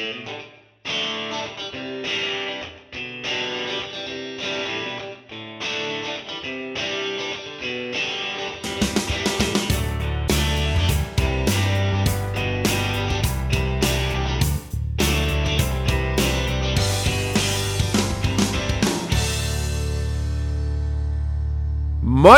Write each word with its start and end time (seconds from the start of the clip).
Música 0.00 0.59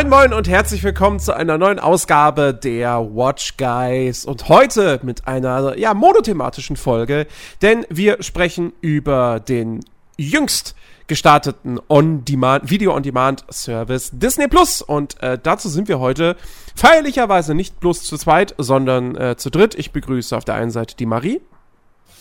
Moin 0.03 0.11
Moin 0.11 0.33
und 0.33 0.49
herzlich 0.49 0.83
willkommen 0.83 1.21
zu 1.21 1.33
einer 1.33 1.59
neuen 1.59 1.79
Ausgabe 1.79 2.53
der 2.53 2.99
Watch 3.15 3.57
Guys 3.57 4.25
und 4.25 4.49
heute 4.49 4.99
mit 5.05 5.29
einer 5.29 5.79
ja 5.79 5.95
monothematischen 5.95 6.75
Folge, 6.75 7.29
denn 7.63 7.87
wir 7.89 8.21
sprechen 8.21 8.73
über 8.81 9.39
den 9.39 9.79
jüngst 10.19 10.75
gestarteten 11.07 11.79
On-Demand 11.89 12.69
Video 12.69 12.97
On 12.97 13.05
Demand 13.05 13.45
Service 13.53 14.11
Disney 14.13 14.49
Plus 14.49 14.83
und 14.83 15.23
äh, 15.23 15.39
dazu 15.41 15.69
sind 15.69 15.87
wir 15.87 16.01
heute 16.01 16.35
feierlicherweise 16.75 17.55
nicht 17.55 17.79
bloß 17.79 18.03
zu 18.03 18.19
zweit, 18.19 18.57
sondern 18.59 19.15
äh, 19.15 19.37
zu 19.37 19.51
dritt. 19.51 19.77
Ich 19.77 19.93
begrüße 19.93 20.37
auf 20.37 20.45
der 20.45 20.57
einen 20.57 20.73
Seite 20.73 20.97
die 20.97 21.07
Marie. 21.07 21.41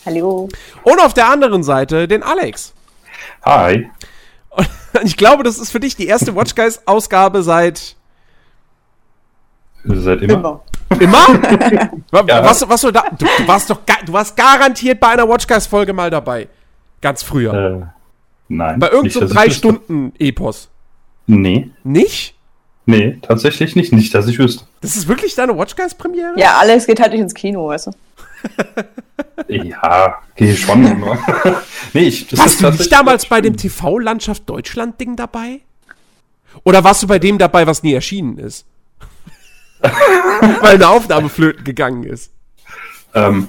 Hallo. 0.06 0.48
Und 0.84 1.00
auf 1.00 1.14
der 1.14 1.28
anderen 1.28 1.64
Seite 1.64 2.06
den 2.06 2.22
Alex. 2.22 2.74
Hi. 3.44 3.90
Und 4.56 5.04
ich 5.04 5.16
glaube, 5.16 5.42
das 5.42 5.58
ist 5.58 5.70
für 5.70 5.80
dich 5.80 5.96
die 5.96 6.06
erste 6.06 6.34
Watch 6.36 6.54
Guys 6.54 6.86
Ausgabe 6.86 7.42
seit 7.42 7.96
Seit 9.84 10.22
immer. 10.22 10.62
Immer. 10.90 11.00
Immer? 11.00 11.88
Ja. 12.28 12.44
was, 12.44 12.68
was 12.68 12.80
du, 12.82 12.90
da, 12.90 13.04
du, 13.18 13.24
du 13.24 13.48
warst 13.48 13.70
doch 13.70 13.78
du 14.04 14.12
warst 14.12 14.36
garantiert 14.36 15.00
bei 15.00 15.08
einer 15.08 15.28
Watch 15.28 15.46
Guys 15.46 15.66
Folge 15.66 15.92
mal 15.92 16.10
dabei. 16.10 16.48
Ganz 17.00 17.22
früher. 17.22 17.52
Äh, 17.54 17.86
nein. 18.48 18.78
bei 18.78 18.90
irgendeinem 18.90 19.28
drei 19.28 19.46
wüsste. 19.46 19.58
Stunden 19.58 20.12
Epos. 20.18 20.68
Nee, 21.26 21.70
Nicht? 21.84 22.34
nee, 22.84 23.18
tatsächlich 23.22 23.74
nicht. 23.76 23.92
Nicht, 23.92 24.14
dass 24.14 24.26
ich 24.28 24.38
wüsste. 24.38 24.64
Das 24.82 24.96
ist 24.96 25.08
wirklich 25.08 25.34
deine 25.34 25.56
Watch 25.56 25.74
Guys 25.74 25.94
Premiere? 25.94 26.34
Ja, 26.36 26.58
Alex 26.58 26.86
geht 26.86 27.00
halt 27.00 27.12
nicht 27.12 27.22
ins 27.22 27.34
Kino, 27.34 27.68
weißt 27.68 27.86
du. 27.88 27.90
Ja, 29.48 30.22
gehe 30.34 30.56
schon. 30.56 30.84
immer. 30.86 31.18
nee, 31.92 32.04
ich. 32.04 32.28
das 32.28 32.38
Warst 32.38 32.54
ist 32.54 32.62
du 32.62 32.70
nicht 32.70 32.92
damals 32.92 33.26
bei 33.26 33.40
dem 33.40 33.56
TV 33.56 33.98
Landschaft 33.98 34.48
Deutschland 34.48 35.00
Ding 35.00 35.16
dabei? 35.16 35.60
Oder 36.64 36.84
warst 36.84 37.02
du 37.02 37.06
bei 37.06 37.18
dem 37.18 37.38
dabei, 37.38 37.66
was 37.66 37.82
nie 37.82 37.92
erschienen 37.94 38.38
ist? 38.38 38.66
Weil 39.80 40.76
eine 40.76 40.88
Aufnahme 40.88 41.28
flöten 41.28 41.64
gegangen 41.64 42.04
ist. 42.04 42.32
Ähm, 43.14 43.48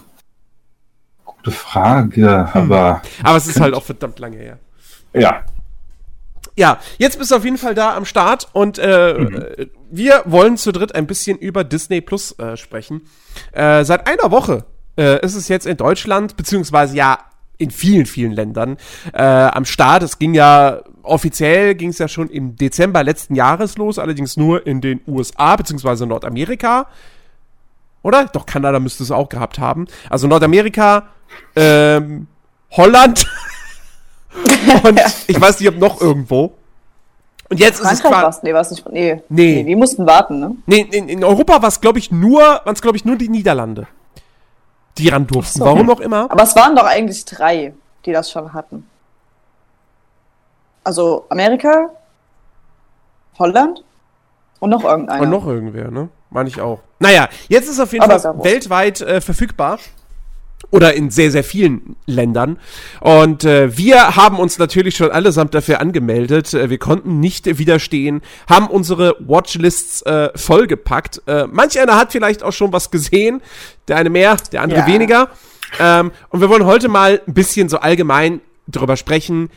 gute 1.25 1.51
Frage, 1.51 2.49
aber 2.53 3.01
Aber 3.21 3.37
es 3.37 3.47
ist 3.47 3.59
halt 3.59 3.73
auch 3.73 3.83
verdammt 3.83 4.19
lange 4.19 4.37
her. 4.37 4.59
ja. 5.13 5.45
Ja, 6.55 6.79
jetzt 6.99 7.17
bist 7.17 7.31
du 7.31 7.35
auf 7.37 7.45
jeden 7.45 7.57
Fall 7.57 7.73
da 7.73 7.95
am 7.95 8.05
Start 8.05 8.47
und 8.53 8.77
äh, 8.77 9.13
äh, 9.13 9.67
wir 9.89 10.21
wollen 10.25 10.55
zu 10.55 10.71
dritt 10.71 10.93
ein 10.93 11.07
bisschen 11.07 11.39
über 11.39 11.63
Disney 11.63 11.99
Plus 11.99 12.37
äh, 12.37 12.57
sprechen. 12.57 13.01
Äh, 13.53 13.83
seit 13.85 14.05
einer 14.07 14.29
Woche 14.29 14.63
äh, 14.97 15.23
ist 15.25 15.35
es 15.35 15.47
jetzt 15.47 15.65
in 15.65 15.77
Deutschland, 15.77 16.35
beziehungsweise 16.37 16.95
ja 16.95 17.19
in 17.57 17.71
vielen, 17.71 18.05
vielen 18.05 18.31
Ländern 18.31 18.77
äh, 19.13 19.23
am 19.23 19.65
Start. 19.65 20.03
Es 20.03 20.19
ging 20.19 20.33
ja 20.33 20.81
offiziell 21.03 21.75
ging 21.75 21.89
es 21.89 21.97
ja 21.97 22.07
schon 22.07 22.29
im 22.29 22.55
Dezember 22.55 23.03
letzten 23.03 23.35
Jahres 23.35 23.77
los, 23.77 23.99
allerdings 23.99 24.37
nur 24.37 24.65
in 24.65 24.81
den 24.81 25.01
USA 25.07 25.55
beziehungsweise 25.55 26.05
Nordamerika. 26.05 26.87
Oder? 28.01 28.25
Doch, 28.25 28.45
Kanada 28.45 28.79
müsste 28.79 29.03
es 29.03 29.11
auch 29.11 29.29
gehabt 29.29 29.59
haben. 29.59 29.87
Also 30.09 30.27
Nordamerika, 30.27 31.07
ähm, 31.55 32.27
Holland 32.71 33.27
und 34.83 34.99
ich 35.27 35.39
weiß 35.39 35.59
nicht, 35.59 35.69
ob 35.69 35.77
noch 35.77 36.01
irgendwo. 36.01 36.53
Und 37.49 37.59
jetzt 37.59 37.79
ist 37.79 37.91
es 37.91 38.01
Frankreich 38.01 38.21
quasi. 38.21 38.39
Nee, 38.43 38.53
war's 38.53 38.71
nicht. 38.71 38.89
Nee. 38.89 39.21
Nee. 39.29 39.63
Die 39.63 39.75
mussten 39.75 40.07
warten, 40.07 40.39
ne? 40.39 40.55
Nee, 40.65 40.87
in, 40.91 41.07
in 41.07 41.23
Europa 41.23 41.61
war 41.61 41.69
es, 41.69 41.81
glaube 41.81 41.99
ich, 41.99 42.11
nur, 42.11 42.41
waren 42.41 42.73
es, 42.73 42.81
glaube 42.81 42.97
ich, 42.97 43.05
nur 43.05 43.15
die 43.15 43.29
Niederlande, 43.29 43.87
die 44.97 45.09
ran 45.09 45.27
durften. 45.27 45.59
so. 45.59 45.65
Warum 45.65 45.89
auch 45.89 45.99
immer. 45.99 46.29
Aber 46.31 46.43
es 46.43 46.55
waren 46.55 46.75
doch 46.75 46.85
eigentlich 46.85 47.25
drei, 47.25 47.73
die 48.05 48.11
das 48.11 48.31
schon 48.31 48.53
hatten. 48.53 48.87
Also 50.83 51.25
Amerika, 51.29 51.89
Holland 53.39 53.83
und 54.59 54.69
noch 54.69 54.83
irgendeiner. 54.83 55.21
Und 55.21 55.29
noch 55.29 55.47
irgendwer, 55.47 55.89
ne? 55.91 56.09
Meine 56.29 56.49
ich 56.49 56.59
auch. 56.59 56.79
Naja, 56.99 57.29
jetzt 57.47 57.65
ist 57.65 57.73
es 57.73 57.79
auf 57.79 57.93
jeden 57.93 58.03
Aber 58.03 58.19
Fall 58.19 58.43
weltweit 58.43 59.01
äh, 59.01 59.21
verfügbar. 59.21 59.79
Oder 60.71 60.95
in 60.95 61.11
sehr, 61.11 61.29
sehr 61.29 61.43
vielen 61.43 61.95
Ländern. 62.07 62.57
Und 62.99 63.43
äh, 63.43 63.77
wir 63.77 64.15
haben 64.15 64.39
uns 64.39 64.57
natürlich 64.57 64.95
schon 64.95 65.11
allesamt 65.11 65.53
dafür 65.53 65.79
angemeldet. 65.79 66.53
Äh, 66.53 66.69
wir 66.69 66.79
konnten 66.79 67.19
nicht 67.19 67.59
widerstehen, 67.59 68.21
haben 68.49 68.67
unsere 68.67 69.15
Watchlists 69.19 70.01
äh, 70.03 70.29
vollgepackt. 70.35 71.21
Äh, 71.27 71.45
manch 71.51 71.79
einer 71.79 71.95
hat 71.95 72.11
vielleicht 72.11 72.41
auch 72.41 72.53
schon 72.53 72.73
was 72.73 72.89
gesehen. 72.89 73.41
Der 73.87 73.97
eine 73.97 74.09
mehr, 74.09 74.35
der 74.51 74.61
andere 74.61 74.79
Ja. 74.79 74.87
weniger. 74.87 75.29
Ähm, 75.79 76.11
und 76.29 76.41
wir 76.41 76.49
wollen 76.49 76.65
heute 76.65 76.87
mal 76.89 77.21
ein 77.27 77.33
bisschen 77.33 77.69
so 77.69 77.77
allgemein 77.77 78.41
drüber 78.67 78.97
sprechen. 78.97 79.49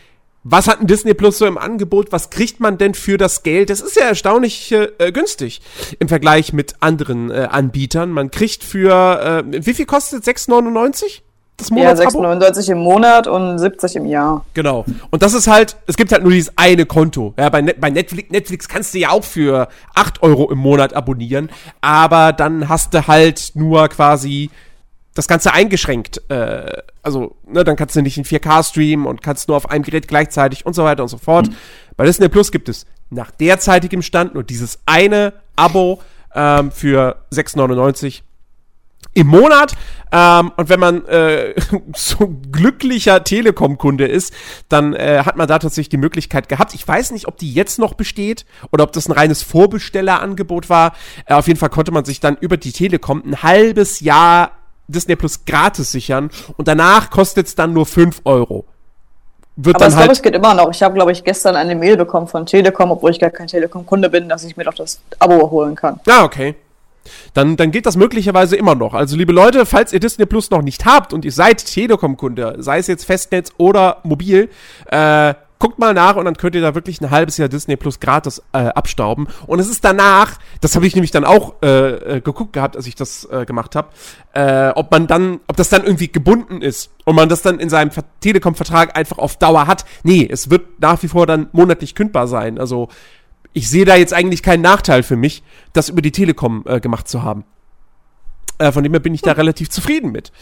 Was 0.48 0.68
hat 0.68 0.80
ein 0.80 0.86
Disney 0.86 1.12
Plus 1.12 1.38
so 1.38 1.46
im 1.46 1.58
Angebot? 1.58 2.12
Was 2.12 2.30
kriegt 2.30 2.60
man 2.60 2.78
denn 2.78 2.94
für 2.94 3.16
das 3.16 3.42
Geld? 3.42 3.68
Das 3.68 3.80
ist 3.80 3.96
ja 3.96 4.04
erstaunlich 4.04 4.70
äh, 4.70 5.10
günstig 5.10 5.60
im 5.98 6.06
Vergleich 6.06 6.52
mit 6.52 6.76
anderen 6.78 7.32
äh, 7.32 7.48
Anbietern. 7.50 8.10
Man 8.12 8.30
kriegt 8.30 8.62
für, 8.62 9.44
äh, 9.44 9.66
wie 9.66 9.74
viel 9.74 9.86
kostet 9.86 10.22
6,99? 10.22 11.22
Das 11.56 11.70
Ja, 11.70 11.74
Monatsabo? 11.74 12.22
6,99 12.22 12.70
im 12.70 12.78
Monat 12.78 13.26
und 13.26 13.58
70 13.58 13.96
im 13.96 14.06
Jahr. 14.06 14.44
Genau. 14.54 14.84
Und 15.10 15.24
das 15.24 15.34
ist 15.34 15.48
halt, 15.48 15.76
es 15.88 15.96
gibt 15.96 16.12
halt 16.12 16.22
nur 16.22 16.30
dieses 16.30 16.52
eine 16.56 16.86
Konto. 16.86 17.34
Ja, 17.36 17.48
bei, 17.48 17.62
Net, 17.62 17.80
bei 17.80 17.90
Netflix, 17.90 18.30
Netflix 18.30 18.68
kannst 18.68 18.94
du 18.94 18.98
ja 18.98 19.10
auch 19.10 19.24
für 19.24 19.66
8 19.94 20.22
Euro 20.22 20.52
im 20.52 20.58
Monat 20.58 20.94
abonnieren, 20.94 21.50
aber 21.80 22.32
dann 22.32 22.68
hast 22.68 22.94
du 22.94 23.08
halt 23.08 23.52
nur 23.54 23.88
quasi 23.88 24.50
das 25.16 25.28
Ganze 25.28 25.52
eingeschränkt. 25.52 26.22
Äh, 26.30 26.82
also, 27.02 27.36
ne, 27.46 27.64
dann 27.64 27.76
kannst 27.76 27.96
du 27.96 28.02
nicht 28.02 28.18
in 28.18 28.24
4K 28.24 28.62
streamen 28.68 29.06
und 29.06 29.22
kannst 29.22 29.48
nur 29.48 29.56
auf 29.56 29.70
einem 29.70 29.82
Gerät 29.82 30.08
gleichzeitig 30.08 30.66
und 30.66 30.74
so 30.74 30.84
weiter 30.84 31.02
und 31.02 31.08
so 31.08 31.18
fort. 31.18 31.48
Bei 31.96 32.04
Disney 32.04 32.28
Plus 32.28 32.52
gibt 32.52 32.68
es 32.68 32.86
nach 33.10 33.30
derzeitigem 33.30 34.02
Stand 34.02 34.34
nur 34.34 34.44
dieses 34.44 34.80
eine 34.86 35.32
Abo 35.56 36.02
ähm, 36.34 36.70
für 36.70 37.16
6,99 37.32 38.22
im 39.14 39.28
Monat. 39.28 39.72
Ähm, 40.12 40.52
und 40.56 40.68
wenn 40.68 40.80
man 40.80 41.06
äh, 41.06 41.54
so 41.96 42.28
glücklicher 42.52 43.24
Telekom-Kunde 43.24 44.06
ist, 44.06 44.34
dann 44.68 44.92
äh, 44.92 45.22
hat 45.24 45.36
man 45.36 45.48
da 45.48 45.58
tatsächlich 45.58 45.88
die 45.88 45.96
Möglichkeit 45.96 46.48
gehabt. 46.50 46.74
Ich 46.74 46.86
weiß 46.86 47.12
nicht, 47.12 47.26
ob 47.26 47.38
die 47.38 47.52
jetzt 47.52 47.78
noch 47.78 47.94
besteht 47.94 48.44
oder 48.70 48.84
ob 48.84 48.92
das 48.92 49.08
ein 49.08 49.12
reines 49.12 49.42
Vorbestellerangebot 49.42 50.68
war. 50.68 50.92
Äh, 51.24 51.34
auf 51.34 51.46
jeden 51.46 51.58
Fall 51.58 51.70
konnte 51.70 51.92
man 51.92 52.04
sich 52.04 52.20
dann 52.20 52.36
über 52.38 52.58
die 52.58 52.72
Telekom 52.72 53.22
ein 53.24 53.42
halbes 53.42 54.00
Jahr 54.00 54.52
Disney 54.88 55.16
Plus 55.16 55.44
gratis 55.44 55.92
sichern 55.92 56.30
und 56.56 56.68
danach 56.68 57.10
kostet 57.10 57.46
es 57.46 57.54
dann 57.54 57.72
nur 57.72 57.86
5 57.86 58.22
Euro. 58.24 58.64
Wird 59.56 59.76
Aber 59.76 59.84
dann 59.84 59.88
ich 59.88 59.94
glaube, 59.96 60.08
halt. 60.08 60.18
es 60.18 60.22
geht 60.22 60.34
immer 60.34 60.54
noch. 60.54 60.70
Ich 60.70 60.82
habe, 60.82 60.94
glaube 60.94 61.12
ich, 61.12 61.24
gestern 61.24 61.56
eine 61.56 61.74
Mail 61.74 61.96
bekommen 61.96 62.28
von 62.28 62.44
Telekom, 62.44 62.90
obwohl 62.90 63.10
ich 63.10 63.18
gar 63.18 63.30
kein 63.30 63.46
Telekom-Kunde 63.46 64.10
bin, 64.10 64.28
dass 64.28 64.44
ich 64.44 64.56
mir 64.56 64.64
doch 64.64 64.74
das 64.74 65.00
Abo 65.18 65.50
holen 65.50 65.74
kann. 65.74 65.98
Ja, 66.06 66.24
okay. 66.24 66.54
Dann, 67.32 67.56
dann 67.56 67.70
geht 67.70 67.86
das 67.86 67.96
möglicherweise 67.96 68.56
immer 68.56 68.74
noch. 68.74 68.92
Also, 68.92 69.16
liebe 69.16 69.32
Leute, 69.32 69.64
falls 69.64 69.92
ihr 69.94 70.00
Disney 70.00 70.26
Plus 70.26 70.50
noch 70.50 70.60
nicht 70.60 70.84
habt 70.84 71.14
und 71.14 71.24
ihr 71.24 71.32
seid 71.32 71.64
Telekom-Kunde, 71.64 72.56
sei 72.58 72.78
es 72.78 72.86
jetzt 72.86 73.04
Festnetz 73.04 73.50
oder 73.56 73.98
mobil, 74.02 74.50
äh, 74.90 75.34
guckt 75.58 75.78
mal 75.78 75.94
nach 75.94 76.16
und 76.16 76.24
dann 76.26 76.36
könnt 76.36 76.54
ihr 76.54 76.60
da 76.60 76.74
wirklich 76.74 77.00
ein 77.00 77.10
halbes 77.10 77.36
Jahr 77.38 77.48
Disney 77.48 77.76
Plus 77.76 78.00
gratis 78.00 78.42
äh, 78.52 78.58
abstauben. 78.58 79.26
Und 79.46 79.58
es 79.58 79.68
ist 79.68 79.84
danach, 79.84 80.38
das 80.60 80.76
habe 80.76 80.86
ich 80.86 80.94
nämlich 80.94 81.10
dann 81.10 81.24
auch 81.24 81.54
äh, 81.62 82.16
äh, 82.16 82.20
geguckt 82.20 82.52
gehabt, 82.52 82.76
als 82.76 82.86
ich 82.86 82.94
das 82.94 83.24
äh, 83.30 83.46
gemacht 83.46 83.74
habe, 83.74 83.88
äh, 84.34 84.68
ob 84.70 84.90
man 84.90 85.06
dann, 85.06 85.40
ob 85.46 85.56
das 85.56 85.68
dann 85.68 85.84
irgendwie 85.84 86.08
gebunden 86.08 86.60
ist 86.60 86.90
und 87.04 87.16
man 87.16 87.28
das 87.28 87.42
dann 87.42 87.58
in 87.58 87.70
seinem 87.70 87.90
Ver- 87.90 88.04
Telekom-Vertrag 88.20 88.96
einfach 88.96 89.18
auf 89.18 89.36
Dauer 89.38 89.66
hat. 89.66 89.84
Nee, 90.02 90.28
es 90.30 90.50
wird 90.50 90.80
nach 90.80 91.02
wie 91.02 91.08
vor 91.08 91.26
dann 91.26 91.48
monatlich 91.52 91.94
kündbar 91.94 92.28
sein. 92.28 92.58
Also 92.58 92.88
ich 93.52 93.70
sehe 93.70 93.86
da 93.86 93.96
jetzt 93.96 94.12
eigentlich 94.12 94.42
keinen 94.42 94.60
Nachteil 94.62 95.02
für 95.02 95.16
mich, 95.16 95.42
das 95.72 95.88
über 95.88 96.02
die 96.02 96.12
Telekom 96.12 96.64
äh, 96.66 96.80
gemacht 96.80 97.08
zu 97.08 97.22
haben. 97.22 97.44
Äh, 98.58 98.72
von 98.72 98.82
dem 98.82 98.92
her 98.92 99.00
bin 99.00 99.14
ich 99.14 99.22
da 99.22 99.32
relativ 99.32 99.70
zufrieden 99.70 100.12
mit. 100.12 100.32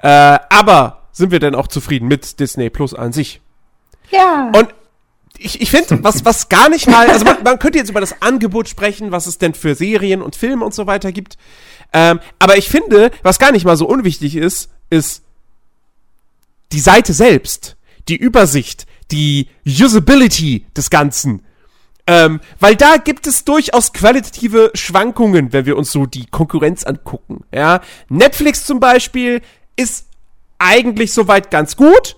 Äh, 0.00 0.38
aber 0.48 1.02
sind 1.12 1.30
wir 1.30 1.40
denn 1.40 1.54
auch 1.54 1.68
zufrieden 1.68 2.08
mit 2.08 2.40
Disney 2.40 2.70
Plus 2.70 2.94
an 2.94 3.12
sich? 3.12 3.42
Ja. 4.12 4.52
Und 4.54 4.68
ich, 5.38 5.60
ich 5.60 5.70
finde, 5.70 6.04
was, 6.04 6.24
was 6.24 6.48
gar 6.48 6.68
nicht 6.68 6.88
mal, 6.88 7.08
also 7.08 7.24
man, 7.24 7.42
man 7.44 7.58
könnte 7.58 7.78
jetzt 7.78 7.90
über 7.90 8.00
das 8.00 8.22
Angebot 8.22 8.68
sprechen, 8.68 9.10
was 9.10 9.26
es 9.26 9.38
denn 9.38 9.54
für 9.54 9.74
Serien 9.74 10.22
und 10.22 10.36
Filme 10.36 10.64
und 10.64 10.74
so 10.74 10.86
weiter 10.86 11.12
gibt. 11.12 11.36
Ähm, 11.92 12.20
aber 12.38 12.56
ich 12.56 12.68
finde, 12.68 13.10
was 13.22 13.38
gar 13.38 13.52
nicht 13.52 13.64
mal 13.64 13.76
so 13.76 13.86
unwichtig 13.86 14.36
ist, 14.36 14.70
ist 14.90 15.22
die 16.72 16.80
Seite 16.80 17.12
selbst, 17.12 17.76
die 18.08 18.16
Übersicht, 18.16 18.86
die 19.10 19.48
Usability 19.66 20.66
des 20.76 20.90
Ganzen. 20.90 21.42
Ähm, 22.06 22.40
weil 22.58 22.76
da 22.76 22.96
gibt 22.96 23.26
es 23.26 23.44
durchaus 23.44 23.92
qualitative 23.92 24.70
Schwankungen, 24.74 25.52
wenn 25.52 25.66
wir 25.66 25.76
uns 25.76 25.92
so 25.92 26.06
die 26.06 26.26
Konkurrenz 26.26 26.82
angucken. 26.84 27.44
Ja, 27.54 27.80
Netflix 28.08 28.64
zum 28.64 28.80
Beispiel 28.80 29.40
ist 29.76 30.06
eigentlich 30.58 31.12
soweit 31.12 31.50
ganz 31.50 31.76
gut. 31.76 32.16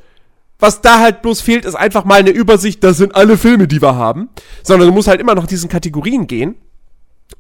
Was 0.64 0.80
da 0.80 1.00
halt 1.00 1.20
bloß 1.20 1.42
fehlt, 1.42 1.66
ist 1.66 1.74
einfach 1.74 2.06
mal 2.06 2.20
eine 2.20 2.30
Übersicht, 2.30 2.82
das 2.82 2.96
sind 2.96 3.14
alle 3.14 3.36
Filme, 3.36 3.68
die 3.68 3.82
wir 3.82 3.96
haben. 3.96 4.30
Sondern 4.62 4.88
du 4.88 4.94
musst 4.94 5.08
halt 5.08 5.20
immer 5.20 5.34
noch 5.34 5.46
diesen 5.46 5.68
Kategorien 5.68 6.26
gehen. 6.26 6.54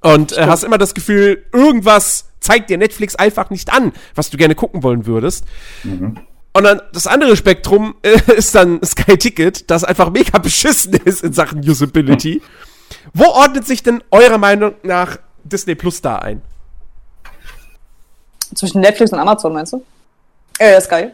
Und 0.02 0.36
äh, 0.36 0.44
hast 0.44 0.62
immer 0.62 0.76
das 0.76 0.92
Gefühl, 0.92 1.42
irgendwas 1.50 2.26
zeigt 2.40 2.68
dir 2.68 2.76
Netflix 2.76 3.16
einfach 3.16 3.48
nicht 3.48 3.72
an, 3.72 3.94
was 4.14 4.28
du 4.28 4.36
gerne 4.36 4.54
gucken 4.54 4.82
wollen 4.82 5.06
würdest. 5.06 5.46
Und 5.84 6.64
dann 6.64 6.82
das 6.92 7.06
andere 7.06 7.34
Spektrum 7.38 7.94
äh, 8.02 8.20
ist 8.36 8.54
dann 8.54 8.84
Sky 8.84 9.16
Ticket, 9.16 9.70
das 9.70 9.84
einfach 9.84 10.10
mega 10.10 10.36
beschissen 10.36 10.92
ist 10.92 11.24
in 11.24 11.32
Sachen 11.32 11.60
Usability. 11.60 12.42
Wo 13.14 13.24
ordnet 13.24 13.66
sich 13.66 13.82
denn 13.82 14.04
eurer 14.10 14.36
Meinung 14.36 14.74
nach 14.82 15.16
Disney 15.44 15.74
Plus 15.76 16.02
da 16.02 16.16
ein? 16.16 16.42
Zwischen 18.54 18.82
Netflix 18.82 19.14
und 19.14 19.18
Amazon, 19.18 19.54
meinst 19.54 19.72
du? 19.72 19.82
Äh, 20.58 20.78
Sky. 20.82 21.12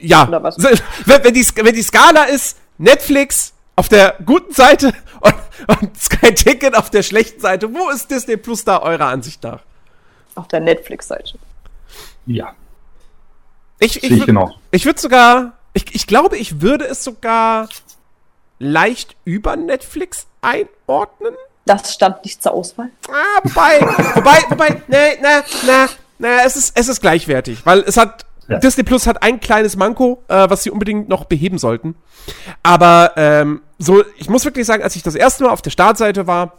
Ja, 0.00 0.26
Oder 0.28 0.42
was? 0.42 0.56
Wenn, 0.58 1.24
wenn, 1.24 1.34
die, 1.34 1.46
wenn 1.56 1.74
die 1.74 1.82
Skala 1.82 2.24
ist 2.24 2.58
Netflix 2.78 3.52
auf 3.76 3.88
der 3.88 4.16
guten 4.24 4.52
Seite 4.52 4.92
und, 5.20 5.34
und 5.80 6.00
Sky 6.00 6.34
Ticket 6.34 6.76
auf 6.76 6.90
der 6.90 7.02
schlechten 7.02 7.40
Seite, 7.40 7.72
wo 7.72 7.90
ist 7.90 8.10
Disney 8.10 8.36
Plus 8.36 8.64
da 8.64 8.80
eurer 8.82 9.06
Ansicht 9.06 9.42
nach? 9.42 9.60
Auf 10.34 10.48
der 10.48 10.60
Netflix-Seite. 10.60 11.38
Ja, 12.26 12.54
Ich, 13.78 14.02
ich, 14.02 14.10
ich 14.10 14.26
genau. 14.26 14.54
ich 14.70 14.84
würde 14.84 15.00
sogar, 15.00 15.52
ich, 15.72 15.94
ich 15.94 16.06
glaube, 16.06 16.36
ich 16.36 16.60
würde 16.60 16.84
es 16.86 17.04
sogar 17.04 17.68
leicht 18.58 19.16
über 19.24 19.56
Netflix 19.56 20.26
einordnen. 20.42 21.34
Das 21.64 21.94
stand 21.94 22.24
nicht 22.24 22.42
zur 22.42 22.52
Auswahl. 22.52 22.90
Ah, 23.08 23.40
wobei, 23.42 23.80
wobei, 24.14 24.44
wobei, 24.50 24.68
ne, 24.88 25.16
ne, 25.20 25.44
ne, 25.64 25.88
ne, 26.18 26.28
es 26.44 26.56
ist, 26.56 26.78
es 26.78 26.88
ist 26.88 27.00
gleichwertig, 27.00 27.64
weil 27.64 27.80
es 27.80 27.96
hat, 27.96 28.25
Ja. 28.48 28.58
Disney 28.58 28.84
Plus 28.84 29.06
hat 29.06 29.22
ein 29.22 29.40
kleines 29.40 29.76
Manko, 29.76 30.22
äh, 30.28 30.48
was 30.48 30.62
sie 30.62 30.70
unbedingt 30.70 31.08
noch 31.08 31.24
beheben 31.24 31.58
sollten. 31.58 31.96
Aber, 32.62 33.12
ähm, 33.16 33.62
so, 33.78 34.04
ich 34.16 34.28
muss 34.28 34.44
wirklich 34.44 34.66
sagen, 34.66 34.82
als 34.82 34.96
ich 34.96 35.02
das 35.02 35.14
erste 35.14 35.44
Mal 35.44 35.50
auf 35.50 35.62
der 35.62 35.70
Startseite 35.70 36.26
war, 36.26 36.58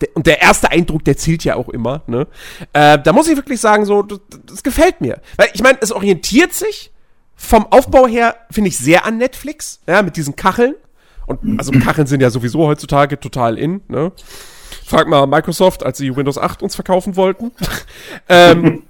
der, 0.00 0.08
und 0.14 0.26
der 0.26 0.42
erste 0.42 0.70
Eindruck, 0.70 1.04
der 1.04 1.16
zählt 1.16 1.44
ja 1.44 1.56
auch 1.56 1.68
immer, 1.68 2.02
ne, 2.06 2.26
äh, 2.72 2.98
da 2.98 3.12
muss 3.12 3.28
ich 3.28 3.36
wirklich 3.36 3.60
sagen, 3.60 3.84
so, 3.84 4.02
das, 4.02 4.20
das 4.46 4.62
gefällt 4.62 5.00
mir. 5.00 5.20
Weil, 5.36 5.48
ich 5.54 5.62
meine, 5.62 5.78
es 5.80 5.92
orientiert 5.92 6.52
sich 6.52 6.90
vom 7.36 7.66
Aufbau 7.70 8.06
her, 8.06 8.36
finde 8.50 8.68
ich, 8.68 8.78
sehr 8.78 9.04
an 9.04 9.18
Netflix, 9.18 9.80
ja, 9.86 10.02
mit 10.02 10.16
diesen 10.16 10.36
Kacheln. 10.36 10.74
Und, 11.26 11.58
also 11.58 11.72
Kacheln 11.72 12.06
sind 12.06 12.20
ja 12.20 12.30
sowieso 12.30 12.66
heutzutage 12.66 13.18
total 13.18 13.58
in, 13.58 13.82
ne. 13.88 14.12
Frag 14.84 15.08
mal 15.08 15.26
Microsoft, 15.26 15.84
als 15.84 15.98
sie 15.98 16.16
Windows 16.16 16.38
8 16.38 16.62
uns 16.62 16.74
verkaufen 16.74 17.16
wollten. 17.16 17.52
ähm, 18.28 18.82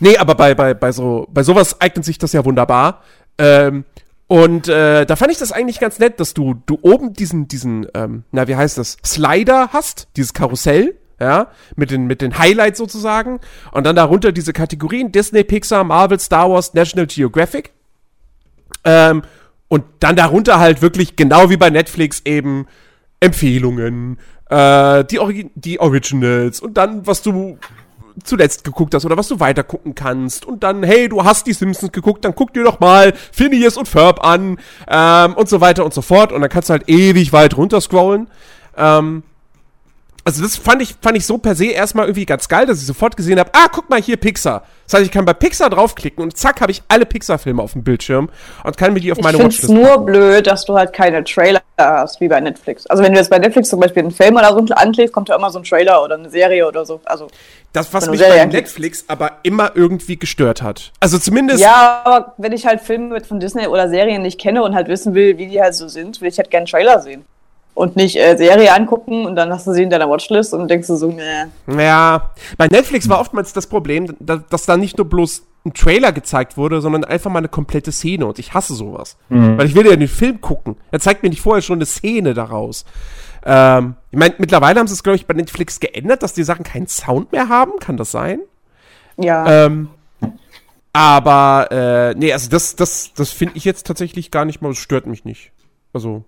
nee, 0.00 0.16
aber 0.16 0.34
bei, 0.34 0.54
bei, 0.54 0.74
bei, 0.74 0.92
so, 0.92 1.26
bei 1.32 1.42
sowas 1.42 1.80
eignet 1.80 2.04
sich 2.04 2.18
das 2.18 2.32
ja 2.32 2.44
wunderbar. 2.44 3.02
Ähm, 3.38 3.84
und 4.26 4.68
äh, 4.68 5.04
da 5.04 5.16
fand 5.16 5.30
ich 5.30 5.38
das 5.38 5.52
eigentlich 5.52 5.78
ganz 5.78 5.98
nett, 5.98 6.18
dass 6.18 6.32
du, 6.32 6.54
du 6.66 6.78
oben 6.82 7.12
diesen, 7.12 7.48
diesen, 7.48 7.86
ähm, 7.94 8.24
na, 8.32 8.48
wie 8.48 8.56
heißt 8.56 8.78
das, 8.78 8.96
Slider 9.04 9.70
hast, 9.72 10.08
dieses 10.16 10.32
Karussell, 10.32 10.96
ja, 11.20 11.48
mit 11.76 11.90
den, 11.90 12.06
mit 12.06 12.20
den 12.20 12.38
Highlights 12.38 12.78
sozusagen. 12.78 13.40
Und 13.72 13.84
dann 13.84 13.94
darunter 13.94 14.32
diese 14.32 14.52
Kategorien 14.52 15.12
Disney, 15.12 15.44
Pixar, 15.44 15.84
Marvel, 15.84 16.18
Star 16.18 16.50
Wars, 16.50 16.74
National 16.74 17.06
Geographic. 17.06 17.72
Ähm, 18.84 19.22
und 19.68 19.84
dann 20.00 20.16
darunter 20.16 20.58
halt 20.58 20.82
wirklich 20.82 21.16
genau 21.16 21.48
wie 21.50 21.56
bei 21.56 21.70
Netflix 21.70 22.22
eben 22.24 22.66
Empfehlungen, 23.20 24.18
äh, 24.50 25.04
die, 25.04 25.18
Origi 25.18 25.50
die 25.54 25.80
Originals 25.80 26.60
und 26.60 26.74
dann, 26.74 27.06
was 27.06 27.22
du 27.22 27.58
zuletzt 28.24 28.64
geguckt 28.64 28.94
hast 28.94 29.04
oder 29.04 29.16
was 29.16 29.28
du 29.28 29.40
weiter 29.40 29.62
gucken 29.62 29.94
kannst 29.94 30.44
und 30.44 30.62
dann, 30.62 30.82
hey, 30.82 31.08
du 31.08 31.24
hast 31.24 31.46
die 31.46 31.52
Simpsons 31.52 31.92
geguckt, 31.92 32.24
dann 32.24 32.34
guck 32.34 32.52
dir 32.52 32.64
doch 32.64 32.80
mal 32.80 33.12
Phineas 33.32 33.76
und 33.76 33.88
Ferb 33.88 34.24
an 34.24 34.58
ähm, 34.88 35.34
und 35.34 35.48
so 35.48 35.60
weiter 35.60 35.84
und 35.84 35.94
so 35.94 36.02
fort 36.02 36.32
und 36.32 36.40
dann 36.40 36.50
kannst 36.50 36.68
du 36.68 36.72
halt 36.72 36.88
ewig 36.88 37.32
weit 37.32 37.56
runter 37.56 37.80
scrollen. 37.80 38.28
Ähm, 38.76 39.22
also 40.24 40.42
das 40.42 40.56
fand 40.56 40.80
ich, 40.82 40.94
fand 41.00 41.16
ich 41.16 41.26
so 41.26 41.38
per 41.38 41.54
se 41.54 41.66
erstmal 41.66 42.06
irgendwie 42.06 42.26
ganz 42.26 42.48
geil, 42.48 42.64
dass 42.66 42.80
ich 42.80 42.86
sofort 42.86 43.16
gesehen 43.16 43.40
habe, 43.40 43.50
ah, 43.54 43.66
guck 43.70 43.90
mal 43.90 44.00
hier 44.00 44.16
Pixar. 44.16 44.62
Das 44.84 44.94
heißt, 44.94 45.06
ich 45.06 45.10
kann 45.10 45.24
bei 45.24 45.32
Pixar 45.34 45.68
draufklicken 45.68 46.22
und 46.22 46.36
zack, 46.36 46.60
habe 46.60 46.70
ich 46.70 46.82
alle 46.86 47.06
Pixar-Filme 47.06 47.60
auf 47.60 47.72
dem 47.72 47.82
Bildschirm 47.82 48.30
und 48.62 48.76
kann 48.76 48.92
mir 48.92 49.00
die 49.00 49.10
auf 49.10 49.18
Ich 49.18 49.24
meine 49.24 49.38
finde 49.38 49.54
es 49.54 49.62
Watchlist 49.62 49.82
nur 49.82 50.04
blöd, 50.04 50.46
dass 50.46 50.64
du 50.64 50.74
halt 50.74 50.92
keine 50.92 51.24
Trailer 51.24 51.62
hast, 51.76 52.20
wie 52.20 52.28
bei 52.28 52.40
Netflix. 52.40 52.86
Also 52.86 53.02
wenn 53.02 53.12
du 53.12 53.18
jetzt 53.18 53.30
bei 53.30 53.38
Netflix 53.38 53.68
zum 53.68 53.80
Beispiel 53.80 54.02
einen 54.02 54.12
Film 54.12 54.36
oder 54.36 54.50
so 54.50 54.74
anklickst, 54.74 55.12
kommt 55.12 55.28
ja 55.28 55.34
immer 55.34 55.50
so 55.50 55.58
ein 55.58 55.64
Trailer 55.64 56.04
oder 56.04 56.14
eine 56.14 56.30
Serie 56.30 56.68
oder 56.68 56.84
so. 56.86 57.00
Also 57.04 57.26
Das, 57.72 57.92
was 57.92 58.08
mich 58.08 58.20
bei. 58.20 58.44
Netflix 58.44 59.04
aber 59.08 59.38
immer 59.42 59.72
irgendwie 59.74 60.16
gestört 60.16 60.62
hat. 60.62 60.92
Also 61.00 61.18
zumindest. 61.18 61.60
ja, 61.60 62.02
aber 62.04 62.34
wenn 62.38 62.52
ich 62.52 62.64
halt 62.64 62.80
Filme 62.80 63.08
mit 63.14 63.26
von 63.26 63.40
Disney 63.40 63.66
oder 63.66 63.88
Serien 63.88 64.22
nicht 64.22 64.40
kenne 64.40 64.62
und 64.62 64.74
halt 64.74 64.86
wissen 64.86 65.14
will, 65.14 65.36
wie 65.38 65.48
die 65.48 65.60
halt 65.60 65.74
so 65.74 65.88
sind, 65.88 66.20
will 66.20 66.28
ich 66.28 66.38
halt 66.38 66.50
gerne 66.50 66.66
einen 66.66 66.70
Trailer 66.70 67.00
sehen. 67.00 67.24
Und 67.74 67.96
nicht 67.96 68.16
äh, 68.16 68.36
Serie 68.36 68.74
angucken 68.74 69.24
und 69.24 69.34
dann 69.34 69.50
hast 69.50 69.66
du 69.66 69.72
sie 69.72 69.82
in 69.82 69.88
deiner 69.90 70.08
Watchlist 70.10 70.52
und 70.52 70.68
denkst 70.70 70.88
du 70.88 70.96
so, 70.96 71.08
nee. 71.08 71.46
Ja, 71.82 72.32
bei 72.58 72.66
Netflix 72.68 73.08
war 73.08 73.18
oftmals 73.18 73.54
das 73.54 73.66
Problem, 73.66 74.14
da- 74.20 74.42
dass 74.50 74.66
da 74.66 74.76
nicht 74.76 74.98
nur 74.98 75.08
bloß 75.08 75.42
ein 75.64 75.72
Trailer 75.72 76.12
gezeigt 76.12 76.56
wurde, 76.58 76.80
sondern 76.82 77.04
einfach 77.04 77.30
mal 77.30 77.38
eine 77.38 77.48
komplette 77.48 77.90
Szene. 77.92 78.26
Und 78.26 78.38
ich 78.38 78.52
hasse 78.52 78.74
sowas. 78.74 79.16
Weil 79.28 79.64
ich 79.66 79.74
will 79.74 79.86
ja 79.86 79.96
den 79.96 80.08
Film 80.08 80.40
gucken. 80.40 80.76
Er 80.90 81.00
zeigt 81.00 81.22
mir 81.22 81.30
nicht 81.30 81.40
vorher 81.40 81.62
schon 81.62 81.78
eine 81.78 81.86
Szene 81.86 82.34
daraus. 82.34 82.84
Ähm, 83.44 83.94
ich 84.10 84.18
meine, 84.18 84.34
mittlerweile 84.38 84.78
haben 84.78 84.86
sie 84.86 84.94
es, 84.94 85.02
glaube 85.02 85.16
ich, 85.16 85.26
bei 85.26 85.34
Netflix 85.34 85.80
geändert, 85.80 86.22
dass 86.22 86.34
die 86.34 86.42
Sachen 86.44 86.64
keinen 86.64 86.88
Sound 86.88 87.32
mehr 87.32 87.48
haben. 87.48 87.72
Kann 87.80 87.96
das 87.96 88.10
sein? 88.10 88.40
Ja. 89.16 89.66
Ähm, 89.66 89.88
aber, 90.92 91.68
äh, 91.70 92.14
nee, 92.18 92.32
also 92.32 92.50
das, 92.50 92.76
das, 92.76 93.12
das 93.14 93.30
finde 93.30 93.56
ich 93.56 93.64
jetzt 93.64 93.86
tatsächlich 93.86 94.30
gar 94.30 94.44
nicht 94.44 94.60
mal, 94.60 94.68
das 94.68 94.78
stört 94.78 95.06
mich 95.06 95.24
nicht. 95.24 95.52
Also, 95.94 96.24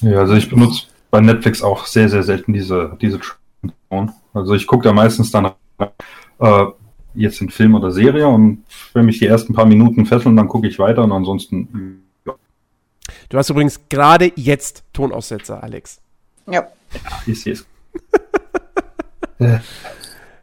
Ja, 0.00 0.18
also 0.18 0.34
ich 0.34 0.48
benutze 0.48 0.86
bei 1.10 1.20
Netflix 1.20 1.62
auch 1.62 1.86
sehr, 1.86 2.08
sehr 2.08 2.22
selten 2.22 2.52
diese, 2.52 2.96
diese 3.00 3.18
Funktion. 3.18 4.12
Also 4.32 4.54
ich 4.54 4.66
gucke 4.66 4.84
da 4.84 4.92
meistens 4.92 5.30
dann 5.30 5.52
äh, 6.38 6.64
jetzt 7.14 7.40
in 7.40 7.50
Film 7.50 7.74
oder 7.74 7.90
Serie 7.90 8.28
und 8.28 8.64
wenn 8.92 9.06
mich 9.06 9.18
die 9.18 9.26
ersten 9.26 9.54
paar 9.54 9.66
Minuten 9.66 10.06
fesseln, 10.06 10.36
dann 10.36 10.48
gucke 10.48 10.68
ich 10.68 10.78
weiter 10.78 11.02
und 11.02 11.12
ansonsten 11.12 12.02
ja, 12.26 12.34
du 13.28 13.38
hast 13.38 13.50
übrigens 13.50 13.80
gerade 13.88 14.32
jetzt 14.36 14.84
Tonaussetzer, 14.92 15.62
Alex. 15.62 16.00
ja. 16.46 16.66
ich 17.26 17.42
sehe 17.42 17.54
es. 17.54 17.66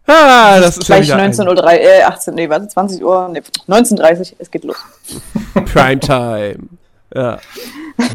Ah, 0.08 0.60
das 0.60 0.78
ist 0.78 0.88
ja 0.88 1.00
Gleich 1.00 1.32
19.03 1.32 1.48
Uhr, 1.48 1.72
äh, 1.72 2.04
18, 2.04 2.36
nee, 2.36 2.48
warte, 2.48 2.68
20 2.68 3.04
Uhr, 3.04 3.28
nee, 3.30 3.42
19.30 3.68 4.20
Uhr, 4.20 4.36
es 4.38 4.52
geht 4.52 4.64
los. 4.64 4.78
Primetime. 5.74 6.70
Ja, 7.16 7.40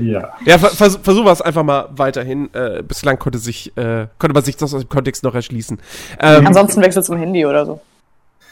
Ja. 0.01 0.29
ja 0.45 0.59
ver 0.59 0.69
vers 0.71 0.97
versuchen 1.03 1.25
wir 1.25 1.33
es 1.33 1.41
einfach 1.41 1.63
mal 1.65 1.89
weiterhin. 1.93 2.53
Äh, 2.55 2.83
bislang 2.87 3.19
konnte, 3.19 3.39
sich, 3.39 3.77
äh, 3.77 4.07
konnte 4.19 4.35
man 4.35 4.45
sich 4.45 4.57
das 4.57 4.75
aus 4.75 4.83
dem 4.83 4.89
Kontext 4.91 5.23
noch 5.25 5.35
erschließen. 5.35 5.81
Ähm, 6.21 6.47
Ansonsten 6.47 6.83
wechselt 6.83 7.07
zum 7.07 7.17
Handy 7.17 7.45
oder 7.47 7.65
so. 7.67 7.81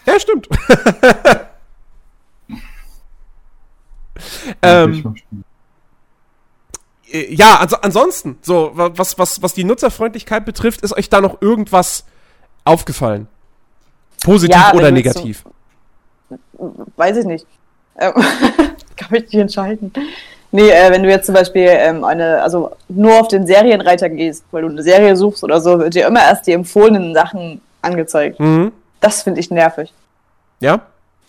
ja, 0.06 0.18
stimmt. 0.18 0.48
Ähm, 4.62 5.14
äh, 7.12 7.32
ja, 7.34 7.58
also 7.58 7.76
ansonsten, 7.76 8.38
so, 8.42 8.72
wa- 8.74 8.90
was, 8.94 9.18
was, 9.18 9.42
was 9.42 9.54
die 9.54 9.64
Nutzerfreundlichkeit 9.64 10.44
betrifft, 10.44 10.80
ist 10.82 10.96
euch 10.96 11.08
da 11.08 11.20
noch 11.20 11.40
irgendwas 11.40 12.04
aufgefallen? 12.64 13.28
Positiv 14.24 14.56
Ja, 14.56 14.72
oder 14.74 14.90
negativ? 14.90 15.44
Weiß 16.96 17.16
ich 17.16 17.24
nicht. 17.26 17.46
Ähm, 17.98 18.12
kann 18.96 19.08
mich 19.12 19.22
nicht 19.24 19.34
entscheiden. 19.34 19.92
Nee, 20.50 20.70
äh, 20.70 20.90
wenn 20.90 21.02
du 21.02 21.10
jetzt 21.10 21.26
zum 21.26 21.34
Beispiel 21.34 21.66
ähm, 21.68 22.04
eine, 22.04 22.42
also 22.42 22.72
nur 22.88 23.20
auf 23.20 23.28
den 23.28 23.46
Serienreiter 23.46 24.08
gehst, 24.08 24.44
weil 24.50 24.62
du 24.62 24.68
eine 24.68 24.82
Serie 24.82 25.14
suchst 25.14 25.44
oder 25.44 25.60
so, 25.60 25.78
wird 25.78 25.94
dir 25.94 26.06
immer 26.06 26.20
erst 26.20 26.46
die 26.46 26.52
empfohlenen 26.52 27.14
Sachen 27.14 27.60
angezeigt. 27.82 28.40
Mhm. 28.40 28.72
Das 29.00 29.22
finde 29.22 29.40
ich 29.40 29.50
nervig. 29.50 29.92
Ja? 30.60 30.80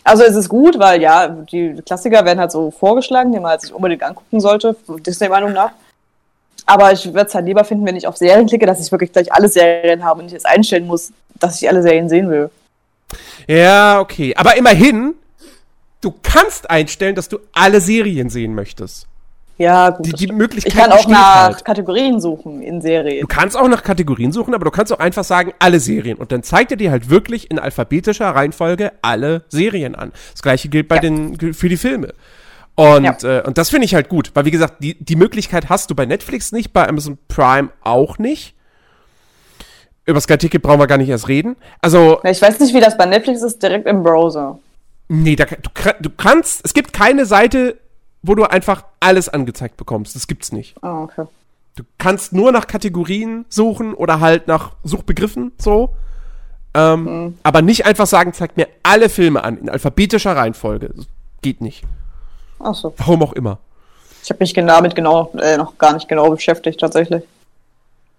Also 0.02 0.24
es 0.24 0.34
ist 0.34 0.48
gut, 0.48 0.78
weil 0.78 1.02
ja, 1.02 1.28
die 1.28 1.80
Klassiker 1.84 2.24
werden 2.24 2.40
halt 2.40 2.50
so 2.50 2.70
vorgeschlagen, 2.70 3.32
die 3.32 3.38
man 3.38 3.50
halt 3.50 3.60
sich 3.60 3.72
unbedingt 3.72 4.02
angucken 4.02 4.40
sollte, 4.40 4.74
Disney 5.06 5.28
Meinung 5.28 5.52
nach. 5.52 5.72
Aber 6.64 6.92
ich 6.92 7.04
würde 7.06 7.26
es 7.26 7.34
halt 7.34 7.46
lieber 7.46 7.64
finden, 7.64 7.86
wenn 7.86 7.96
ich 7.96 8.06
auf 8.06 8.16
Serien 8.16 8.46
klicke, 8.46 8.64
dass 8.64 8.84
ich 8.84 8.90
wirklich 8.90 9.12
gleich 9.12 9.32
alle 9.32 9.48
Serien 9.48 10.04
habe 10.04 10.20
und 10.20 10.26
ich 10.26 10.32
jetzt 10.32 10.46
einstellen 10.46 10.86
muss, 10.86 11.12
dass 11.38 11.60
ich 11.60 11.68
alle 11.68 11.82
Serien 11.82 12.08
sehen 12.08 12.30
will. 12.30 12.50
Ja, 13.46 14.00
okay. 14.00 14.34
Aber 14.36 14.56
immerhin, 14.56 15.14
du 16.00 16.14
kannst 16.22 16.70
einstellen, 16.70 17.14
dass 17.14 17.28
du 17.28 17.38
alle 17.52 17.80
Serien 17.80 18.30
sehen 18.30 18.54
möchtest. 18.54 19.06
Ja, 19.60 19.90
gut. 19.90 20.06
Die, 20.06 20.12
die. 20.12 20.32
Möglichkeit 20.32 20.72
ich 20.72 20.78
kann 20.78 20.90
auch 20.90 21.06
nach 21.06 21.44
halt. 21.44 21.64
Kategorien 21.66 22.18
suchen 22.20 22.62
in 22.62 22.80
Serien. 22.80 23.20
Du 23.20 23.26
kannst 23.26 23.56
auch 23.58 23.68
nach 23.68 23.82
Kategorien 23.82 24.32
suchen, 24.32 24.54
aber 24.54 24.64
du 24.64 24.70
kannst 24.70 24.90
auch 24.90 24.98
einfach 24.98 25.22
sagen, 25.22 25.52
alle 25.58 25.80
Serien. 25.80 26.16
Und 26.16 26.32
dann 26.32 26.42
zeigt 26.42 26.70
er 26.70 26.78
dir 26.78 26.90
halt 26.90 27.10
wirklich 27.10 27.50
in 27.50 27.58
alphabetischer 27.58 28.28
Reihenfolge 28.30 28.92
alle 29.02 29.42
Serien 29.48 29.94
an. 29.94 30.12
Das 30.32 30.42
gleiche 30.42 30.68
gilt 30.70 30.88
bei 30.88 30.94
Ja. 30.96 31.02
den, 31.02 31.54
für 31.54 31.68
die 31.68 31.76
Filme. 31.76 32.14
Und, 32.74 33.04
Ja. 33.04 33.40
äh, 33.40 33.42
und 33.46 33.58
das 33.58 33.68
finde 33.68 33.84
ich 33.84 33.94
halt 33.94 34.08
gut, 34.08 34.30
weil 34.32 34.46
wie 34.46 34.50
gesagt, 34.50 34.82
die, 34.82 34.94
die 35.02 35.16
Möglichkeit 35.16 35.68
hast 35.68 35.90
du 35.90 35.94
bei 35.94 36.06
Netflix 36.06 36.52
nicht, 36.52 36.72
bei 36.72 36.88
Amazon 36.88 37.18
Prime 37.28 37.68
auch 37.82 38.16
nicht. 38.16 38.54
Über 40.06 40.20
Sky 40.22 40.38
Ticket 40.38 40.62
brauchen 40.62 40.80
wir 40.80 40.86
gar 40.86 40.96
nicht 40.96 41.10
erst 41.10 41.28
reden. 41.28 41.56
Also, 41.82 42.18
Ja, 42.24 42.30
Ich 42.30 42.40
weiß 42.40 42.58
nicht, 42.60 42.74
wie 42.74 42.80
das 42.80 42.96
bei 42.96 43.04
Netflix 43.04 43.42
ist, 43.42 43.62
direkt 43.62 43.86
im 43.86 44.02
Browser. 44.02 44.58
Nee, 45.08 45.36
da, 45.36 45.44
du, 45.44 45.68
du 46.00 46.10
kannst, 46.16 46.64
es 46.64 46.72
gibt 46.72 46.94
keine 46.94 47.26
Seite, 47.26 47.76
wo 48.22 48.34
du 48.34 48.44
einfach 48.44 48.84
alles 49.00 49.28
angezeigt 49.28 49.76
bekommst. 49.76 50.14
Das 50.14 50.26
gibt's 50.26 50.52
nicht. 50.52 50.76
Ah, 50.82 51.02
okay. 51.02 51.24
Du 51.76 51.84
kannst 51.98 52.32
nur 52.32 52.52
nach 52.52 52.66
Kategorien 52.66 53.44
suchen 53.48 53.94
oder 53.94 54.20
halt 54.20 54.46
nach 54.48 54.72
Suchbegriffen 54.84 55.52
so. 55.58 55.90
Ähm, 56.74 57.04
Mhm. 57.04 57.38
Aber 57.42 57.62
nicht 57.62 57.86
einfach 57.86 58.06
sagen, 58.06 58.32
zeig 58.32 58.56
mir 58.56 58.68
alle 58.82 59.08
Filme 59.08 59.42
an 59.42 59.58
in 59.58 59.68
alphabetischer 59.68 60.36
Reihenfolge. 60.36 60.90
Das 60.94 61.06
geht 61.42 61.60
nicht. 61.60 61.84
Ach 62.60 62.74
so. 62.74 62.94
Warum 62.98 63.22
auch 63.22 63.32
immer. 63.32 63.58
Ich 64.22 64.30
habe 64.30 64.38
mich 64.42 64.52
genau 64.52 64.74
damit 64.74 64.94
genau, 64.94 65.32
äh, 65.40 65.56
noch 65.56 65.78
gar 65.78 65.94
nicht 65.94 66.06
genau 66.08 66.30
beschäftigt, 66.30 66.78
tatsächlich. 66.78 67.24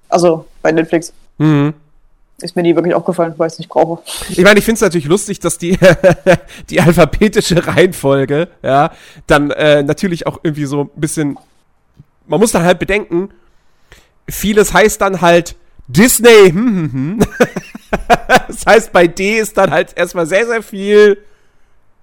Also 0.10 0.48
bei 0.62 0.72
Netflix. 0.72 1.14
Mhm. 1.38 1.74
Ist 2.42 2.56
mir 2.56 2.64
nie 2.64 2.76
wirklich 2.76 2.96
aufgefallen, 2.96 3.34
weil 3.38 3.48
ich 3.48 3.54
es 3.54 3.60
nicht 3.60 3.70
brauche. 3.70 4.02
Ich 4.30 4.40
meine, 4.40 4.60
ich 4.60 4.66
finde 4.66 4.76
es 4.76 4.82
natürlich 4.82 5.08
lustig, 5.08 5.40
dass 5.40 5.58
die, 5.58 5.78
die 6.70 6.82
alphabetische 6.82 7.66
Reihenfolge, 7.68 8.48
ja, 8.64 8.92
dann 9.28 9.52
äh, 9.52 9.84
natürlich 9.84 10.28
auch 10.28 10.40
irgendwie 10.44 10.66
so 10.66 10.82
ein 10.82 10.90
bisschen. 10.96 11.38
Man 12.28 12.40
muss 12.40 12.52
dann 12.52 12.64
halt 12.64 12.80
bedenken, 12.80 13.30
vieles 14.30 14.74
heißt 14.74 15.02
dann 15.02 15.22
halt 15.22 15.56
Disney, 15.88 16.50
hm, 16.50 16.54
hm, 16.54 16.92
hm. 16.94 17.20
Das 18.48 18.66
heißt, 18.66 18.92
bei 18.92 19.08
D 19.08 19.38
ist 19.38 19.58
dann 19.58 19.72
halt 19.72 19.98
erstmal 19.98 20.26
sehr, 20.26 20.46
sehr 20.46 20.64
viel 20.64 21.18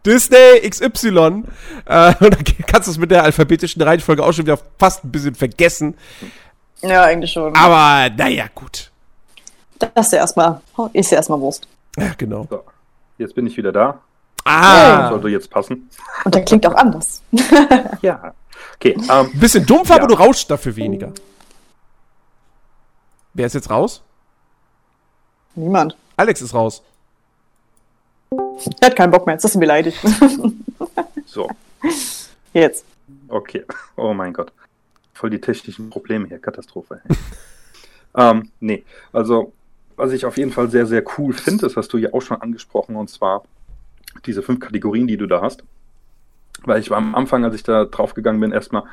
Disney 0.05 0.69
XY. 0.69 1.45
Äh, 1.87 2.15
und 2.21 2.35
dann 2.35 2.45
kannst 2.67 2.89
du 2.89 2.93
es 2.93 2.99
mit 2.99 3.11
der 3.11 3.25
alphabetischen 3.25 3.83
Reihenfolge 3.83 4.25
auch 4.25 4.33
schon 4.33 4.47
wieder 4.47 4.59
fast 4.79 5.05
ein 5.05 5.13
bisschen 5.13 5.35
vergessen. 5.35 5.97
Ja, 6.83 7.05
eigentlich 7.05 7.33
schon. 7.33 7.55
Aber 7.57 8.11
naja, 8.15 8.47
gut. 8.55 8.91
Das 9.79 10.07
ist 10.07 10.13
ja 10.13 10.19
erstmal, 10.19 10.61
ist 10.93 11.11
ja 11.11 11.17
erstmal 11.19 11.41
Wurst. 11.41 11.69
Ja, 11.97 12.13
genau. 12.17 12.47
So, 12.51 12.63
jetzt 13.19 13.35
bin 13.35 13.47
ich 13.47 13.57
wieder 13.57 13.73
da. 13.73 14.01
Ah, 14.45 15.11
Sollte 15.11 15.29
jetzt 15.29 15.51
passen. 15.51 15.91
Und 16.25 16.35
der 16.35 16.45
klingt 16.45 16.67
auch 16.67 16.75
anders. 16.75 17.23
Ja. 18.03 18.33
Okay, 18.77 18.95
ähm, 18.97 19.31
ein 19.33 19.39
bisschen 19.41 19.65
dumpfer, 19.67 19.97
Ja. 19.97 20.03
aber 20.03 20.09
du 20.09 20.15
rauschst 20.15 20.51
dafür 20.51 20.75
weniger. 20.77 21.13
Wer 23.35 23.47
ist 23.47 23.55
jetzt 23.55 23.71
raus? 23.71 24.03
Niemand. 25.55 25.97
Alex 26.17 26.41
ist 26.43 26.55
raus. 26.55 26.83
Der 28.33 28.89
hat 28.91 28.97
keinen 28.97 29.11
Bock 29.11 29.27
mehr, 29.27 29.35
jetzt 29.35 29.45
ist 29.45 29.55
er 29.55 29.61
beleidigt. 29.61 29.99
so. 31.27 31.49
Jetzt. 32.53 32.85
Okay. 33.29 33.65
Oh 33.97 34.13
mein 34.13 34.33
Gott. 34.33 34.53
Voll 35.15 35.31
die 35.31 35.41
technischen 35.41 35.91
Probleme 35.91 36.27
hier. 36.27 36.39
Katastrophe. 36.39 37.01
ähm, 38.17 38.51
nee, 38.61 38.85
also 39.13 39.53
was 39.99 40.13
ich 40.13 40.25
auf 40.25 40.39
jeden 40.39 40.53
Fall 40.53 40.71
sehr, 40.71 40.87
sehr 40.87 41.05
cool 41.19 41.33
finde, 41.33 41.63
das 41.63 41.77
hast 41.77 41.93
du 41.93 41.99
ja 41.99 42.13
auch 42.13 42.23
schon 42.23 42.41
angesprochen, 42.41 42.97
und 42.97 43.11
zwar 43.11 43.43
diese 44.25 44.43
fünf 44.43 44.61
Kategorien, 44.61 45.07
die 45.07 45.17
du 45.17 45.27
da 45.27 45.41
hast. 45.43 45.65
Weil 46.65 46.81
ich 46.81 46.91
war 46.91 46.99
am 46.99 47.15
Anfang, 47.15 47.45
als 47.45 47.55
ich 47.55 47.63
da 47.63 47.85
drauf 47.85 48.15
gegangen 48.15 48.41
bin, 48.41 48.53
erstmal 48.53 48.85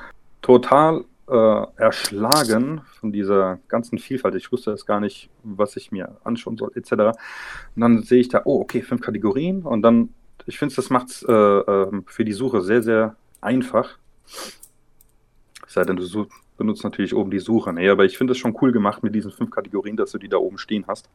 total 0.41 1.05
äh, 1.27 1.63
erschlagen 1.77 2.81
von 2.99 3.11
dieser 3.11 3.59
ganzen 3.67 3.97
Vielfalt. 3.97 4.35
Ich 4.35 4.51
wusste 4.51 4.71
erst 4.71 4.85
gar 4.85 4.99
nicht, 4.99 5.29
was 5.43 5.75
ich 5.75 5.91
mir 5.91 6.17
anschauen 6.23 6.57
soll, 6.57 6.71
etc. 6.75 6.91
Und 6.91 7.81
dann 7.81 8.03
sehe 8.03 8.19
ich 8.19 8.29
da, 8.29 8.41
oh, 8.45 8.59
okay, 8.61 8.81
fünf 8.81 9.01
Kategorien. 9.01 9.63
Und 9.63 9.81
dann, 9.81 10.09
ich 10.45 10.59
finde, 10.59 10.75
das 10.75 10.89
macht 10.89 11.09
es 11.09 11.23
äh, 11.23 11.31
ähm, 11.33 12.03
für 12.07 12.25
die 12.25 12.33
Suche 12.33 12.61
sehr, 12.61 12.83
sehr 12.83 13.15
einfach. 13.41 13.97
Es 14.27 15.73
sei 15.73 15.83
denn, 15.83 15.95
du 15.95 16.03
such, 16.03 16.27
benutzt 16.57 16.83
natürlich 16.83 17.13
oben 17.15 17.31
die 17.31 17.39
Suche. 17.39 17.73
Nee, 17.73 17.89
aber 17.89 18.05
ich 18.05 18.17
finde 18.17 18.31
es 18.33 18.37
schon 18.37 18.55
cool 18.61 18.71
gemacht 18.71 19.03
mit 19.03 19.13
diesen 19.13 19.31
fünf 19.31 19.51
Kategorien, 19.51 19.97
dass 19.97 20.11
du 20.11 20.17
die 20.17 20.29
da 20.29 20.37
oben 20.37 20.57
stehen 20.57 20.85
hast. 20.87 21.09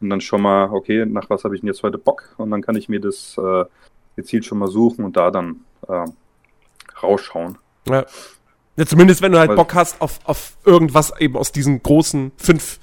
Und 0.00 0.10
dann 0.10 0.20
schon 0.20 0.42
mal, 0.42 0.70
okay, 0.70 1.06
nach 1.06 1.30
was 1.30 1.44
habe 1.44 1.54
ich 1.54 1.60
denn 1.62 1.68
jetzt 1.68 1.82
heute 1.82 1.98
Bock? 1.98 2.34
Und 2.36 2.50
dann 2.50 2.62
kann 2.62 2.76
ich 2.76 2.88
mir 2.88 3.00
das 3.00 3.36
äh, 3.38 3.64
gezielt 4.16 4.44
schon 4.44 4.58
mal 4.58 4.68
suchen 4.68 5.04
und 5.04 5.16
da 5.16 5.30
dann 5.30 5.60
äh, 5.88 6.04
rausschauen. 7.02 7.58
Ja. 7.88 8.04
ja. 8.76 8.86
Zumindest 8.86 9.22
wenn 9.22 9.32
du 9.32 9.38
halt 9.38 9.50
Weil- 9.50 9.56
Bock 9.56 9.74
hast 9.74 10.00
auf, 10.00 10.20
auf 10.24 10.56
irgendwas 10.64 11.12
eben 11.20 11.36
aus 11.36 11.52
diesen 11.52 11.82
großen 11.82 12.32
fünf, 12.36 12.78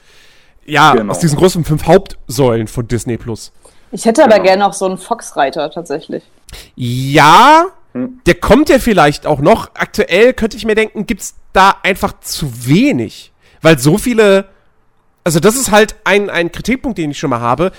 ja, 0.65 0.93
Genau. 0.93 1.11
aus 1.11 1.19
diesen 1.19 1.37
großen 1.37 1.63
fünf 1.63 1.85
Hauptsäulen 1.85 2.67
von 2.67 2.87
Disney 2.87 3.17
Plus. 3.17 3.51
Ich 3.91 4.05
hätte 4.05 4.23
aber 4.23 4.35
Genau. 4.35 4.43
gerne 4.45 4.63
noch 4.63 4.73
so 4.73 4.85
einen 4.85 4.97
Fox-Reiter 4.97 5.71
tatsächlich. 5.71 6.23
Ja, 6.75 7.67
Hm. 7.93 8.19
der 8.27 8.35
kommt 8.35 8.69
ja 8.69 8.77
vielleicht 8.79 9.25
auch 9.25 9.39
noch. 9.39 9.71
Aktuell 9.73 10.33
könnte 10.33 10.57
ich 10.57 10.65
mir 10.65 10.75
denken, 10.75 11.07
gibt's 11.07 11.35
da 11.53 11.75
einfach 11.83 12.13
zu 12.21 12.67
wenig. 12.67 13.31
Weil 13.61 13.79
so 13.79 13.97
viele, 13.97 14.45
also 15.23 15.39
das 15.39 15.55
ist 15.55 15.71
halt 15.71 15.95
ein, 16.03 16.29
ein 16.29 16.51
Kritikpunkt, 16.51 16.97
den 16.97 17.11
ich 17.11 17.19
schon 17.19 17.29
mal 17.29 17.41
habe. 17.41 17.71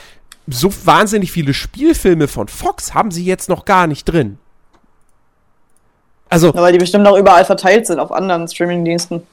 So 0.47 0.71
wahnsinnig 0.85 1.33
viele 1.33 1.55
Spielfilme 1.55 2.29
von 2.29 2.49
Fox 2.49 2.95
haben 2.95 3.11
sie 3.11 3.25
jetzt 3.25 3.49
noch 3.49 3.65
gar 3.65 3.87
nicht 3.87 4.05
drin. 4.05 4.39
Also, 6.29 6.49
Ja, 6.49 6.63
weil 6.63 6.73
die 6.73 6.79
bestimmt 6.79 7.07
auch 7.07 7.17
überall 7.17 7.45
verteilt 7.45 7.87
sind 7.87 7.99
auf 7.99 8.13
anderen 8.13 8.47
Streaming-Diensten. 8.49 9.27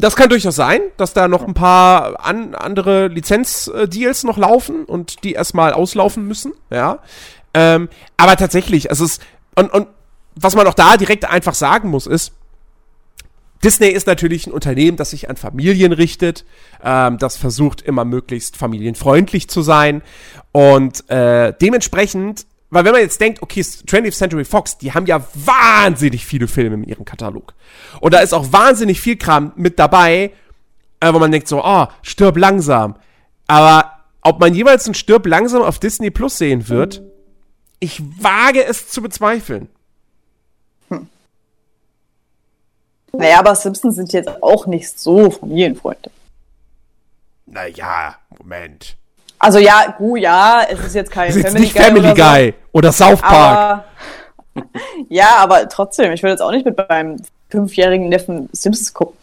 Das 0.00 0.16
kann 0.16 0.28
durchaus 0.28 0.56
sein, 0.56 0.80
dass 0.96 1.12
da 1.12 1.28
noch 1.28 1.46
ein 1.46 1.54
paar 1.54 2.24
an, 2.24 2.54
andere 2.56 3.06
Lizenzdeals 3.06 4.24
noch 4.24 4.36
laufen 4.36 4.84
und 4.84 5.22
die 5.22 5.34
erstmal 5.34 5.72
auslaufen 5.72 6.26
müssen, 6.26 6.52
ja. 6.70 6.98
Ähm, 7.54 7.88
aber 8.16 8.36
tatsächlich, 8.36 8.90
also 8.90 9.04
es 9.04 9.12
ist, 9.12 9.22
und, 9.54 9.72
und 9.72 9.86
was 10.34 10.56
man 10.56 10.66
auch 10.66 10.74
da 10.74 10.96
direkt 10.96 11.24
einfach 11.24 11.54
sagen 11.54 11.88
muss, 11.90 12.06
ist, 12.06 12.32
Disney 13.62 13.88
ist 13.88 14.06
natürlich 14.06 14.46
ein 14.46 14.52
Unternehmen, 14.52 14.96
das 14.96 15.10
sich 15.10 15.28
an 15.28 15.36
Familien 15.36 15.92
richtet, 15.92 16.44
ähm, 16.82 17.18
das 17.18 17.36
versucht 17.36 17.82
immer 17.82 18.04
möglichst 18.04 18.56
familienfreundlich 18.56 19.48
zu 19.48 19.62
sein. 19.62 20.02
Und 20.52 21.08
äh, 21.10 21.52
dementsprechend, 21.60 22.46
weil 22.70 22.84
wenn 22.84 22.92
man 22.92 23.02
jetzt 23.02 23.20
denkt, 23.20 23.42
okay, 23.42 23.60
20th 23.60 24.12
Century 24.12 24.44
Fox, 24.44 24.78
die 24.78 24.92
haben 24.92 25.06
ja 25.06 25.26
wahnsinnig 25.34 26.24
viele 26.24 26.48
Filme 26.48 26.76
in 26.76 26.84
ihrem 26.84 27.04
Katalog. 27.04 27.54
Und 28.00 28.14
da 28.14 28.20
ist 28.20 28.32
auch 28.32 28.52
wahnsinnig 28.52 29.00
viel 29.00 29.16
Kram 29.16 29.52
mit 29.56 29.78
dabei, 29.78 30.32
äh, 31.00 31.12
wo 31.12 31.18
man 31.18 31.30
denkt 31.30 31.48
so, 31.48 31.62
oh, 31.64 31.86
stirb 32.02 32.38
langsam, 32.38 32.96
aber 33.46 34.00
ob 34.22 34.38
man 34.38 34.54
jeweils 34.54 34.86
ein 34.86 34.94
Stirb 34.94 35.26
langsam 35.26 35.62
auf 35.62 35.78
Disney 35.78 36.10
Plus 36.10 36.38
sehen 36.38 36.68
wird, 36.68 37.02
ich 37.80 38.00
wage 38.20 38.64
es 38.64 38.88
zu 38.88 39.02
bezweifeln. 39.02 39.68
Naja, 43.12 43.38
aber 43.38 43.54
Simpsons 43.54 43.96
sind 43.96 44.12
jetzt 44.12 44.42
auch 44.42 44.66
nicht 44.66 44.98
so 44.98 45.30
familienfreundlich. 45.30 46.14
Naja, 47.46 48.16
Moment. 48.38 48.96
Also 49.38 49.58
ja, 49.58 49.94
gut, 49.96 50.20
ja, 50.20 50.66
es 50.68 50.78
ist 50.80 50.94
jetzt 50.94 51.10
kein 51.10 51.28
Das 51.28 51.36
ist 51.36 51.44
jetzt 51.44 51.58
nicht 51.58 51.76
Family 51.76 52.10
oder 52.10 52.16
so, 52.16 52.22
Guy 52.22 52.54
oder 52.72 52.92
South 52.92 53.20
Park. 53.20 53.84
Aber, 54.54 54.64
ja, 55.08 55.36
aber 55.38 55.68
trotzdem, 55.68 56.12
ich 56.12 56.22
würde 56.22 56.32
jetzt 56.32 56.42
auch 56.42 56.50
nicht 56.50 56.66
mit 56.66 56.76
meinem 56.76 57.16
fünfjährigen 57.48 58.08
Neffen 58.08 58.48
Simpsons 58.52 58.92
gucken. 58.92 59.16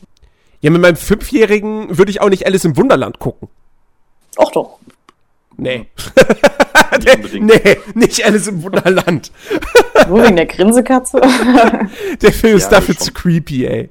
Ja, 0.62 0.72
mit 0.72 0.82
meinem 0.82 0.96
Fünfjährigen 0.96 1.98
würde 1.98 2.10
ich 2.10 2.20
auch 2.20 2.30
nicht 2.30 2.46
Alice 2.46 2.66
im 2.66 2.78
Wunderland 2.78 3.20
gucken. 3.20 3.48
Och 4.38 4.52
doch. 4.52 4.80
Nee. 5.58 5.86
Nicht 7.00 7.34
nee, 7.42 7.78
nicht 7.96 8.26
Alice 8.26 8.48
im 8.48 8.64
Wunderland. 8.64 9.32
Nur 10.08 10.24
wegen 10.24 10.36
der 10.36 10.46
Grinsekatze. 10.46 11.20
Der 12.22 12.32
Film 12.32 12.58
ist 12.58 12.72
Ja, 12.72 12.80
dafür 12.80 12.96
zu 12.98 13.12
creepy, 13.12 13.66
ey. 13.66 13.90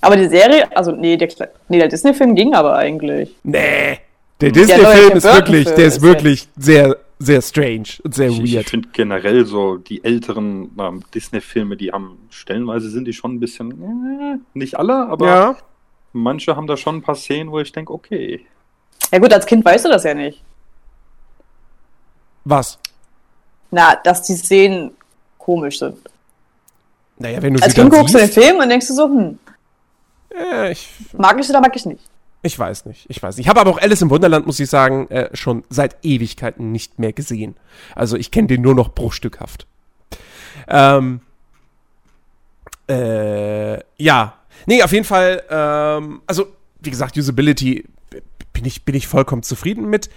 aber 0.00 0.16
die 0.16 0.28
Serie, 0.28 0.74
also 0.76 0.92
nee, 0.92 1.16
der, 1.16 1.28
nee, 1.68 1.78
der 1.78 1.88
Disney-Film 1.88 2.34
ging 2.34 2.54
aber 2.54 2.76
eigentlich. 2.76 3.34
Nee. 3.42 3.98
Der 4.40 4.50
Disney-Film 4.52 5.16
ist 5.16 5.24
wirklich, 5.24 5.64
der 5.66 5.86
ist 5.86 5.96
ist 5.96 6.02
wirklich 6.02 6.48
sehr, 6.56 6.96
sehr 7.18 7.40
strange 7.42 7.84
und 8.02 8.14
sehr 8.14 8.28
Ich, 8.28 8.40
ich 8.42 8.54
weird. 8.54 8.70
finde 8.70 8.88
generell 8.92 9.44
so 9.46 9.76
die 9.76 10.02
älteren 10.04 10.70
ähm, 10.78 11.02
Disney-Filme, 11.14 11.76
die 11.76 11.92
haben 11.92 12.18
stellenweise 12.30 12.88
sind 12.90 13.06
die 13.06 13.12
schon 13.12 13.34
ein 13.34 13.40
bisschen, 13.40 13.70
äh, 13.72 14.38
nicht 14.58 14.78
alle, 14.78 14.94
aber 15.08 15.26
Ja. 15.26 15.56
manche 16.12 16.56
haben 16.56 16.66
da 16.66 16.76
schon 16.76 16.96
ein 16.96 17.02
paar 17.02 17.14
Szenen, 17.16 17.50
wo 17.50 17.60
ich 17.60 17.72
denke, 17.72 17.92
okay. 17.92 18.44
Ja 19.12 19.18
gut, 19.18 19.32
als 19.32 19.46
Kind 19.46 19.64
weißt 19.64 19.84
du 19.84 19.88
das 19.90 20.04
ja 20.04 20.14
nicht. 20.14 20.42
Was? 22.44 22.78
Na, 23.70 23.96
dass 23.96 24.22
die 24.22 24.34
Szenen 24.34 24.92
komisch 25.38 25.78
sind. 25.78 25.96
Naja, 27.18 27.40
wenn 27.42 27.54
du 27.54 27.62
Als 27.62 27.72
sie 27.74 27.80
dann 27.80 27.90
Kind 27.90 28.00
guckst 28.00 28.14
du 28.14 28.18
den 28.18 28.26
siehst. 28.26 28.38
Film 28.38 28.58
und 28.58 28.68
denkst 28.68 28.88
du 28.88 28.94
so, 28.94 29.04
hm, 29.04 29.38
Äh, 30.34 30.72
ich, 30.72 30.88
mag 31.16 31.38
ich 31.40 31.48
oder 31.48 31.60
mag 31.60 31.74
ich 31.76 31.86
nicht. 31.86 32.02
ich 32.42 32.58
weiß 32.58 32.86
nicht. 32.86 33.06
Ich 33.08 33.22
weiß 33.22 33.36
nicht. 33.36 33.46
Ich 33.46 33.48
habe 33.48 33.60
aber 33.60 33.70
auch 33.70 33.78
Alice 33.78 34.02
im 34.02 34.10
Wunderland, 34.10 34.46
muss 34.46 34.58
ich 34.60 34.68
sagen, 34.68 35.08
äh, 35.10 35.34
schon 35.34 35.64
seit 35.70 35.96
Ewigkeiten 36.04 36.72
nicht 36.72 36.98
mehr 36.98 37.12
gesehen. 37.12 37.56
Also 37.94 38.16
ich 38.16 38.30
kenne 38.30 38.48
den 38.48 38.62
nur 38.62 38.74
noch 38.74 38.90
bruchstückhaft. 38.90 39.66
Ähm, 40.68 41.20
äh, 42.88 43.78
ja. 43.96 44.34
Nee, 44.66 44.82
auf 44.82 44.92
jeden 44.92 45.04
Fall, 45.04 45.42
ähm, 45.50 46.22
also, 46.26 46.46
wie 46.80 46.90
gesagt, 46.90 47.16
Usability 47.16 47.84
bin 48.52 48.64
ich, 48.64 48.84
bin 48.84 48.94
ich 48.94 49.06
vollkommen 49.08 49.42
zufrieden 49.42 49.88
mit. 49.88 50.10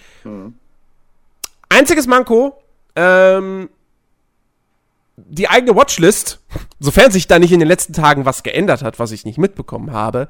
Einziges 1.69 2.07
Manko, 2.07 2.57
ähm, 2.95 3.69
die 5.17 5.49
eigene 5.49 5.75
Watchlist, 5.75 6.39
sofern 6.79 7.11
sich 7.11 7.27
da 7.27 7.39
nicht 7.39 7.51
in 7.51 7.59
den 7.59 7.67
letzten 7.67 7.93
Tagen 7.93 8.25
was 8.25 8.43
geändert 8.43 8.83
hat, 8.83 8.99
was 8.99 9.11
ich 9.11 9.25
nicht 9.25 9.37
mitbekommen 9.37 9.91
habe, 9.91 10.29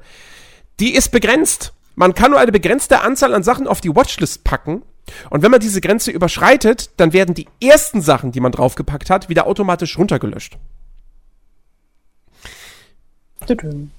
die 0.80 0.94
ist 0.94 1.10
begrenzt. 1.10 1.74
Man 1.94 2.14
kann 2.14 2.30
nur 2.30 2.40
eine 2.40 2.52
begrenzte 2.52 3.00
Anzahl 3.00 3.34
an 3.34 3.42
Sachen 3.42 3.66
auf 3.66 3.80
die 3.80 3.94
Watchlist 3.94 4.44
packen. 4.44 4.82
Und 5.30 5.42
wenn 5.42 5.50
man 5.50 5.60
diese 5.60 5.80
Grenze 5.80 6.10
überschreitet, 6.10 6.90
dann 6.98 7.12
werden 7.12 7.34
die 7.34 7.48
ersten 7.62 8.00
Sachen, 8.02 8.32
die 8.32 8.40
man 8.40 8.52
draufgepackt 8.52 9.10
hat, 9.10 9.28
wieder 9.28 9.46
automatisch 9.46 9.98
runtergelöscht. 9.98 10.58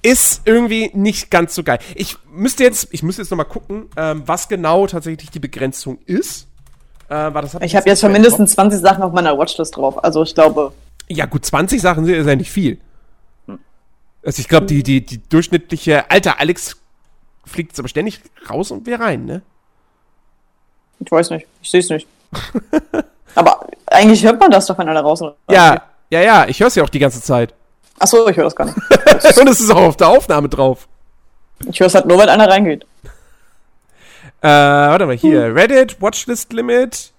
Ist 0.03 0.41
irgendwie 0.45 0.91
nicht 0.93 1.31
ganz 1.31 1.55
so 1.55 1.63
geil. 1.63 1.79
Ich 1.95 2.17
müsste 2.31 2.63
jetzt, 2.63 2.89
ich 2.91 3.01
müsste 3.01 3.23
jetzt 3.23 3.31
noch 3.31 3.37
mal 3.37 3.45
gucken, 3.45 3.89
ähm, 3.97 4.23
was 4.25 4.47
genau 4.47 4.85
tatsächlich 4.85 5.31
die 5.31 5.39
Begrenzung 5.39 5.97
ist. 6.05 6.48
Äh, 7.09 7.31
das 7.31 7.55
Ich 7.61 7.75
habe 7.75 7.89
jetzt 7.89 8.01
schon 8.01 8.11
mindestens 8.11 8.53
20 8.53 8.79
Sachen 8.79 9.03
auf 9.03 9.11
meiner 9.11 9.37
Watchlist 9.37 9.75
drauf. 9.75 10.03
Also 10.03 10.23
ich 10.23 10.33
glaube, 10.33 10.71
Ja, 11.07 11.25
gut, 11.25 11.45
20 11.45 11.81
Sachen 11.81 12.05
sind 12.05 12.27
ja 12.27 12.35
nicht 12.35 12.51
viel. 12.51 12.79
Also 14.23 14.41
ich 14.41 14.47
glaube, 14.47 14.65
die, 14.65 14.83
die, 14.83 15.05
die 15.05 15.21
durchschnittliche, 15.29 16.11
Alter, 16.11 16.39
Alex 16.39 16.77
fliegt 17.45 17.71
jetzt 17.71 17.79
aber 17.79 17.87
ständig 17.87 18.21
raus 18.49 18.69
und 18.69 18.85
wir 18.85 18.99
rein, 18.99 19.25
ne? 19.25 19.41
ich 20.99 21.11
weiß 21.11 21.29
nicht. 21.31 21.47
Ich 21.61 21.69
sehe 21.69 21.79
es 21.79 21.89
nicht. 21.89 22.07
Aber 23.35 23.67
eigentlich 23.87 24.23
hört 24.23 24.39
man 24.39 24.51
das 24.51 24.65
doch, 24.65 24.77
wenn 24.77 24.89
einer 24.89 25.01
raus 25.01 25.21
und 25.21 25.33
Ja, 25.49 25.81
ja, 26.09 26.21
ja, 26.21 26.47
ich 26.47 26.59
höre 26.59 26.69
ja 26.69 26.83
auch 26.83 26.89
die 26.89 26.99
ganze 26.99 27.21
Zeit. 27.21 27.53
Achso, 27.99 28.27
ich 28.27 28.37
höre 28.37 28.45
das 28.45 28.55
gar 28.55 28.65
nicht. 28.65 28.77
und 29.37 29.47
es 29.47 29.59
ist 29.59 29.71
auch 29.71 29.81
auf 29.81 29.97
der 29.97 30.09
Aufnahme 30.09 30.49
drauf. 30.49 30.87
Ich 31.69 31.79
höre 31.79 31.87
es 31.87 31.95
halt 31.95 32.05
nur, 32.05 32.17
wenn 32.17 32.29
einer 32.29 32.49
reingeht. 32.49 32.85
Äh, 34.41 34.47
warte 34.47 35.05
mal, 35.05 35.17
hier, 35.17 35.53
Reddit, 35.53 36.01
Watchlist 36.01 36.53
Limit. 36.53 37.11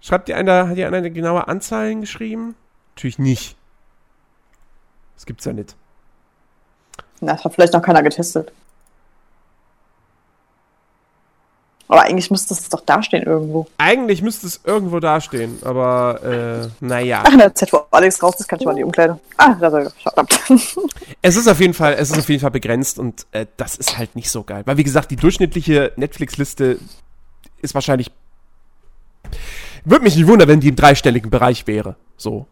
Schreibt 0.00 0.28
dir 0.28 0.36
einer, 0.36 0.68
hat 0.68 0.76
dir 0.76 0.86
einer 0.86 0.98
eine 0.98 1.10
genaue 1.10 1.48
Anzahl 1.48 1.88
hingeschrieben? 1.88 2.54
Natürlich 2.94 3.18
nicht. 3.18 3.56
Das 5.16 5.26
gibt's 5.26 5.44
ja 5.44 5.52
nicht. 5.52 5.74
Na, 7.20 7.32
das 7.32 7.44
hat 7.44 7.54
vielleicht 7.54 7.72
noch 7.72 7.82
keiner 7.82 8.02
getestet. 8.02 8.52
Aber 11.90 12.02
eigentlich 12.02 12.30
müsste 12.30 12.52
es 12.52 12.68
doch 12.68 12.82
dastehen 12.82 13.22
irgendwo. 13.22 13.66
Eigentlich 13.78 14.20
müsste 14.20 14.46
es 14.46 14.60
irgendwo 14.62 15.00
dastehen, 15.00 15.58
aber 15.64 16.22
äh, 16.22 16.84
naja. 16.84 17.24
Ach, 17.26 17.32
in 17.32 17.38
der 17.38 17.54
Zeit, 17.54 17.72
wo 17.72 17.80
Alex 17.90 18.22
raus 18.22 18.34
ist, 18.38 18.46
kann 18.46 18.58
ich 18.60 18.66
mal 18.66 18.72
in 18.72 18.78
die 18.78 18.84
Umkleide. 18.84 19.18
Ah, 19.38 19.54
da 19.54 19.70
soll 19.70 19.90
ich. 19.96 20.02
Verdammt. 20.02 20.38
Es 21.22 21.36
ist 21.36 21.48
auf 21.48 21.60
jeden 21.60 21.74
Fall, 21.74 21.94
es 21.98 22.10
ist 22.10 22.18
auf 22.18 22.28
jeden 22.28 22.40
Fall 22.40 22.50
begrenzt 22.50 22.98
und 22.98 23.26
äh, 23.32 23.46
das 23.56 23.74
ist 23.76 23.98
halt 23.98 24.14
nicht 24.14 24.30
so 24.30 24.44
geil. 24.44 24.62
Weil 24.66 24.76
wie 24.76 24.84
gesagt, 24.84 25.10
die 25.10 25.16
durchschnittliche 25.16 25.92
Netflix-Liste 25.96 26.78
ist 27.60 27.74
wahrscheinlich. 27.74 28.10
Würde 29.84 30.04
mich 30.04 30.16
nicht 30.16 30.28
wundern, 30.28 30.48
wenn 30.48 30.60
die 30.60 30.68
im 30.68 30.76
dreistelligen 30.76 31.30
Bereich 31.30 31.66
wäre. 31.66 31.96
So. 32.16 32.46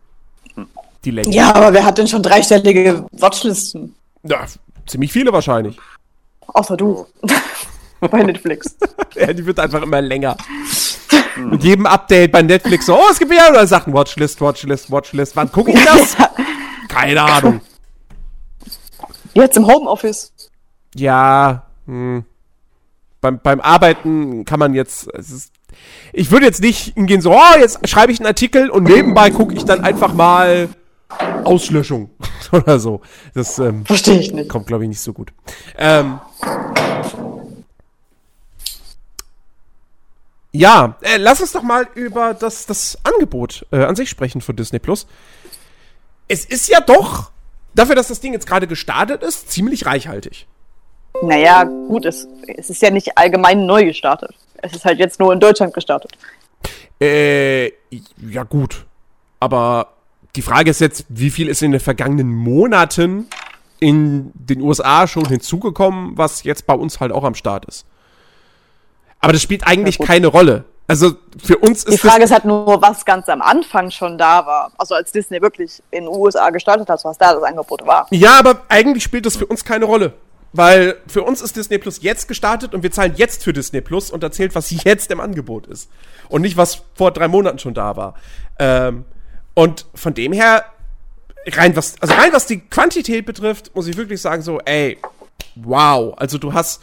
Die 1.04 1.10
Länge. 1.10 1.32
ja, 1.34 1.54
aber 1.54 1.72
wer 1.72 1.84
hat 1.84 1.98
denn 1.98 2.08
schon 2.08 2.22
dreistellige 2.22 3.06
Watchlisten? 3.12 3.94
Ja, 4.24 4.46
ziemlich 4.86 5.12
viele 5.12 5.32
wahrscheinlich. 5.32 5.78
Außer 6.48 6.76
du. 6.76 7.06
Bei 8.10 8.22
Netflix. 8.22 8.76
Ja, 9.14 9.32
die 9.32 9.46
wird 9.46 9.58
einfach 9.58 9.80
immer 9.80 10.02
länger. 10.02 10.36
Mit 11.38 11.64
jedem 11.64 11.86
Update 11.86 12.32
bei 12.32 12.42
Netflix 12.42 12.84
so, 12.84 12.94
oh, 12.94 13.04
es 13.10 13.18
gibt 13.18 13.30
wieder 13.30 13.50
neue 13.50 13.66
Sachen. 13.66 13.94
Watchlist, 13.94 14.42
Watchlist, 14.42 14.90
Watchlist. 14.90 15.34
Wann 15.36 15.50
gucke 15.50 15.70
ich 15.72 15.82
das? 15.82 16.14
Keine 16.88 17.22
Ahnung. 17.22 17.62
Jetzt 19.32 19.56
im 19.56 19.66
Homeoffice. 19.66 20.34
Ja, 20.94 21.62
hm. 21.86 22.24
beim, 23.22 23.40
beim 23.42 23.60
Arbeiten 23.60 24.44
kann 24.44 24.58
man 24.58 24.74
jetzt. 24.74 25.06
Ist, 25.08 25.50
ich 26.12 26.30
würde 26.30 26.44
jetzt 26.44 26.60
nicht 26.60 26.92
hingehen 26.94 27.22
so, 27.22 27.32
oh, 27.32 27.58
jetzt 27.58 27.88
schreibe 27.88 28.12
ich 28.12 28.20
einen 28.20 28.26
Artikel 28.26 28.68
und 28.68 28.84
nebenbei 28.84 29.30
gucke 29.30 29.54
ich 29.54 29.64
dann 29.64 29.80
einfach 29.80 30.12
mal 30.12 30.68
Auslöschung 31.44 32.10
oder 32.52 32.78
so. 32.78 33.00
Das 33.34 33.58
ähm, 33.58 33.86
Verstehe 33.86 34.18
ich 34.18 34.32
nicht. 34.32 34.48
kommt, 34.48 34.66
glaube 34.66 34.84
ich, 34.84 34.88
nicht 34.88 35.00
so 35.00 35.12
gut. 35.12 35.32
Ähm, 35.78 36.18
ja, 40.56 40.96
äh, 41.02 41.16
lass 41.18 41.40
uns 41.40 41.52
doch 41.52 41.62
mal 41.62 41.86
über 41.94 42.34
das, 42.34 42.66
das 42.66 42.98
Angebot 43.04 43.66
äh, 43.72 43.84
an 43.84 43.96
sich 43.96 44.10
sprechen 44.10 44.40
von 44.40 44.56
Disney 44.56 44.78
Plus. 44.78 45.06
Es 46.28 46.44
ist 46.44 46.68
ja 46.68 46.80
doch, 46.80 47.30
dafür, 47.74 47.94
dass 47.94 48.08
das 48.08 48.20
Ding 48.20 48.32
jetzt 48.32 48.46
gerade 48.46 48.66
gestartet 48.66 49.22
ist, 49.22 49.50
ziemlich 49.50 49.86
reichhaltig. 49.86 50.46
Naja, 51.22 51.64
gut, 51.64 52.04
es, 52.04 52.26
es 52.56 52.70
ist 52.70 52.82
ja 52.82 52.90
nicht 52.90 53.16
allgemein 53.16 53.66
neu 53.66 53.84
gestartet. 53.84 54.34
Es 54.56 54.74
ist 54.74 54.84
halt 54.84 54.98
jetzt 54.98 55.20
nur 55.20 55.32
in 55.32 55.40
Deutschland 55.40 55.72
gestartet. 55.72 56.12
Äh, 57.00 57.66
ja 58.18 58.42
gut. 58.48 58.86
Aber 59.40 59.92
die 60.34 60.42
Frage 60.42 60.70
ist 60.70 60.80
jetzt, 60.80 61.06
wie 61.08 61.30
viel 61.30 61.48
ist 61.48 61.62
in 61.62 61.72
den 61.72 61.80
vergangenen 61.80 62.34
Monaten 62.34 63.28
in 63.78 64.32
den 64.34 64.62
USA 64.62 65.06
schon 65.06 65.26
hinzugekommen, 65.26 66.16
was 66.16 66.44
jetzt 66.44 66.66
bei 66.66 66.74
uns 66.74 67.00
halt 67.00 67.12
auch 67.12 67.24
am 67.24 67.34
Start 67.34 67.66
ist. 67.66 67.86
Aber 69.26 69.32
das 69.32 69.42
spielt 69.42 69.66
eigentlich 69.66 69.98
keine 69.98 70.28
Rolle. 70.28 70.62
Also 70.86 71.14
für 71.44 71.58
uns 71.58 71.84
Die 71.84 71.94
ist 71.94 72.00
Frage 72.00 72.22
ist 72.22 72.30
halt 72.30 72.44
nur, 72.44 72.80
was 72.80 73.04
ganz 73.04 73.28
am 73.28 73.42
Anfang 73.42 73.90
schon 73.90 74.18
da 74.18 74.46
war. 74.46 74.70
Also 74.78 74.94
als 74.94 75.10
Disney 75.10 75.42
wirklich 75.42 75.82
in 75.90 76.04
den 76.04 76.14
USA 76.14 76.50
gestartet 76.50 76.88
hat, 76.88 77.04
was 77.04 77.18
da 77.18 77.34
das 77.34 77.42
Angebot 77.42 77.84
war. 77.84 78.06
Ja, 78.10 78.38
aber 78.38 78.62
eigentlich 78.68 79.02
spielt 79.02 79.26
das 79.26 79.36
für 79.36 79.46
uns 79.46 79.64
keine 79.64 79.86
Rolle. 79.86 80.12
Weil 80.52 80.94
für 81.08 81.24
uns 81.24 81.42
ist 81.42 81.56
Disney 81.56 81.78
Plus 81.78 82.02
jetzt 82.02 82.28
gestartet 82.28 82.72
und 82.72 82.84
wir 82.84 82.92
zahlen 82.92 83.14
jetzt 83.16 83.42
für 83.42 83.52
Disney 83.52 83.80
Plus 83.80 84.12
und 84.12 84.22
erzählt, 84.22 84.54
was 84.54 84.70
jetzt 84.84 85.10
im 85.10 85.18
Angebot 85.18 85.66
ist. 85.66 85.90
Und 86.28 86.42
nicht, 86.42 86.56
was 86.56 86.82
vor 86.94 87.10
drei 87.10 87.26
Monaten 87.26 87.58
schon 87.58 87.74
da 87.74 87.96
war. 87.96 88.14
Ähm, 88.60 89.06
und 89.54 89.86
von 89.92 90.14
dem 90.14 90.32
her, 90.32 90.66
rein 91.48 91.74
was, 91.74 92.00
also 92.00 92.14
rein 92.14 92.32
was 92.32 92.46
die 92.46 92.60
Quantität 92.60 93.26
betrifft, 93.26 93.74
muss 93.74 93.88
ich 93.88 93.96
wirklich 93.96 94.20
sagen, 94.20 94.42
so, 94.42 94.60
ey, 94.60 94.98
wow. 95.56 96.14
Also 96.16 96.38
du 96.38 96.52
hast, 96.52 96.80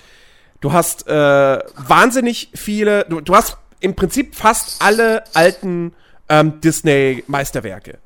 du 0.64 0.72
hast 0.72 1.08
äh, 1.08 1.60
wahnsinnig 1.76 2.50
viele, 2.56 3.06
du, 3.10 3.20
du 3.20 3.36
hast 3.36 3.58
im 3.82 3.96
Prinzip 3.96 4.34
fast 4.34 4.82
alle 4.82 5.24
alten 5.34 5.94
ähm, 6.30 6.62
Disney-Meisterwerke. 6.62 7.98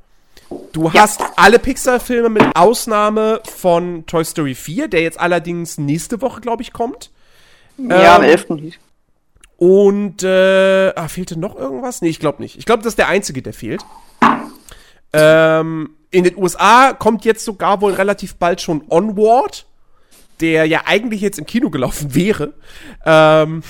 Du 0.72 0.92
hast 0.92 1.22
alle 1.36 1.60
Pixar-Filme 1.60 2.30
mit 2.30 2.56
Ausnahme 2.56 3.42
von 3.46 4.06
Toy 4.08 4.26
Story 4.26 4.56
4, 4.56 4.88
der 4.88 5.02
jetzt 5.02 5.20
allerdings 5.20 5.78
nächste 5.78 6.22
Woche, 6.22 6.42
glaube 6.42 6.64
ich, 6.64 6.74
kommt. 6.74 7.12
Ja, 7.78 8.16
am 8.16 8.24
Ähm, 8.24 8.30
11. 8.30 8.50
nicht. 8.50 8.80
Und, 9.58 10.24
äh, 10.24 10.94
ah, 10.96 11.08
fehlte 11.10 11.38
noch 11.38 11.56
irgendwas? 11.56 12.02
Nee, 12.02 12.10
ich 12.10 12.20
glaube 12.20 12.42
nicht. 12.42 12.58
Ich 12.58 12.66
glaube, 12.66 12.82
das 12.82 12.94
ist 12.94 12.98
der 12.98 13.08
einzige, 13.08 13.44
der 13.44 13.54
fehlt. 13.54 13.86
Ähm, 15.14 15.92
in 16.10 16.24
den 16.24 16.38
USA 16.38 16.94
kommt 16.94 17.24
jetzt 17.24 17.46
sogar 17.46 17.82
wohl 17.82 17.94
relativ 17.94 18.36
bald 18.36 18.62
schon 18.62 18.84
Onward, 18.90 19.67
der 20.42 20.66
ja 20.66 20.82
eigentlich 20.86 21.22
jetzt 21.22 21.40
im 21.40 21.46
Kino 21.46 21.70
gelaufen 21.70 22.14
wäre. 22.16 22.54
Ähm, 23.06 23.64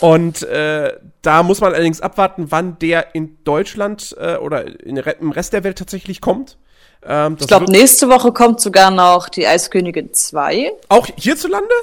und 0.00 0.42
äh, 0.42 0.94
da 1.22 1.42
muss 1.42 1.60
man 1.60 1.72
allerdings 1.72 2.00
abwarten, 2.00 2.46
wann 2.50 2.78
der 2.78 3.14
in 3.14 3.38
Deutschland 3.44 4.14
äh, 4.18 4.36
oder 4.36 4.64
in, 4.84 4.96
im 4.96 5.30
Rest 5.30 5.52
der 5.52 5.64
Welt 5.64 5.78
tatsächlich 5.78 6.20
kommt. 6.20 6.58
Ähm, 7.06 7.36
das 7.36 7.42
Ich 7.42 7.48
glaube, 7.48 7.70
nächste 7.70 8.08
Woche 8.08 8.32
kommt 8.32 8.60
sogar 8.60 8.90
noch 8.90 9.28
die 9.28 9.46
Eiskönigin 9.46 10.12
2. 10.12 10.72
auch 10.88 11.06
hierzulande? 11.16 11.74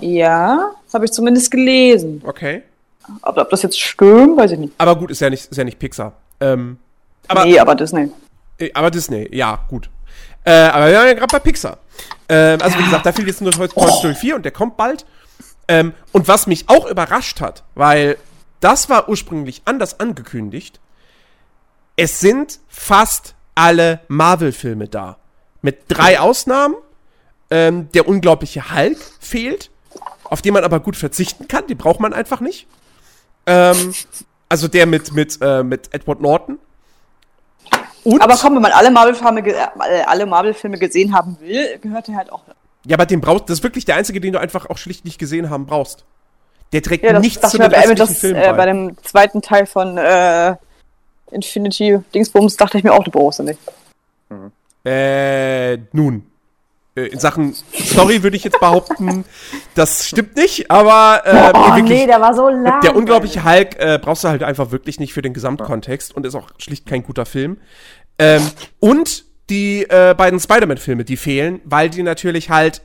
Ja, 0.00 0.70
das 0.84 0.94
habe 0.94 1.04
ich 1.06 1.12
zumindest 1.12 1.50
gelesen. 1.50 2.22
Okay. 2.24 2.62
Ob, 3.22 3.36
ob 3.36 3.50
das 3.50 3.62
jetzt 3.62 3.80
stimmt, 3.80 4.36
weiß 4.36 4.52
ich 4.52 4.58
nicht. 4.58 4.72
Aber 4.78 4.96
gut, 4.96 5.10
ist 5.10 5.20
ja 5.20 5.30
nicht, 5.30 5.50
ist 5.50 5.56
ja 5.56 5.64
nicht 5.64 5.78
Pixar. 5.78 6.12
Ähm, 6.40 6.78
aber, 7.26 7.44
nee, 7.44 7.58
aber 7.58 7.74
Disney. 7.74 8.10
Äh, 8.58 8.70
Aber 8.74 8.90
Disney, 8.90 9.28
ja, 9.34 9.58
gut. 9.68 9.90
Äh, 10.44 10.52
aber 10.52 10.86
wir 10.86 10.94
waren 10.98 11.06
ja 11.08 11.14
gerade 11.14 11.32
bei 11.32 11.38
Pixar. 11.38 11.78
Ähm, 12.30 12.62
also 12.62 12.78
wie 12.78 12.84
gesagt, 12.84 13.04
da 13.04 13.12
fehlt 13.12 13.26
jetzt 13.26 13.42
nur 13.42 13.52
Toy 13.52 13.68
Story 13.68 14.14
4 14.14 14.36
und 14.36 14.44
der 14.44 14.52
kommt 14.52 14.76
bald. 14.76 15.04
Ähm, 15.68 15.92
und 16.12 16.28
was 16.28 16.46
mich 16.46 16.68
auch 16.68 16.86
überrascht 16.86 17.40
hat, 17.40 17.64
weil 17.74 18.16
das 18.60 18.88
war 18.88 19.08
ursprünglich 19.08 19.62
anders 19.64 19.98
angekündigt, 19.98 20.80
es 21.96 22.20
sind 22.20 22.60
fast 22.68 23.34
alle 23.54 24.00
Marvel-Filme 24.08 24.88
da. 24.88 25.18
Mit 25.60 25.82
drei 25.88 26.20
Ausnahmen. 26.20 26.76
Ähm, 27.52 27.90
der 27.92 28.06
unglaubliche 28.06 28.72
Hulk 28.72 28.98
fehlt, 29.18 29.72
auf 30.22 30.40
den 30.40 30.54
man 30.54 30.62
aber 30.62 30.78
gut 30.78 30.96
verzichten 30.96 31.48
kann, 31.48 31.66
den 31.66 31.76
braucht 31.76 31.98
man 31.98 32.12
einfach 32.12 32.40
nicht. 32.40 32.68
Ähm, 33.44 33.92
also 34.48 34.68
der 34.68 34.86
mit, 34.86 35.12
mit, 35.12 35.38
äh, 35.42 35.64
mit 35.64 35.92
Edward 35.92 36.20
Norton. 36.20 36.60
Und 38.04 38.20
Aber 38.22 38.36
komm, 38.36 38.54
wenn 38.54 38.62
man 38.62 38.72
alle 38.72 38.90
Marvel-Filme 38.90 39.40
äh, 39.46 40.02
alle 40.06 40.26
Marvel-Filme 40.26 40.78
gesehen 40.78 41.14
haben 41.14 41.36
will, 41.40 41.78
gehört 41.80 42.08
er 42.08 42.16
halt 42.16 42.32
auch. 42.32 42.42
Ja, 42.86 42.96
aber 42.96 43.06
den 43.06 43.20
brauchst, 43.20 43.50
das 43.50 43.58
ist 43.58 43.62
wirklich 43.62 43.84
der 43.84 43.96
einzige, 43.96 44.20
den 44.20 44.32
du 44.32 44.40
einfach 44.40 44.70
auch 44.70 44.78
schlicht 44.78 45.04
nicht 45.04 45.18
gesehen 45.18 45.50
haben 45.50 45.66
brauchst. 45.66 46.04
Der 46.72 46.82
trägt 46.82 47.04
Ja, 47.04 47.12
das 47.12 47.22
nichts 47.22 47.50
zu 47.50 47.58
den 47.58 47.70
bei 47.70 47.76
restlichen 47.76 48.00
Avengers, 48.00 48.18
Filmen 48.18 48.40
äh, 48.40 48.48
bei 48.48 48.56
bei. 48.56 48.66
dem 48.66 48.96
zweiten 49.02 49.42
Teil 49.42 49.66
von 49.66 49.98
äh, 49.98 50.56
Infinity 51.30 51.98
Dingsbums 52.14 52.56
dachte 52.56 52.78
ich 52.78 52.84
mir 52.84 52.92
auch, 52.92 53.04
du 53.04 53.10
brauchst 53.10 53.40
du 53.40 53.42
nicht. 53.42 53.58
Äh, 54.84 55.78
nun. 55.92 56.29
Äh, 56.96 57.06
In 57.06 57.18
Sachen 57.20 57.54
Story 57.74 58.22
würde 58.22 58.36
ich 58.36 58.44
jetzt 58.44 58.58
behaupten, 58.60 59.24
das 59.74 60.06
stimmt 60.08 60.36
nicht, 60.36 60.70
aber 60.70 61.22
äh, 61.24 61.52
Oh, 61.54 61.76
wirklich, 61.76 62.06
der 62.06 62.20
war 62.20 62.34
so 62.34 62.48
lang. 62.48 62.80
der 62.80 62.96
unglaubliche 62.96 63.44
Hulk 63.44 63.78
äh, 63.78 63.98
brauchst 64.02 64.24
du 64.24 64.28
halt 64.28 64.42
einfach 64.42 64.70
wirklich 64.72 64.98
nicht 64.98 65.12
für 65.12 65.22
den 65.22 65.32
Gesamtkontext 65.34 66.14
und 66.14 66.26
ist 66.26 66.34
auch 66.34 66.48
schlicht 66.58 66.86
kein 66.86 67.02
guter 67.02 67.26
Film. 67.26 67.58
Ähm, 68.18 68.42
und 68.80 69.24
die 69.50 69.82
äh, 69.88 70.14
beiden 70.16 70.38
Spider-Man-Filme, 70.40 71.04
die 71.04 71.16
fehlen, 71.16 71.60
weil 71.64 71.90
die 71.90 72.02
natürlich 72.02 72.50
halt 72.50 72.82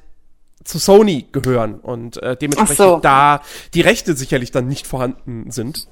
zu 0.63 0.79
Sony 0.79 1.27
gehören 1.31 1.75
und 1.75 2.17
äh, 2.23 2.35
dementsprechend 2.35 2.77
so. 2.77 2.99
da 3.01 3.41
die 3.75 3.81
Rechte 3.81 4.15
sicherlich 4.15 4.51
dann 4.51 4.67
nicht 4.67 4.87
vorhanden 4.87 5.51
sind. 5.51 5.87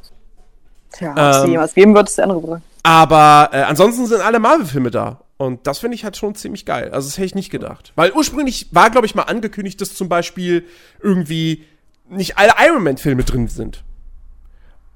Tja, 0.92 1.12
ob 1.12 1.18
es 1.18 1.38
Ähm, 1.38 1.46
die 1.46 1.52
jemals 1.52 1.74
geben 1.76 1.94
wird, 1.94 2.10
ist 2.10 2.18
die 2.18 2.22
andere. 2.24 2.62
Aber 2.84 3.50
äh, 3.52 3.62
ansonsten 3.62 4.06
sind 4.08 4.22
alle 4.22 4.40
Marvel-Filme 4.40 4.90
da. 4.92 5.20
Und 5.44 5.68
das 5.68 5.80
finde 5.80 5.96
ich 5.96 6.04
halt 6.04 6.16
schon 6.16 6.36
ziemlich 6.36 6.66
geil. 6.66 6.92
Also 6.92 7.08
das 7.10 7.18
hätte 7.18 7.26
ich 7.26 7.36
nicht 7.36 7.50
gedacht. 7.50 7.92
Weil 7.96 8.12
ursprünglich 8.14 8.68
war, 8.72 8.90
glaube 8.90 9.06
ich, 9.08 9.14
mal 9.16 9.24
angekündigt, 9.24 9.82
dass 9.82 9.94
zum 9.94 10.08
Beispiel 10.08 10.66
irgendwie 11.02 11.66
nicht 12.10 12.38
alle 12.38 12.54
Iron 12.66 12.84
Man-Filme 12.84 13.24
drin 13.24 13.48
sind. 13.48 13.84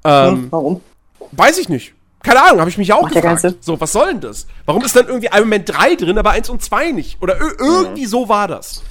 Ähm, 0.05 0.33
Hm, 0.35 0.47
warum? 0.51 0.81
Weiß 1.31 1.57
ich 1.57 1.67
nicht. 1.69 1.93
Keine 2.23 2.41
Ahnung, 2.43 2.59
habe 2.61 2.69
ich 2.69 2.77
mich 2.77 2.91
auch 2.93 3.03
Macht 3.03 3.13
gefragt. 3.13 3.41
So, 3.61 3.79
was 3.79 3.91
soll 3.91 4.07
denn 4.07 4.21
das? 4.21 4.47
Warum 4.65 4.83
ist 4.83 4.95
dann 4.95 5.07
irgendwie 5.07 5.29
Iron 5.33 5.49
Man 5.49 5.65
3 5.65 5.95
drin, 5.95 6.17
aber 6.17 6.31
1 6.31 6.49
und 6.49 6.61
2 6.63 6.91
nicht? 6.91 7.21
Oder 7.21 7.37
ir- 7.39 7.59
irgendwie 7.59 8.05
so 8.05 8.27
war 8.29 8.47
das. 8.47 8.83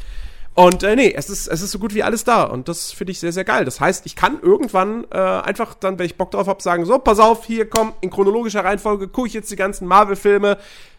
Und 0.54 0.82
äh, 0.82 0.96
nee, 0.96 1.12
es 1.14 1.28
ist, 1.28 1.48
es 1.48 1.60
ist 1.60 1.70
so 1.70 1.78
gut 1.78 1.94
wie 1.94 2.02
alles 2.02 2.24
da. 2.24 2.44
Und 2.44 2.68
das 2.68 2.92
finde 2.92 3.12
ich 3.12 3.20
sehr, 3.20 3.32
sehr 3.32 3.44
geil. 3.44 3.64
Das 3.64 3.80
heißt, 3.80 4.06
ich 4.06 4.16
kann 4.16 4.38
irgendwann 4.40 5.04
äh, 5.10 5.16
einfach 5.18 5.74
dann, 5.74 5.98
wenn 5.98 6.06
ich 6.06 6.16
Bock 6.16 6.30
drauf 6.30 6.46
habe, 6.48 6.62
sagen, 6.62 6.86
so, 6.86 6.98
pass 6.98 7.18
auf, 7.18 7.44
hier 7.44 7.68
komm, 7.68 7.92
in 8.00 8.10
chronologischer 8.10 8.64
Reihenfolge 8.64 9.08
gucke 9.08 9.28
ich 9.28 9.34
jetzt 9.34 9.50
die 9.50 9.56
ganzen 9.56 9.86
Marvel-Filme. 9.86 10.56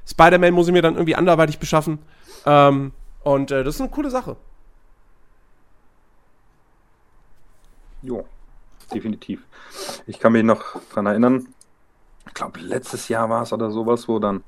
Spider-Man 0.08 0.54
muss 0.54 0.67
ich 0.67 0.74
mir 0.74 0.82
dann 0.82 0.96
irgendwie 0.96 1.15
anderweitig 1.15 1.60
beschaffen. 1.60 2.00
Ähm, 2.46 2.91
und 3.24 3.52
äh, 3.52 3.63
das 3.63 3.76
ist 3.76 3.82
eine 3.82 3.89
coole 3.89 4.10
Sache. 4.10 4.38
Jo, 8.02 8.26
definitiv. 8.93 9.43
Ich 10.06 10.20
kann 10.20 10.32
mich 10.32 10.43
noch 10.43 10.63
dran 10.93 11.08
erinnern, 11.08 11.48
ich 12.26 12.34
glaube 12.34 12.60
letztes 12.60 13.08
Jahr 13.10 13.30
war 13.30 13.43
es 13.43 13.54
oder 13.54 13.72
sowas, 13.72 14.08
wo 14.08 14.20
dann 14.20 14.43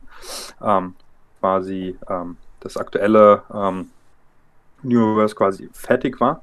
ähm, 0.62 0.96
quasi 1.40 1.98
ähm, 2.08 2.38
das 2.60 2.78
aktuelle 2.78 3.44
ähm, 3.54 3.90
Universe 4.84 5.36
quasi 5.36 5.70
fertig 5.74 6.20
war 6.20 6.42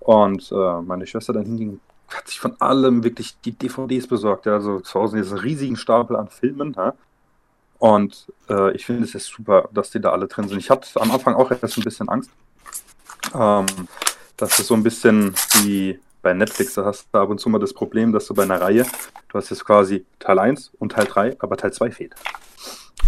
und 0.00 0.50
äh, 0.52 0.80
meine 0.82 1.06
Schwester 1.06 1.32
dann 1.32 1.44
hinging, 1.44 1.80
hat 2.08 2.28
sich 2.28 2.40
von 2.40 2.58
allem 2.60 3.04
wirklich 3.04 3.38
die 3.40 3.52
DVDs 3.52 4.06
besorgt, 4.06 4.46
ja, 4.46 4.54
also 4.54 4.80
zu 4.80 4.98
Hause 4.98 5.18
diesen 5.18 5.38
riesigen 5.38 5.76
Stapel 5.76 6.16
an 6.16 6.28
Filmen, 6.28 6.74
ja. 6.76 6.94
Und 7.78 8.26
äh, 8.48 8.74
ich 8.74 8.84
finde 8.84 9.04
es 9.04 9.14
ist 9.14 9.26
super, 9.26 9.68
dass 9.72 9.90
die 9.90 10.00
da 10.00 10.10
alle 10.12 10.26
drin 10.26 10.48
sind. 10.48 10.58
Ich 10.58 10.70
hatte 10.70 10.88
am 11.00 11.10
Anfang 11.10 11.34
auch 11.34 11.50
erst 11.50 11.78
ein 11.78 11.84
bisschen 11.84 12.08
Angst, 12.08 12.30
ähm, 13.34 13.66
dass 14.36 14.58
es 14.58 14.66
so 14.66 14.74
ein 14.74 14.82
bisschen 14.82 15.34
wie 15.62 15.98
bei 16.22 16.34
Netflix, 16.34 16.74
da 16.74 16.84
hast 16.84 17.08
du 17.12 17.18
ab 17.18 17.30
und 17.30 17.38
zu 17.38 17.48
mal 17.48 17.58
das 17.58 17.72
Problem, 17.72 18.12
dass 18.12 18.26
du 18.26 18.34
bei 18.34 18.42
einer 18.42 18.60
Reihe, 18.60 18.84
du 19.28 19.38
hast 19.38 19.50
jetzt 19.50 19.64
quasi 19.64 20.04
Teil 20.18 20.38
1 20.38 20.72
und 20.78 20.92
Teil 20.92 21.06
3, 21.06 21.36
aber 21.38 21.56
Teil 21.56 21.72
2 21.72 21.90
fehlt. 21.92 22.14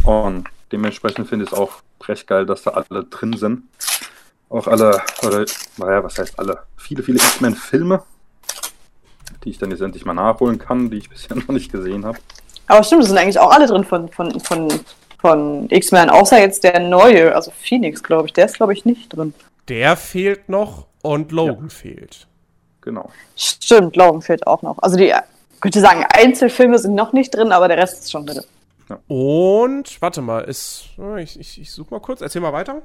Und 0.04 0.48
dementsprechend 0.70 1.28
finde 1.28 1.44
ich 1.44 1.52
es 1.52 1.58
auch 1.58 1.82
recht 2.04 2.26
geil, 2.26 2.46
dass 2.46 2.62
da 2.62 2.70
alle 2.70 3.04
drin 3.04 3.36
sind. 3.36 3.64
Auch 4.48 4.66
alle, 4.66 5.02
oder, 5.22 5.44
naja, 5.76 6.02
was 6.02 6.18
heißt 6.18 6.38
alle? 6.38 6.64
Viele, 6.76 7.02
viele 7.02 7.18
X-Men-Filme, 7.18 8.02
die 9.44 9.50
ich 9.50 9.58
dann 9.58 9.70
jetzt 9.70 9.80
endlich 9.80 10.04
mal 10.04 10.14
nachholen 10.14 10.58
kann, 10.58 10.90
die 10.90 10.98
ich 10.98 11.10
bisher 11.10 11.36
noch 11.36 11.48
nicht 11.48 11.70
gesehen 11.70 12.04
habe. 12.04 12.18
Aber 12.70 12.84
stimmt, 12.84 13.02
es 13.02 13.08
sind 13.08 13.18
eigentlich 13.18 13.38
auch 13.38 13.50
alle 13.50 13.66
drin 13.66 13.82
von, 13.82 14.08
von, 14.10 14.38
von, 14.38 14.68
von 15.20 15.68
X-Men, 15.70 16.08
außer 16.08 16.38
jetzt 16.38 16.62
der 16.62 16.78
neue, 16.78 17.34
also 17.34 17.50
Phoenix, 17.50 18.00
glaube 18.00 18.26
ich. 18.26 18.32
Der 18.32 18.44
ist, 18.44 18.54
glaube 18.54 18.72
ich, 18.72 18.84
nicht 18.84 19.08
drin. 19.08 19.34
Der 19.68 19.96
fehlt 19.96 20.48
noch 20.48 20.86
und 21.02 21.32
Logan 21.32 21.68
fehlt. 21.68 22.28
Genau. 22.80 23.10
Stimmt, 23.34 23.96
Logan 23.96 24.22
fehlt 24.22 24.46
auch 24.46 24.62
noch. 24.62 24.78
Also 24.78 24.96
die, 24.96 25.12
könnte 25.60 25.80
sagen, 25.80 26.04
Einzelfilme 26.08 26.78
sind 26.78 26.94
noch 26.94 27.12
nicht 27.12 27.34
drin, 27.34 27.50
aber 27.50 27.66
der 27.66 27.76
Rest 27.76 28.04
ist 28.04 28.12
schon 28.12 28.24
drin. 28.24 28.44
Und, 29.08 30.00
warte 30.00 30.22
mal, 30.22 30.42
ist. 30.42 30.90
Ich, 31.18 31.40
ich, 31.40 31.60
ich 31.60 31.72
suche 31.72 31.92
mal 31.92 32.00
kurz, 32.00 32.20
erzähl 32.20 32.40
mal 32.40 32.52
weiter. 32.52 32.82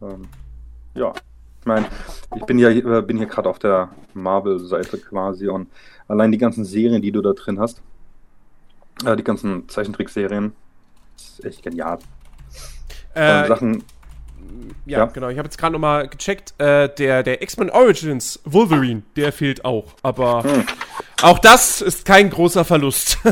Ähm, 0.00 0.28
ja, 0.94 1.12
ich 1.60 1.66
meine, 1.66 1.86
ich 2.36 2.44
bin 2.44 2.58
ja 2.58 2.70
äh, 2.70 3.02
bin 3.02 3.18
hier 3.18 3.26
gerade 3.26 3.50
auf 3.50 3.58
der 3.58 3.90
Marvel-Seite 4.14 4.96
quasi 4.96 5.48
und 5.48 5.68
allein 6.08 6.32
die 6.32 6.38
ganzen 6.38 6.64
Serien, 6.64 7.00
die 7.02 7.12
du 7.12 7.20
da 7.22 7.32
drin 7.32 7.60
hast, 7.60 7.80
äh, 9.04 9.14
die 9.16 9.24
ganzen 9.24 9.68
Zeichentrickserien, 9.68 10.52
ist 11.16 11.44
echt 11.44 11.62
genial. 11.62 11.98
Äh, 13.14 13.42
Ähm, 13.42 13.48
Sachen, 13.48 13.84
ja, 14.86 14.98
ja. 15.00 15.04
genau. 15.06 15.28
Ich 15.28 15.38
habe 15.38 15.46
jetzt 15.46 15.58
gerade 15.58 15.72
noch 15.72 15.80
mal 15.80 16.08
gecheckt. 16.08 16.54
Äh, 16.58 16.88
der 16.94 17.22
der 17.22 17.42
X-Men 17.42 17.70
Origins 17.70 18.40
Wolverine, 18.44 19.02
der 19.16 19.32
fehlt 19.32 19.64
auch. 19.64 19.92
Aber 20.02 20.42
Hm. 20.44 20.64
auch 21.22 21.38
das 21.38 21.80
ist 21.82 22.04
kein 22.04 22.30
großer 22.30 22.64
Verlust. 22.64 23.18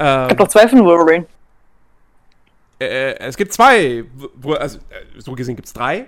Ich 0.00 0.04
ähm, 0.04 0.06
habe 0.30 0.34
noch 0.36 0.48
zwei 0.48 0.68
von 0.68 0.84
Wolverine. 0.84 1.26
äh, 2.80 3.14
es 3.18 3.36
gibt 3.36 3.52
zwei, 3.52 4.04
also 4.58 4.78
äh, 4.78 5.20
so 5.20 5.32
gesehen 5.32 5.56
gibt's 5.56 5.72
drei. 5.72 6.06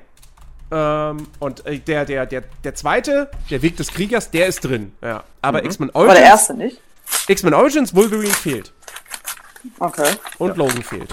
Ähm, 0.73 1.27
und 1.41 1.67
äh, 1.67 1.79
der, 1.79 2.05
der, 2.05 2.27
der, 2.27 2.43
der 2.65 2.75
zweite, 2.75 3.31
der 3.51 3.63
Weg 3.63 3.77
des 3.77 3.89
Kriegers, 3.89 4.31
der 4.31 4.47
ist 4.47 4.61
drin. 4.61 4.93
Ja. 5.03 5.25
Aber 5.43 5.65
X-Men 5.65 5.91
Aber 5.91 6.05
der 6.07 6.13
Origins, 6.15 6.29
erste 6.29 6.55
nicht. 6.55 6.81
X-Men 7.29 7.55
Origins 7.55 7.95
Wolverine 7.95 8.33
fehlt. 8.33 8.73
Okay. 9.79 10.11
Und 10.39 10.57
Logan 10.57 10.83
fehlt. 10.83 11.13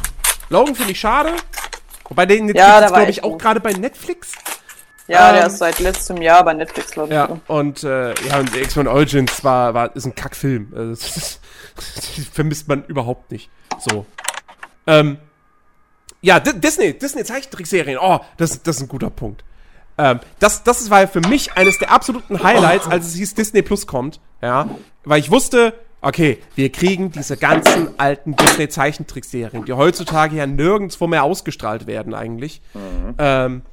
Logan 0.50 0.76
finde 0.76 0.92
ich 0.92 1.00
schade. 1.00 1.34
Wobei 2.08 2.26
den 2.26 2.48
jetzt 2.48 2.58
Ja, 2.58 2.80
der 2.80 2.90
war 2.92 2.98
glaube 3.00 3.12
ich, 3.12 3.24
auch 3.24 3.38
gerade 3.38 3.60
bei 3.60 3.74
Netflix. 3.74 4.32
Ja, 5.08 5.32
der 5.32 5.42
Ähm, 5.44 5.48
ist 5.48 5.58
seit 5.58 5.80
letztem 5.80 6.22
Jahr 6.22 6.44
bei 6.44 6.54
Netflix, 6.54 6.92
glaube 6.92 7.10
ich. 7.10 7.14
Ja, 7.16 7.38
und 7.48 7.84
äh, 7.84 8.14
ja, 8.28 8.40
und 8.40 8.56
X-Men 8.56 8.88
Origins 8.88 9.44
war, 9.44 9.74
war, 9.74 9.96
ist 9.96 10.06
ein 10.06 10.16
Kackfilm. 10.16 10.72
Also, 10.76 10.90
das, 11.06 11.18
ist, 11.18 11.40
das 11.76 12.10
vermisst 12.32 12.68
man 12.68 12.84
überhaupt 12.86 13.32
nicht. 13.32 13.50
So. 13.80 14.06
Ähm, 14.86 15.18
ja, 16.22 16.40
Di- 16.40 16.60
Disney, 16.60 16.98
Disney 16.98 17.24
Zeichentrickserien. 17.24 17.98
Oh, 18.02 18.20
das, 18.38 18.62
das 18.64 18.78
ist 18.78 18.82
ein 18.84 18.88
guter 18.88 19.10
Punkt. 19.10 19.44
Ähm, 19.98 20.20
das, 20.40 20.64
das 20.64 20.90
war 20.90 21.08
für 21.08 21.22
mich 21.22 21.54
eines 21.54 21.80
der 21.80 21.92
absoluten 21.92 22.44
Highlights, 22.44 22.88
als 22.88 23.08
es 23.08 23.16
hieß 23.16 23.34
Disney 23.36 23.62
Plus 23.62 23.88
kommt. 23.88 24.20
Ja, 24.42 24.70
weil 25.04 25.20
ich 25.20 25.32
wusste, 25.32 25.74
okay, 26.02 26.38
wir 26.56 26.72
kriegen 26.72 27.12
diese 27.12 27.38
ganzen 27.38 28.00
alten 28.00 28.36
Disney 28.36 28.70
Zeichentrickserien, 28.70 29.66
die 29.66 29.74
heutzutage 29.74 30.36
ja 30.36 30.46
nirgendwo 30.46 31.08
mehr 31.08 31.24
ausgestrahlt 31.24 31.88
werden 31.88 32.14
eigentlich. 32.14 32.62
Ähm, 33.18 33.64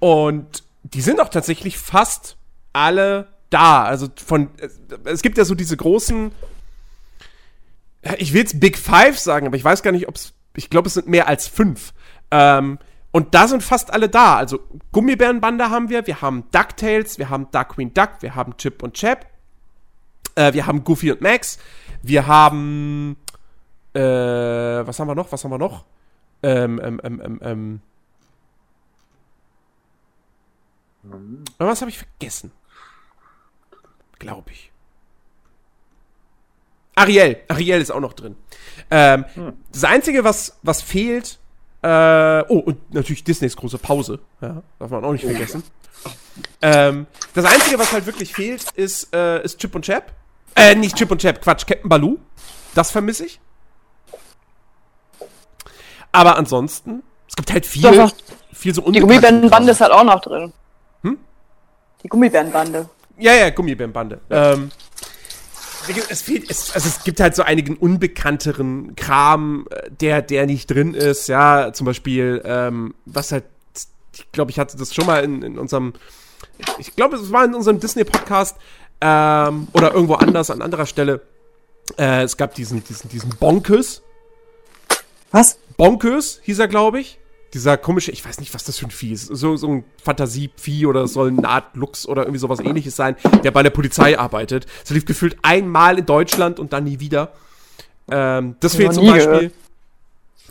und 0.00 0.64
die 0.82 1.00
sind 1.00 1.20
auch 1.20 1.28
tatsächlich 1.28 1.78
fast 1.78 2.36
alle 2.72 3.28
da. 3.50 3.84
Also 3.84 4.08
von, 4.24 4.48
es, 4.58 4.80
es 5.04 5.22
gibt 5.22 5.38
ja 5.38 5.44
so 5.44 5.54
diese 5.54 5.76
großen, 5.76 6.32
ich 8.18 8.32
will 8.32 8.40
jetzt 8.40 8.60
Big 8.60 8.78
Five 8.78 9.18
sagen, 9.18 9.46
aber 9.46 9.56
ich 9.56 9.64
weiß 9.64 9.82
gar 9.82 9.92
nicht, 9.92 10.08
ob 10.08 10.16
es, 10.16 10.32
ich 10.54 10.70
glaube, 10.70 10.88
es 10.88 10.94
sind 10.94 11.08
mehr 11.08 11.28
als 11.28 11.46
fünf. 11.46 11.92
Ähm, 12.30 12.78
und 13.10 13.34
da 13.34 13.48
sind 13.48 13.62
fast 13.62 13.92
alle 13.92 14.08
da. 14.08 14.36
Also 14.36 14.60
Gummibärenbande 14.92 15.70
haben 15.70 15.88
wir, 15.88 16.06
wir 16.06 16.20
haben 16.20 16.44
DuckTales, 16.50 17.18
wir 17.18 17.30
haben 17.30 17.50
Darkwing 17.50 17.94
Duck, 17.94 18.10
wir 18.20 18.34
haben 18.34 18.56
Chip 18.56 18.82
und 18.82 18.94
Chap, 18.94 19.26
äh, 20.34 20.52
wir 20.52 20.66
haben 20.66 20.84
Goofy 20.84 21.12
und 21.12 21.20
Max, 21.20 21.58
wir 22.02 22.26
haben, 22.26 23.16
äh, 23.94 24.00
was 24.00 24.98
haben 25.00 25.08
wir 25.08 25.14
noch, 25.14 25.32
was 25.32 25.44
haben 25.44 25.50
wir 25.50 25.58
noch? 25.58 25.84
Ähm, 26.42 26.80
ähm, 26.82 27.00
ähm, 27.02 27.20
ähm, 27.20 27.38
ähm, 27.42 27.80
Irgendwas 31.58 31.80
habe 31.80 31.90
ich 31.90 31.98
vergessen. 31.98 32.52
Glaube 34.18 34.50
ich. 34.50 34.72
Ariel. 36.94 37.38
Ariel 37.48 37.80
ist 37.80 37.90
auch 37.90 38.00
noch 38.00 38.12
drin. 38.12 38.36
Ähm, 38.90 39.24
Das 39.72 39.84
Einzige, 39.84 40.24
was, 40.24 40.58
was 40.62 40.82
fehlt, 40.82 41.38
äh, 41.82 42.44
oh, 42.48 42.58
und 42.58 42.92
natürlich 42.92 43.24
Disneys 43.24 43.56
große 43.56 43.78
Pause. 43.78 44.18
Ja, 44.40 44.62
darf 44.78 44.90
man 44.90 45.04
auch 45.04 45.12
nicht 45.12 45.24
vergessen. 45.24 45.62
Ähm, 46.60 47.06
das 47.34 47.44
Einzige, 47.44 47.78
was 47.78 47.92
halt 47.92 48.06
wirklich 48.06 48.32
fehlt, 48.32 48.64
ist, 48.72 49.14
äh, 49.14 49.42
ist 49.42 49.58
Chip 49.58 49.74
und 49.74 49.84
Chap. 49.84 50.12
Äh, 50.54 50.74
nicht 50.74 50.96
Chip 50.96 51.10
und 51.10 51.20
Chap, 51.20 51.40
Quatsch, 51.40 51.66
Captain 51.66 51.88
Baloo. 51.88 52.18
Das 52.74 52.90
vermisse 52.90 53.26
ich. 53.26 53.40
Aber 56.10 56.36
ansonsten, 56.36 57.02
es 57.28 57.36
gibt 57.36 57.52
halt 57.52 57.66
viel, 57.66 57.82
Doch, 57.82 57.94
doch. 57.94 58.12
viel 58.52 58.74
so 58.74 58.82
Die 58.90 59.00
Gummibärenbande 59.00 59.72
ist 59.72 59.80
halt 59.80 59.92
auch 59.92 60.04
noch 60.04 60.20
drin. 60.20 60.52
Hm? 61.02 61.18
Die 62.02 62.08
Gummibärenbande. 62.08 62.88
Ja, 63.18 63.34
ja, 63.34 63.50
Gummibärenbande. 63.50 64.20
Ähm, 64.30 64.70
es 66.10 66.22
fehlt, 66.22 66.50
es, 66.50 66.72
also 66.72 66.88
es 66.88 67.04
gibt 67.04 67.20
halt 67.20 67.34
so 67.34 67.42
einigen 67.42 67.76
unbekannteren 67.76 68.94
Kram, 68.96 69.66
äh, 69.70 69.90
der, 69.90 70.22
der 70.22 70.46
nicht 70.46 70.70
drin 70.70 70.94
ist, 70.94 71.28
ja, 71.28 71.72
zum 71.72 71.84
Beispiel, 71.84 72.42
ähm, 72.44 72.94
was 73.06 73.32
halt, 73.32 73.44
ich 74.14 74.30
glaube, 74.32 74.50
ich 74.50 74.58
hatte 74.58 74.76
das 74.76 74.94
schon 74.94 75.06
mal 75.06 75.22
in, 75.24 75.42
in 75.42 75.58
unserem, 75.58 75.94
ich 76.78 76.96
glaube, 76.96 77.16
es 77.16 77.32
war 77.32 77.44
in 77.44 77.54
unserem 77.54 77.80
Disney-Podcast, 77.80 78.56
ähm, 79.00 79.68
oder 79.72 79.92
irgendwo 79.92 80.14
anders, 80.14 80.50
an 80.50 80.62
anderer 80.62 80.86
Stelle, 80.86 81.22
äh, 81.96 82.22
es 82.22 82.36
gab 82.36 82.54
diesen, 82.54 82.82
diesen, 82.84 83.08
diesen 83.10 83.30
Bonkes, 83.30 84.02
Was? 85.30 85.58
Bonkers 85.76 86.40
hieß 86.42 86.58
er, 86.58 86.68
glaube 86.68 87.00
ich. 87.00 87.18
Dieser 87.54 87.76
komische, 87.76 88.10
ich 88.10 88.24
weiß 88.24 88.40
nicht, 88.40 88.52
was 88.52 88.64
das 88.64 88.78
für 88.78 88.86
ein 88.86 88.90
Vieh 88.90 89.12
ist. 89.12 89.26
So, 89.26 89.56
so 89.56 89.68
ein 89.68 89.84
Fantasievieh 90.02 90.86
oder 90.86 91.04
es 91.04 91.14
soll 91.14 91.28
eine 91.28 91.48
Art 91.48 91.76
Luchs 91.76 92.06
oder 92.06 92.22
irgendwie 92.22 92.38
sowas 92.38 92.60
ähnliches 92.60 92.94
sein, 92.96 93.16
der 93.42 93.50
bei 93.50 93.62
der 93.62 93.70
Polizei 93.70 94.18
arbeitet. 94.18 94.66
Das 94.82 94.90
lief 94.90 95.06
gefühlt 95.06 95.36
einmal 95.42 95.98
in 95.98 96.06
Deutschland 96.06 96.60
und 96.60 96.72
dann 96.72 96.84
nie 96.84 97.00
wieder. 97.00 97.32
Ähm, 98.10 98.56
das 98.60 98.76
fehlt 98.76 98.94
zum 98.94 99.06
Beispiel. 99.06 99.26
gehört. 99.26 99.52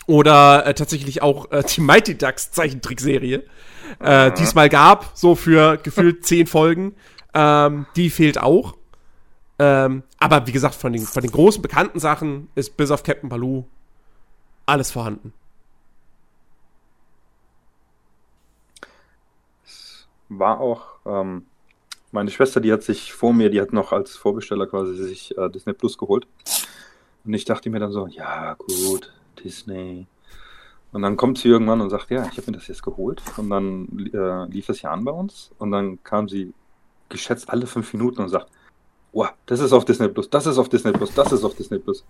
Oder 0.08 0.66
äh, 0.66 0.74
tatsächlich 0.74 1.22
auch 1.22 1.52
äh, 1.52 1.64
die 1.64 1.82
Mighty 1.82 2.18
Ducks 2.18 2.52
Zeichentrickserie, 2.52 3.44
äh, 4.00 4.32
die 4.32 4.44
es 4.44 4.56
mal 4.56 4.70
gab, 4.70 5.12
so 5.14 5.36
für 5.36 5.78
gefühlt 5.78 6.26
zehn 6.26 6.48
Folgen. 6.48 6.96
Ähm, 7.34 7.86
die 7.96 8.10
fehlt 8.10 8.40
auch. 8.40 8.76
Ähm, 9.60 10.04
aber 10.20 10.48
wie 10.48 10.52
gesagt, 10.52 10.76
von 10.76 10.94
den, 10.94 11.04
von 11.04 11.22
den 11.22 11.32
großen 11.32 11.62
bekannten 11.62 12.00
Sachen 12.00 12.48
ist 12.56 12.78
bis 12.78 12.90
auf 12.90 13.04
Captain 13.04 13.30
Baloo 13.30 13.66
alles 14.66 14.92
vorhanden. 14.92 15.34
War 20.30 20.60
auch, 20.60 20.86
ähm, 21.06 21.46
meine 22.12 22.32
Schwester, 22.32 22.60
die 22.60 22.72
hat 22.72 22.84
sich 22.84 23.14
vor 23.14 23.34
mir, 23.34 23.50
die 23.50 23.62
hat 23.62 23.74
noch 23.74 23.92
als 23.92 24.16
Vorbesteller 24.16 24.68
quasi 24.68 24.96
sich 24.96 25.38
äh, 25.38 25.50
Disney 25.50 25.74
Plus 25.74 25.98
geholt. 25.98 26.28
Und 27.26 27.34
ich 27.34 27.46
dachte 27.46 27.70
mir 27.70 27.80
dann 27.80 27.92
so, 27.92 28.08
ja, 28.08 28.56
gut, 28.56 29.14
Disney. 29.44 30.08
Und 30.94 31.02
dann 31.02 31.18
kommt 31.18 31.38
sie 31.38 31.50
irgendwann 31.50 31.82
und 31.82 31.90
sagt, 31.90 32.10
ja, 32.10 32.28
ich 32.32 32.38
habe 32.38 32.52
mir 32.52 32.58
das 32.58 32.68
jetzt 32.68 32.84
geholt. 32.84 33.22
Und 33.36 33.50
dann 33.50 34.10
äh, 34.14 34.46
lief 34.52 34.68
das 34.68 34.82
ja 34.82 34.92
an 34.92 35.04
bei 35.04 35.12
uns. 35.12 35.52
Und 35.58 35.72
dann 35.72 36.02
kam 36.04 36.30
sie 36.30 36.54
geschätzt 37.10 37.50
alle 37.50 37.68
fünf 37.68 37.94
Minuten 37.94 38.22
und 38.22 38.30
sagt, 38.30 38.50
wow, 39.14 39.30
das 39.46 39.60
ist 39.60 39.74
auf 39.74 39.86
Disney 39.86 40.08
Plus, 40.10 40.30
das 40.30 40.46
ist 40.46 40.58
auf 40.58 40.70
Disney 40.70 40.92
Plus, 40.92 41.14
das 41.14 41.32
ist 41.32 41.44
auf 41.44 41.56
Disney 41.56 41.80
Plus. 41.80 42.06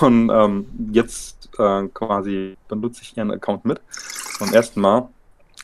Und 0.00 0.30
ähm, 0.30 0.66
jetzt 0.92 1.48
äh, 1.58 1.88
quasi 1.88 2.56
benutze 2.68 3.02
ich 3.02 3.16
ihren 3.16 3.30
Account 3.30 3.64
mit. 3.64 3.80
Beim 4.38 4.52
ersten 4.52 4.80
Mal, 4.80 5.08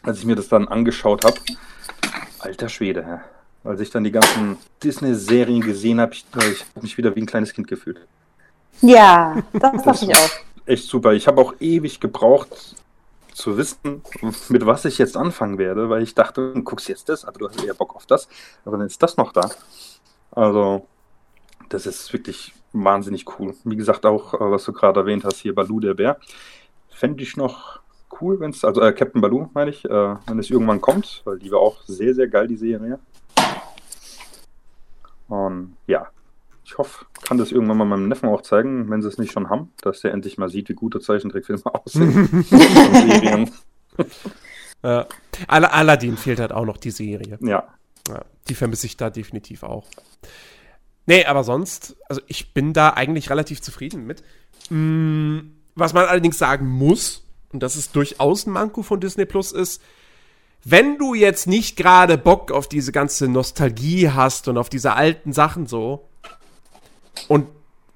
als 0.05 0.19
ich 0.19 0.25
mir 0.25 0.37
das 0.37 0.49
dann 0.49 0.69
angeschaut 0.69 1.25
habe, 1.25 1.37
alter 2.39 2.69
Schwede, 2.69 3.21
als 3.65 3.81
ich 3.81 3.91
dann 3.91 4.05
die 4.05 4.13
ganzen 4.13 4.59
Disney-Serien 4.83 5.61
gesehen 5.61 6.01
habe, 6.01 6.13
ich, 6.13 6.25
ich 6.33 6.37
habe 6.41 6.83
mich 6.83 6.99
wieder 6.99 7.15
wie 7.17 7.21
ein 7.21 7.27
kleines 7.27 7.53
Kind 7.53 7.69
gefühlt. 7.69 8.07
Ja, 8.81 9.43
das 9.53 9.83
dachte 9.83 10.05
ich 10.05 10.17
auch. 10.17 10.31
Echt 10.67 10.89
super. 10.89 11.13
Ich 11.13 11.27
habe 11.27 11.41
auch 11.41 11.55
ewig 11.61 12.01
gebraucht, 12.01 12.77
zu 13.35 13.57
wissen, 13.57 14.03
mit 14.49 14.65
was 14.65 14.85
ich 14.85 14.97
jetzt 14.99 15.17
anfangen 15.17 15.59
werde, 15.59 15.91
weil 15.91 16.03
ich 16.03 16.15
dachte, 16.15 16.53
du 16.55 16.63
guckst 16.63 16.89
jetzt 16.89 17.09
das, 17.09 17.25
aber 17.25 17.39
du 17.39 17.49
hast 17.49 17.63
eher 17.63 17.75
Bock 17.75 17.97
auf 17.97 18.07
das, 18.07 18.29
aber 18.65 18.79
dann 18.79 18.87
ist 18.87 19.03
das 19.03 19.17
noch 19.17 19.33
da. 19.33 19.51
Also, 20.31 20.87
das 21.69 21.87
ist 21.87 22.13
wirklich 22.13 22.55
wahnsinnig 22.73 23.25
cool. 23.39 23.55
Wie 23.65 23.77
gesagt, 23.77 24.07
auch, 24.07 24.35
äh, 24.35 24.39
was 24.39 24.65
du 24.65 24.73
gerade 24.73 25.01
erwähnt 25.01 25.25
hast, 25.25 25.39
hier 25.39 25.55
Baloo 25.55 25.81
der 25.81 25.95
Bär, 25.95 26.19
fände 26.91 27.23
ich 27.23 27.37
noch 27.37 27.81
cool, 28.21 28.41
wenn 28.41 28.51
es, 28.51 28.65
also 28.65 28.81
äh, 28.81 28.93
Captain 28.93 29.21
Baloo 29.21 29.49
meine 29.55 29.71
ich, 29.71 29.85
äh, 29.85 30.17
wenn 30.27 30.39
es 30.39 30.51
irgendwann 30.51 30.81
kommt, 30.81 31.23
weil 31.25 31.39
die 31.39 31.51
war 31.51 31.61
auch 31.61 31.83
sehr, 31.83 32.15
sehr 32.15 32.29
geil, 32.29 32.49
die 32.49 32.57
Serie. 32.57 32.99
Und 35.29 35.77
ja, 35.87 36.09
ich 36.65 36.79
hoffe, 36.79 37.05
kann 37.23 37.39
das 37.39 37.53
irgendwann 37.53 37.79
mal 37.79 37.85
meinem 37.85 38.09
Neffen 38.09 38.29
auch 38.29 38.43
zeigen, 38.43 38.91
wenn 38.91 39.03
sie 39.03 39.09
es 39.09 39.19
nicht 39.19 39.33
schon 39.33 39.51
haben, 39.51 39.73
dass 39.83 40.03
er 40.05 40.13
endlich 40.13 40.39
mal 40.39 40.49
sieht, 40.49 40.69
wie 40.69 40.75
gute 40.75 41.01
Zeichentrickfilme 41.01 41.63
aussehen. 41.75 42.45
Serien. 42.45 43.51
Ja. 44.85 45.07
Al 45.49 45.65
Aladdin 45.65 46.19
fehlt 46.19 46.39
halt 46.41 46.53
auch 46.53 46.67
noch 46.67 46.77
die 46.77 46.91
Serie. 46.91 47.39
Ja. 47.41 47.67
ja. 48.07 48.25
Die 48.49 48.55
vermisse 48.55 48.85
ich 48.85 48.99
da 48.99 49.09
definitiv 49.09 49.63
auch. 49.63 49.87
Nee, 51.07 51.25
aber 51.25 51.43
sonst, 51.43 51.97
also 52.07 52.21
ich 52.27 52.53
bin 52.53 52.75
da 52.75 52.91
eigentlich 52.91 53.31
relativ 53.31 53.63
zufrieden 53.63 54.07
mit. 54.07 54.23
Mm, 54.69 55.39
was 55.75 55.95
man 55.95 56.05
allerdings 56.05 56.39
sagen 56.39 56.69
muss, 56.69 57.24
und 57.55 57.63
das 57.63 57.77
ist 57.77 57.97
durchaus 57.97 58.47
ein 58.47 58.53
Manko 58.53 58.83
von 58.83 59.01
Disney 59.01 59.25
Plus, 59.25 59.53
ist, 59.53 59.81
wenn 60.65 60.99
du 60.99 61.15
jetzt 61.15 61.47
nicht 61.47 61.77
gerade 61.77 62.19
Bock 62.19 62.51
auf 62.51 62.69
diese 62.69 62.91
ganze 62.91 63.29
Nostalgie 63.29 64.11
hast 64.11 64.49
und 64.49 64.59
auf 64.59 64.69
diese 64.69 64.95
alten 64.95 65.33
Sachen 65.33 65.67
so, 65.67 66.09
und 67.29 67.47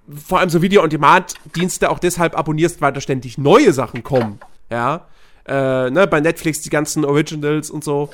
vor 0.08 0.38
allem 0.38 0.48
so 0.48 0.62
Video-on-Demand-Dienste 0.62 1.90
auch 1.90 1.98
deshalb 1.98 2.38
abonnierst, 2.38 2.80
weil 2.80 2.92
da 2.92 3.00
ständig 3.00 3.36
neue 3.36 3.72
Sachen 3.72 4.02
kommen, 4.02 4.38
ja, 4.70 5.06
äh, 5.46 5.90
ne, 5.90 6.06
bei 6.06 6.20
Netflix 6.20 6.60
die 6.60 6.70
ganzen 6.70 7.04
Originals 7.04 7.70
und 7.70 7.82
so, 7.82 8.10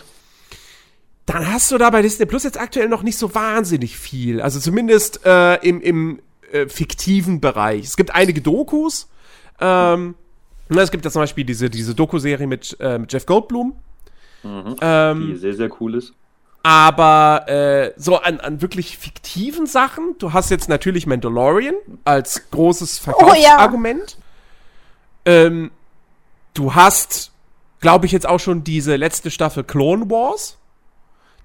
dann 1.27 1.51
hast 1.53 1.71
du 1.71 1.79
da 1.79 1.91
bei 1.91 2.03
Disney 2.03 2.27
Plus 2.27 2.45
jetzt 2.45 2.61
aktuell 2.61 2.89
noch 2.89 3.03
nicht 3.03 3.19
so 3.19 3.35
wahnsinnig 3.35 3.97
viel. 3.97 4.41
Also 4.41 4.61
zumindest 4.61 5.25
äh, 5.25 5.57
im, 5.57 5.81
im 5.81 6.21
äh, 6.53 6.69
fiktiven 6.69 7.41
Bereich. 7.41 7.85
Es 7.85 7.97
gibt 7.97 8.15
einige 8.15 8.41
Dokus. 8.41 9.09
Ähm, 9.61 10.15
es 10.83 10.91
gibt 10.91 11.05
ja 11.05 11.11
zum 11.11 11.23
Beispiel 11.23 11.45
diese, 11.45 11.71
diese 11.71 11.95
Doku-Serie 11.95 12.47
mit, 12.47 12.77
äh, 12.81 12.99
mit 12.99 13.13
Jeff 13.13 13.27
Goldblum. 13.27 13.75
Mhm, 14.43 14.77
ähm, 14.81 15.27
die 15.33 15.37
sehr, 15.37 15.55
sehr 15.55 15.71
cool 15.81 15.95
ist. 15.95 16.13
Aber 16.63 17.49
äh, 17.49 17.93
so 17.97 18.17
an, 18.17 18.41
an 18.41 18.63
wirklich 18.63 18.97
fiktiven 18.97 19.67
Sachen, 19.67 20.17
du 20.19 20.33
hast 20.33 20.51
jetzt 20.51 20.69
natürlich 20.69 21.07
Mandalorian 21.07 21.75
als 22.05 22.51
großes 22.51 22.99
Verkaufsargument. 22.99 24.17
Oh, 24.19 25.31
ja. 25.31 25.47
ähm, 25.47 25.71
du 26.55 26.75
hast, 26.75 27.33
glaube 27.81 28.07
ich, 28.07 28.13
jetzt 28.13 28.27
auch 28.27 28.41
schon 28.41 28.65
diese 28.65 28.97
letzte 28.97 29.31
Staffel 29.31 29.65
Clone 29.65 30.11
Wars 30.11 30.57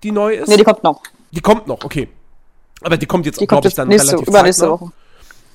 die 0.04 0.12
neu 0.12 0.34
ist? 0.36 0.48
Nee, 0.48 0.58
die 0.58 0.64
kommt 0.64 0.84
noch. 0.84 1.02
Die 1.32 1.42
kommt 1.42 1.68
noch, 1.68 1.84
okay. 1.84 2.08
Aber 2.82 2.98
die 2.98 3.06
kommt 3.06 3.26
jetzt, 3.26 3.40
glaube 3.40 3.68
ich, 3.68 3.74
dann 3.74 3.90
relativ 3.90 4.28
übernächste 4.28 4.70
Woche. 4.70 4.92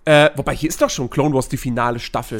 Äh, 0.04 0.30
wobei, 0.36 0.54
hier 0.54 0.68
ist 0.68 0.82
doch 0.82 0.90
schon 0.90 1.08
Clone 1.08 1.34
Wars 1.34 1.48
die 1.48 1.56
finale 1.56 1.98
Staffel. 1.98 2.38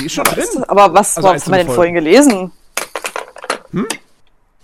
Die 0.00 0.06
ist 0.06 0.14
schon 0.14 0.26
was? 0.26 0.50
drin. 0.50 0.64
Aber 0.64 0.92
was, 0.94 1.16
also 1.16 1.28
was 1.28 1.44
haben 1.44 1.52
wir 1.52 1.64
denn 1.64 1.74
vorhin 1.74 1.94
gelesen? 1.94 2.52
Hm? 3.72 3.86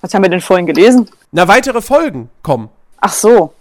Was 0.01 0.15
haben 0.15 0.23
wir 0.23 0.31
denn 0.31 0.41
vorhin 0.41 0.67
gelesen? 0.67 1.09
Na, 1.33 1.47
weitere 1.47 1.81
Folgen 1.83 2.31
kommen. 2.43 2.71
Ach 3.01 3.13
so. 3.13 3.53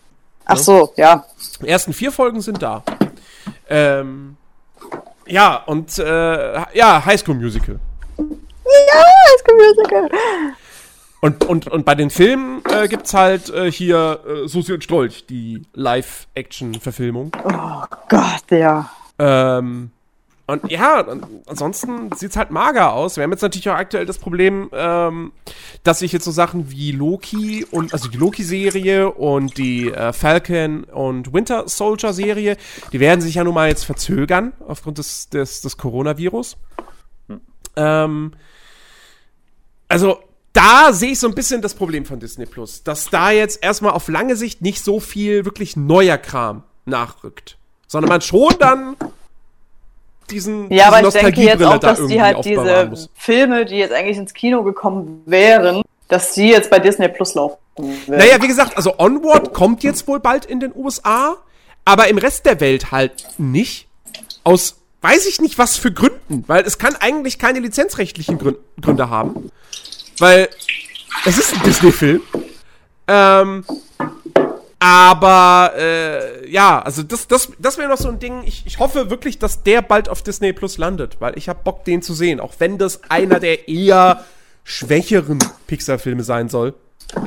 Ach 0.45 0.57
so, 0.57 0.93
ja. 0.95 1.25
Die 1.61 1.67
ersten 1.67 1.91
vier 1.91 2.11
Folgen 2.11 2.41
sind 2.41 2.61
da. 2.61 2.83
Ähm, 3.67 4.37
ja, 5.25 5.55
und 5.65 5.97
äh, 5.97 6.77
ja, 6.77 7.03
High 7.03 7.19
School 7.19 7.35
Musical. 7.35 7.79
Ja, 8.17 8.25
High 8.99 9.39
School 9.39 9.57
Musical. 9.57 10.09
Und, 11.21 11.43
und, 11.45 11.67
und 11.67 11.85
bei 11.85 11.95
den 11.95 12.11
Filmen 12.11 12.61
äh, 12.69 12.87
gibt 12.87 13.07
es 13.07 13.15
halt 13.15 13.49
äh, 13.49 13.71
hier 13.71 14.19
äh, 14.27 14.47
Susi 14.47 14.73
und 14.73 14.83
Strolch, 14.83 15.25
die 15.25 15.63
Live-Action-Verfilmung. 15.73 17.31
Oh 17.43 17.83
Gott, 18.07 18.51
ja. 18.51 18.91
Ähm, 19.17 19.89
und 20.47 20.69
ja, 20.69 21.03
ansonsten 21.47 22.11
sieht 22.15 22.31
es 22.31 22.37
halt 22.37 22.51
mager 22.51 22.93
aus. 22.93 23.17
Wir 23.17 23.23
haben 23.23 23.31
jetzt 23.31 23.41
natürlich 23.41 23.67
auch 23.69 23.75
aktuell 23.75 24.05
das 24.05 24.19
Problem, 24.19 24.69
ähm, 24.73 25.31
dass 25.83 25.99
sich 25.99 26.11
jetzt 26.11 26.25
so 26.25 26.29
Sachen 26.29 26.69
wie 26.69 26.91
Loki 26.91 27.65
und 27.71 27.93
also 27.93 28.09
die 28.09 28.17
Loki-Serie 28.17 29.11
und 29.11 29.57
die 29.57 29.91
äh, 29.91 30.13
Falcon 30.13 30.83
und 30.83 31.33
Winter 31.33 31.67
Soldier-Serie, 31.67 32.57
die 32.91 32.99
werden 32.99 33.21
sich 33.21 33.35
ja 33.35 33.43
nun 33.43 33.55
mal 33.55 33.69
jetzt 33.69 33.85
verzögern 33.85 34.53
aufgrund 34.67 34.99
des, 34.99 35.29
des, 35.29 35.61
des 35.61 35.77
Coronavirus. 35.77 36.57
Hm. 37.27 37.41
Ähm, 37.75 38.31
also 39.87 40.19
da 40.53 40.93
sehe 40.93 41.13
ich 41.13 41.19
so 41.19 41.27
ein 41.27 41.33
bisschen 41.33 41.63
das 41.63 41.73
Problem 41.73 42.05
von 42.05 42.19
Disney 42.19 42.45
Plus, 42.45 42.83
dass 42.83 43.09
da 43.09 43.31
jetzt 43.31 43.63
erstmal 43.63 43.93
auf 43.93 44.07
lange 44.09 44.35
Sicht 44.35 44.61
nicht 44.61 44.83
so 44.83 44.99
viel 44.99 45.43
wirklich 45.43 45.75
neuer 45.75 46.19
Kram 46.19 46.61
nachrückt, 46.85 47.57
sondern 47.87 48.09
man 48.09 48.21
schon 48.21 48.53
dann 48.59 48.95
diesen 50.31 50.71
Ja, 50.71 50.87
aber 50.87 51.07
ich 51.07 51.13
denke 51.13 51.41
jetzt 51.41 51.63
auch, 51.63 51.77
dass 51.77 52.05
die 52.05 52.21
halt 52.21 52.43
diese 52.43 52.87
muss. 52.89 53.09
Filme, 53.15 53.65
die 53.65 53.75
jetzt 53.75 53.93
eigentlich 53.93 54.17
ins 54.17 54.33
Kino 54.33 54.63
gekommen 54.63 55.23
wären, 55.25 55.81
dass 56.07 56.33
die 56.33 56.49
jetzt 56.49 56.69
bei 56.69 56.79
Disney 56.79 57.07
Plus 57.07 57.33
laufen. 57.35 57.57
Werden. 57.77 58.19
Naja, 58.19 58.41
wie 58.41 58.47
gesagt, 58.47 58.77
also 58.77 58.97
Onward 58.99 59.53
kommt 59.53 59.83
jetzt 59.83 60.07
wohl 60.07 60.19
bald 60.19 60.45
in 60.45 60.59
den 60.59 60.73
USA, 60.75 61.35
aber 61.83 62.07
im 62.07 62.17
Rest 62.17 62.45
der 62.45 62.59
Welt 62.61 62.91
halt 62.91 63.27
nicht. 63.37 63.87
Aus 64.43 64.77
weiß 65.01 65.27
ich 65.27 65.39
nicht 65.41 65.57
was 65.57 65.77
für 65.77 65.91
Gründen, 65.91 66.43
weil 66.47 66.63
es 66.63 66.77
kann 66.77 66.95
eigentlich 66.95 67.37
keine 67.37 67.59
lizenzrechtlichen 67.59 68.39
Gründe 68.81 69.09
haben. 69.09 69.51
Weil 70.19 70.49
es 71.25 71.37
ist 71.37 71.53
ein 71.53 71.61
Disney-Film. 71.63 72.21
Ähm, 73.07 73.65
aber 74.85 75.73
äh, 75.75 76.47
ja, 76.47 76.79
also 76.79 77.01
das, 77.01 77.27
das, 77.27 77.51
das 77.57 77.79
wäre 77.79 77.89
noch 77.89 77.97
so 77.97 78.07
ein 78.07 78.19
Ding. 78.19 78.43
Ich, 78.45 78.67
ich 78.67 78.77
hoffe 78.77 79.09
wirklich, 79.09 79.39
dass 79.39 79.63
der 79.63 79.81
bald 79.81 80.09
auf 80.09 80.21
Disney 80.21 80.53
Plus 80.53 80.77
landet, 80.77 81.19
weil 81.19 81.35
ich 81.39 81.49
habe 81.49 81.61
Bock, 81.63 81.85
den 81.85 82.03
zu 82.03 82.13
sehen. 82.13 82.39
Auch 82.39 82.53
wenn 82.59 82.77
das 82.77 83.01
einer 83.09 83.39
der 83.39 83.67
eher 83.67 84.23
schwächeren 84.63 85.39
Pixar-Filme 85.65 86.23
sein 86.23 86.49
soll. 86.49 86.75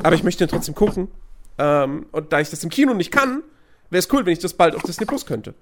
Aber 0.03 0.15
ich 0.15 0.23
möchte 0.23 0.45
ihn 0.45 0.49
trotzdem 0.49 0.73
gucken. 0.73 1.09
Ähm, 1.57 2.05
und 2.13 2.31
da 2.31 2.39
ich 2.39 2.49
das 2.49 2.63
im 2.63 2.69
Kino 2.69 2.93
nicht 2.93 3.11
kann, 3.11 3.43
wäre 3.89 3.99
es 3.99 4.07
cool, 4.13 4.25
wenn 4.25 4.31
ich 4.31 4.39
das 4.39 4.53
bald 4.53 4.73
auf 4.73 4.83
Disney 4.83 5.05
Plus 5.05 5.25
könnte. 5.25 5.53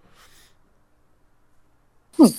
Hm. 2.18 2.32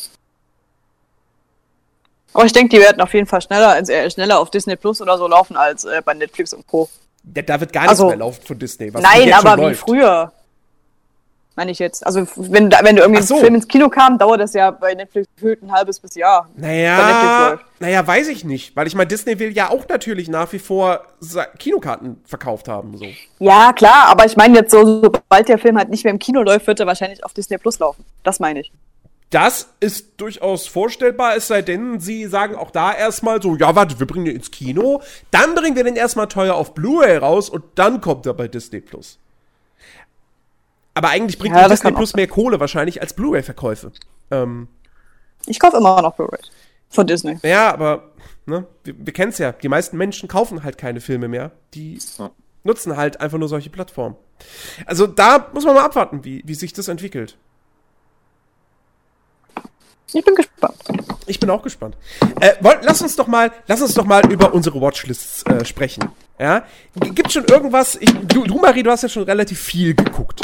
Aber 2.32 2.44
ich 2.44 2.52
denke, 2.52 2.76
die 2.76 2.80
werden 2.80 3.02
auf 3.02 3.12
jeden 3.12 3.26
Fall 3.26 3.42
schneller, 3.42 3.76
äh, 3.76 4.08
schneller 4.08 4.38
auf 4.38 4.52
Disney 4.52 4.76
Plus 4.76 5.00
oder 5.00 5.18
so 5.18 5.26
laufen 5.26 5.56
als 5.56 5.84
äh, 5.84 6.00
bei 6.04 6.14
Netflix 6.14 6.52
und 6.52 6.64
Co. 6.64 6.88
Da 7.22 7.60
wird 7.60 7.72
gar 7.72 7.82
nichts 7.82 8.00
also, 8.00 8.08
mehr 8.08 8.16
laufen 8.16 8.42
von 8.44 8.58
Disney. 8.58 8.90
nein, 8.90 9.32
aber 9.32 9.56
wie 9.56 9.60
läuft. 9.62 9.80
früher. 9.80 10.32
Meine 11.58 11.72
ich 11.72 11.80
jetzt. 11.80 12.06
Also, 12.06 12.24
wenn, 12.36 12.70
wenn 12.70 12.94
du 12.94 13.02
irgendwie 13.02 13.20
so. 13.20 13.34
ein 13.34 13.40
Film 13.40 13.54
ins 13.56 13.66
Kino 13.66 13.88
kam, 13.88 14.16
dauert 14.16 14.40
das 14.40 14.54
ja 14.54 14.70
bei 14.70 14.94
Netflix 14.94 15.26
gefühlt 15.34 15.60
ein 15.60 15.72
halbes 15.72 15.98
bis 15.98 16.14
Jahr. 16.14 16.48
Naja, 16.56 17.58
naja, 17.80 18.06
weiß 18.06 18.28
ich 18.28 18.44
nicht. 18.44 18.76
Weil 18.76 18.86
ich 18.86 18.94
meine, 18.94 19.08
Disney 19.08 19.40
will 19.40 19.50
ja 19.50 19.68
auch 19.68 19.88
natürlich 19.88 20.28
nach 20.28 20.52
wie 20.52 20.60
vor 20.60 21.02
Kinokarten 21.58 22.22
verkauft 22.24 22.68
haben. 22.68 22.96
So. 22.96 23.06
Ja, 23.40 23.72
klar, 23.72 24.06
aber 24.06 24.24
ich 24.24 24.36
meine 24.36 24.54
jetzt 24.54 24.70
so, 24.70 25.02
sobald 25.02 25.48
der 25.48 25.58
Film 25.58 25.76
halt 25.76 25.88
nicht 25.88 26.04
mehr 26.04 26.12
im 26.12 26.20
Kino 26.20 26.42
läuft, 26.42 26.68
wird 26.68 26.78
er 26.78 26.86
wahrscheinlich 26.86 27.24
auf 27.24 27.34
Disney 27.34 27.58
Plus 27.58 27.80
laufen. 27.80 28.04
Das 28.22 28.38
meine 28.38 28.60
ich. 28.60 28.70
Das 29.30 29.74
ist 29.80 30.18
durchaus 30.20 30.66
vorstellbar, 30.66 31.36
es 31.36 31.48
sei 31.48 31.60
denn, 31.60 32.00
sie 32.00 32.26
sagen 32.26 32.54
auch 32.54 32.70
da 32.70 32.94
erstmal 32.94 33.42
so, 33.42 33.56
ja, 33.56 33.74
warte, 33.76 33.98
wir 33.98 34.06
bringen 34.06 34.24
den 34.24 34.36
ins 34.36 34.50
Kino, 34.50 35.02
dann 35.30 35.54
bringen 35.54 35.76
wir 35.76 35.84
den 35.84 35.96
erstmal 35.96 36.28
teuer 36.28 36.54
auf 36.54 36.72
Blu-ray 36.74 37.18
raus 37.18 37.50
und 37.50 37.62
dann 37.74 38.00
kommt 38.00 38.24
er 38.24 38.32
bei 38.32 38.48
Disney 38.48 38.80
Plus. 38.80 39.18
Aber 40.94 41.10
eigentlich 41.10 41.38
bringt 41.38 41.54
Ja, 41.54 41.68
Disney 41.68 41.92
Plus 41.92 42.14
mehr 42.14 42.26
Kohle 42.26 42.58
wahrscheinlich 42.58 43.00
als 43.02 43.12
Blu-ray-Verkäufe. 43.14 43.92
Ähm, 44.30 44.68
Ich 45.46 45.60
kaufe 45.60 45.76
immer 45.76 46.00
noch 46.02 46.16
Blu-ray. 46.16 46.40
Von 46.90 47.06
Disney. 47.06 47.38
ja, 47.42 47.70
aber 47.72 48.12
ne, 48.46 48.66
wir, 48.84 48.94
wir 48.98 49.12
kennen 49.12 49.30
es 49.30 49.38
ja. 49.38 49.52
Die 49.52 49.68
meisten 49.68 49.98
Menschen 49.98 50.26
kaufen 50.26 50.64
halt 50.64 50.78
keine 50.78 51.00
Filme 51.02 51.28
mehr. 51.28 51.52
Die 51.74 51.98
Ja. 52.18 52.30
nutzen 52.64 52.96
halt 52.96 53.20
einfach 53.20 53.36
nur 53.38 53.48
solche 53.48 53.68
Plattformen. 53.68 54.16
Also 54.86 55.06
da 55.06 55.50
muss 55.52 55.64
man 55.66 55.74
mal 55.74 55.84
abwarten, 55.84 56.24
wie, 56.24 56.42
wie 56.46 56.54
sich 56.54 56.72
das 56.72 56.88
entwickelt. 56.88 57.36
Ich 60.12 60.24
bin 60.24 60.34
gespannt. 60.34 60.76
Ich 61.26 61.38
bin 61.38 61.50
auch 61.50 61.62
gespannt. 61.62 61.96
Äh, 62.40 62.52
wollt, 62.60 62.78
lass 62.82 63.02
uns 63.02 63.16
doch 63.16 63.26
mal, 63.26 63.50
lass 63.66 63.82
uns 63.82 63.94
doch 63.94 64.04
mal 64.04 64.24
über 64.30 64.54
unsere 64.54 64.80
Watchlists 64.80 65.42
äh, 65.44 65.64
sprechen. 65.64 66.10
Ja, 66.38 66.64
gibt 66.94 67.32
schon 67.32 67.44
irgendwas? 67.44 67.96
Ich, 67.96 68.12
du, 68.12 68.44
du 68.44 68.58
Marie, 68.58 68.82
du 68.82 68.90
hast 68.90 69.02
ja 69.02 69.08
schon 69.08 69.24
relativ 69.24 69.60
viel 69.60 69.94
geguckt. 69.94 70.40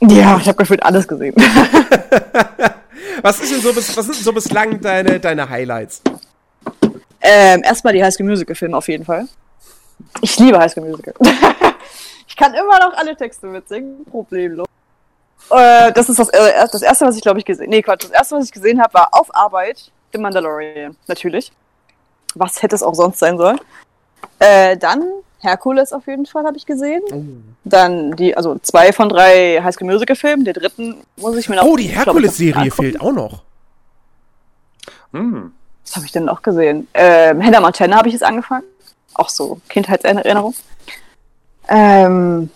Ja, 0.00 0.38
ich 0.38 0.46
habe 0.46 0.58
gefühlt 0.58 0.82
alles 0.82 1.08
gesehen. 1.08 1.34
Was 3.22 3.40
ist 3.40 3.52
denn 3.52 3.60
so, 3.60 3.74
was 3.74 3.86
sind 3.88 4.14
denn 4.14 4.22
so 4.22 4.32
bislang 4.32 4.80
deine, 4.80 5.18
deine 5.18 5.48
Highlights? 5.48 6.02
ähm, 7.20 7.62
erstmal 7.64 7.92
die 7.92 8.02
High 8.02 8.12
School 8.14 8.26
Musical 8.26 8.54
Filme 8.54 8.76
auf 8.76 8.88
jeden 8.88 9.04
Fall. 9.04 9.26
Ich 10.22 10.38
liebe 10.38 10.58
High 10.58 10.70
School 10.70 10.88
Musical. 10.88 11.14
ich 12.28 12.36
kann 12.36 12.54
immer 12.54 12.78
noch 12.78 12.96
alle 12.96 13.16
Texte 13.16 13.46
mitsingen, 13.46 14.04
problemlos. 14.04 14.67
Äh, 15.50 15.92
das 15.92 16.08
ist 16.08 16.18
das, 16.18 16.28
äh, 16.28 16.68
das 16.70 16.82
erste, 16.82 17.06
was 17.06 17.16
ich 17.16 17.22
glaube 17.22 17.38
ich 17.38 17.44
gesehen. 17.44 17.70
Nee, 17.70 17.82
Quatsch. 17.82 18.04
Das 18.04 18.10
erste, 18.10 18.36
was 18.36 18.44
ich 18.44 18.52
gesehen 18.52 18.80
habe, 18.80 18.94
war 18.94 19.08
auf 19.12 19.34
Arbeit 19.34 19.90
The 20.12 20.18
Mandalorian. 20.18 20.96
Natürlich. 21.06 21.52
Was 22.34 22.62
hätte 22.62 22.74
es 22.74 22.82
auch 22.82 22.94
sonst 22.94 23.18
sein 23.18 23.38
sollen? 23.38 23.58
Äh, 24.38 24.76
dann 24.76 25.04
Hercules 25.40 25.92
auf 25.92 26.06
jeden 26.06 26.26
Fall 26.26 26.44
habe 26.44 26.56
ich 26.56 26.66
gesehen. 26.66 27.54
Dann 27.64 28.16
die, 28.16 28.36
also 28.36 28.58
zwei 28.58 28.92
von 28.92 29.08
drei 29.08 29.60
High 29.62 29.74
School 29.74 29.86
Musical 29.86 30.16
Filmen. 30.16 30.44
Den 30.44 30.54
dritten 30.54 31.02
muss 31.16 31.36
ich 31.36 31.48
mir 31.48 31.56
noch. 31.56 31.64
Oh, 31.64 31.76
die 31.76 31.84
Herkules-Serie 31.84 32.70
fehlt 32.70 33.00
auch 33.00 33.12
noch. 33.12 33.42
Hm. 35.12 35.52
Was 35.84 35.96
habe 35.96 36.06
ich 36.06 36.12
denn 36.12 36.24
noch 36.24 36.42
gesehen? 36.42 36.88
Ähm, 36.92 37.42
Hannah 37.42 37.60
Montana 37.60 37.96
habe 37.96 38.08
ich 38.08 38.14
jetzt 38.14 38.24
angefangen. 38.24 38.64
Auch 39.14 39.28
so 39.28 39.60
Kindheitserinnerung. 39.68 40.54
Ähm, 41.68 42.50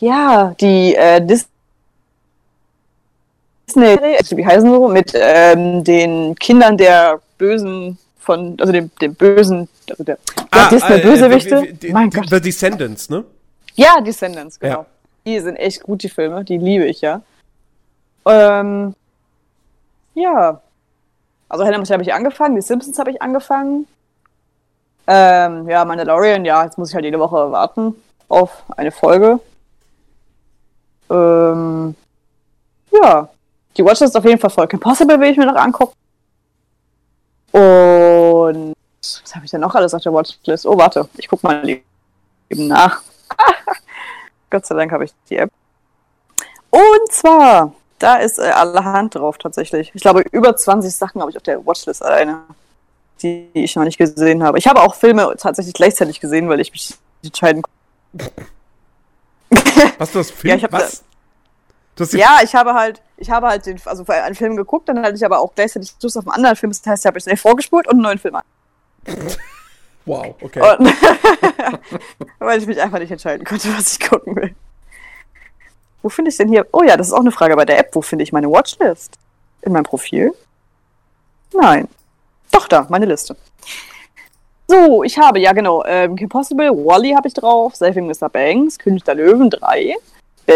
ja, 0.00 0.54
die 0.60 0.94
äh, 0.94 1.20
Dis- 1.20 1.48
Disney, 3.68 4.36
wie 4.38 4.46
heißen 4.46 4.70
so, 4.70 4.88
mit 4.88 5.12
ähm, 5.14 5.84
den 5.84 6.34
Kindern 6.36 6.76
der 6.76 7.20
Bösen 7.36 7.98
von, 8.18 8.56
also 8.60 8.72
dem, 8.72 8.90
dem 9.00 9.14
Bösen, 9.14 9.68
also 9.90 10.04
der, 10.04 10.18
der 10.54 10.68
Disney-Bösewichte. 10.70 11.54
äh, 11.56 11.72
die- 11.72 11.92
mein 11.92 12.10
Gott. 12.10 12.28
The 12.30 12.40
Descendants, 12.40 13.08
ne? 13.10 13.24
Ja, 13.74 14.00
Descendants, 14.00 14.58
genau. 14.58 14.80
Ja. 14.80 14.86
Die 15.26 15.40
sind 15.40 15.56
echt 15.56 15.82
gut, 15.82 16.02
die 16.02 16.08
Filme. 16.08 16.44
Die 16.44 16.56
liebe 16.58 16.86
ich, 16.86 17.00
ja. 17.02 17.20
Ähm, 18.26 18.94
ja. 20.14 20.60
Also 21.48 21.64
Hannah 21.64 21.78
Montana 21.78 21.94
habe 21.94 22.02
ich 22.02 22.12
angefangen, 22.12 22.56
die 22.56 22.62
Simpsons 22.62 22.98
habe 22.98 23.10
ich 23.10 23.22
angefangen. 23.22 23.86
Ähm, 25.06 25.68
ja, 25.68 25.84
Mandalorian, 25.84 26.44
ja, 26.44 26.64
jetzt 26.64 26.76
muss 26.76 26.90
ich 26.90 26.94
halt 26.94 27.04
jede 27.04 27.18
Woche 27.18 27.50
warten 27.52 27.94
auf 28.28 28.62
eine 28.76 28.90
Folge. 28.90 29.40
Ähm, 31.10 31.94
ja. 32.92 33.28
Die 33.78 33.84
Watchlist 33.84 34.16
auf 34.16 34.24
jeden 34.24 34.40
Fall 34.40 34.50
voll. 34.50 34.66
Impossible 34.70 35.20
will 35.20 35.30
ich 35.30 35.36
mir 35.36 35.46
noch 35.46 35.54
angucken. 35.54 35.94
Und 37.52 38.74
was 39.00 39.34
habe 39.34 39.44
ich 39.44 39.50
denn 39.52 39.60
noch 39.60 39.74
alles 39.74 39.94
auf 39.94 40.02
der 40.02 40.12
Watchlist? 40.12 40.66
Oh, 40.66 40.76
warte, 40.76 41.08
ich 41.16 41.28
guck 41.28 41.42
mal 41.44 41.66
eben 41.66 42.66
nach. 42.66 43.02
Gott 44.50 44.66
sei 44.66 44.74
Dank 44.74 44.90
habe 44.90 45.04
ich 45.04 45.12
die 45.30 45.36
App. 45.36 45.50
Und 46.70 47.12
zwar, 47.12 47.72
da 47.98 48.16
ist 48.16 48.38
äh, 48.38 48.50
allerhand 48.50 49.14
drauf 49.14 49.38
tatsächlich. 49.38 49.92
Ich 49.94 50.02
glaube, 50.02 50.24
über 50.32 50.56
20 50.56 50.92
Sachen 50.92 51.20
habe 51.20 51.30
ich 51.30 51.36
auf 51.36 51.42
der 51.44 51.64
Watchlist 51.64 52.04
alleine, 52.04 52.42
die 53.22 53.48
ich 53.52 53.76
noch 53.76 53.84
nicht 53.84 53.98
gesehen 53.98 54.42
habe. 54.42 54.58
Ich 54.58 54.66
habe 54.66 54.82
auch 54.82 54.94
Filme 54.96 55.34
tatsächlich 55.38 55.74
gleichzeitig 55.74 56.20
gesehen, 56.20 56.48
weil 56.48 56.60
ich 56.60 56.72
mich 56.72 56.94
entscheiden 57.22 57.62
konnte. 57.62 58.42
Hast 59.98 60.14
du 60.14 60.18
das 60.18 60.30
Film? 60.30 60.50
Ja, 60.50 60.56
ich 60.56 60.64
hab 60.64 60.72
was? 60.72 61.04
Ja, 62.12 62.38
ich 62.42 62.54
habe 62.54 62.74
halt, 62.74 63.02
ich 63.16 63.30
habe 63.30 63.48
halt 63.48 63.66
den, 63.66 63.80
also 63.84 64.04
einen 64.06 64.34
Film 64.34 64.56
geguckt, 64.56 64.88
dann 64.88 65.02
hatte 65.02 65.14
ich 65.14 65.24
aber 65.24 65.40
auch 65.40 65.54
gleichzeitig 65.54 65.94
Lust 66.02 66.16
auf 66.16 66.26
einen 66.26 66.34
anderen 66.34 66.56
Film. 66.56 66.70
Das 66.70 66.84
heißt, 66.84 67.04
ich 67.04 67.06
habe 67.06 67.20
schnell 67.20 67.36
vorgespult 67.36 67.86
und 67.86 67.94
einen 67.94 68.02
neuen 68.02 68.18
Film 68.18 68.36
an. 68.36 68.44
Wow, 70.08 70.34
okay. 70.40 70.60
Weil 72.38 72.58
ich 72.58 72.66
mich 72.66 72.80
einfach 72.80 72.98
nicht 72.98 73.10
entscheiden 73.10 73.44
konnte, 73.44 73.68
was 73.76 73.92
ich 73.92 74.08
gucken 74.08 74.36
will. 74.36 74.54
Wo 76.00 76.08
finde 76.08 76.30
ich 76.30 76.36
denn 76.38 76.48
hier? 76.48 76.66
Oh 76.72 76.82
ja, 76.82 76.96
das 76.96 77.08
ist 77.08 77.12
auch 77.12 77.20
eine 77.20 77.30
Frage 77.30 77.54
bei 77.56 77.66
der 77.66 77.78
App. 77.78 77.94
Wo 77.94 78.00
finde 78.00 78.22
ich 78.22 78.32
meine 78.32 78.50
Watchlist? 78.50 79.18
In 79.60 79.72
meinem 79.72 79.84
Profil? 79.84 80.32
Nein. 81.52 81.88
Doch 82.50 82.68
da, 82.68 82.86
meine 82.88 83.04
Liste. 83.04 83.36
So, 84.66 85.02
ich 85.02 85.18
habe, 85.18 85.40
ja 85.40 85.52
genau, 85.52 85.84
ähm, 85.84 86.16
Kim 86.16 86.30
Possible, 86.30 86.70
Wally 86.70 87.12
habe 87.12 87.28
ich 87.28 87.34
drauf, 87.34 87.74
Saving 87.74 88.06
Mr. 88.06 88.30
Banks, 88.30 88.78
König 88.78 89.04
der 89.04 89.14
Löwen 89.14 89.50
3, 89.50 89.94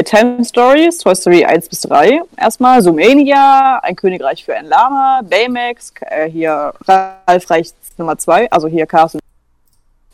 Bedtime 0.02 0.42
Stories, 0.42 0.96
Toy 0.96 1.14
Story 1.14 1.44
1 1.44 1.68
bis 1.68 1.80
3, 1.82 2.22
erstmal 2.38 2.80
Zoomania, 2.80 3.78
Ein 3.82 3.94
Königreich 3.94 4.42
für 4.42 4.54
ein 4.56 4.64
Lama, 4.64 5.20
Baymax, 5.22 5.92
äh, 6.00 6.30
hier 6.30 6.72
Ralf 6.88 7.50
Reichts 7.50 7.74
Nummer 7.98 8.16
2, 8.16 8.50
also 8.50 8.68
hier 8.68 8.86
Carsten 8.86 9.18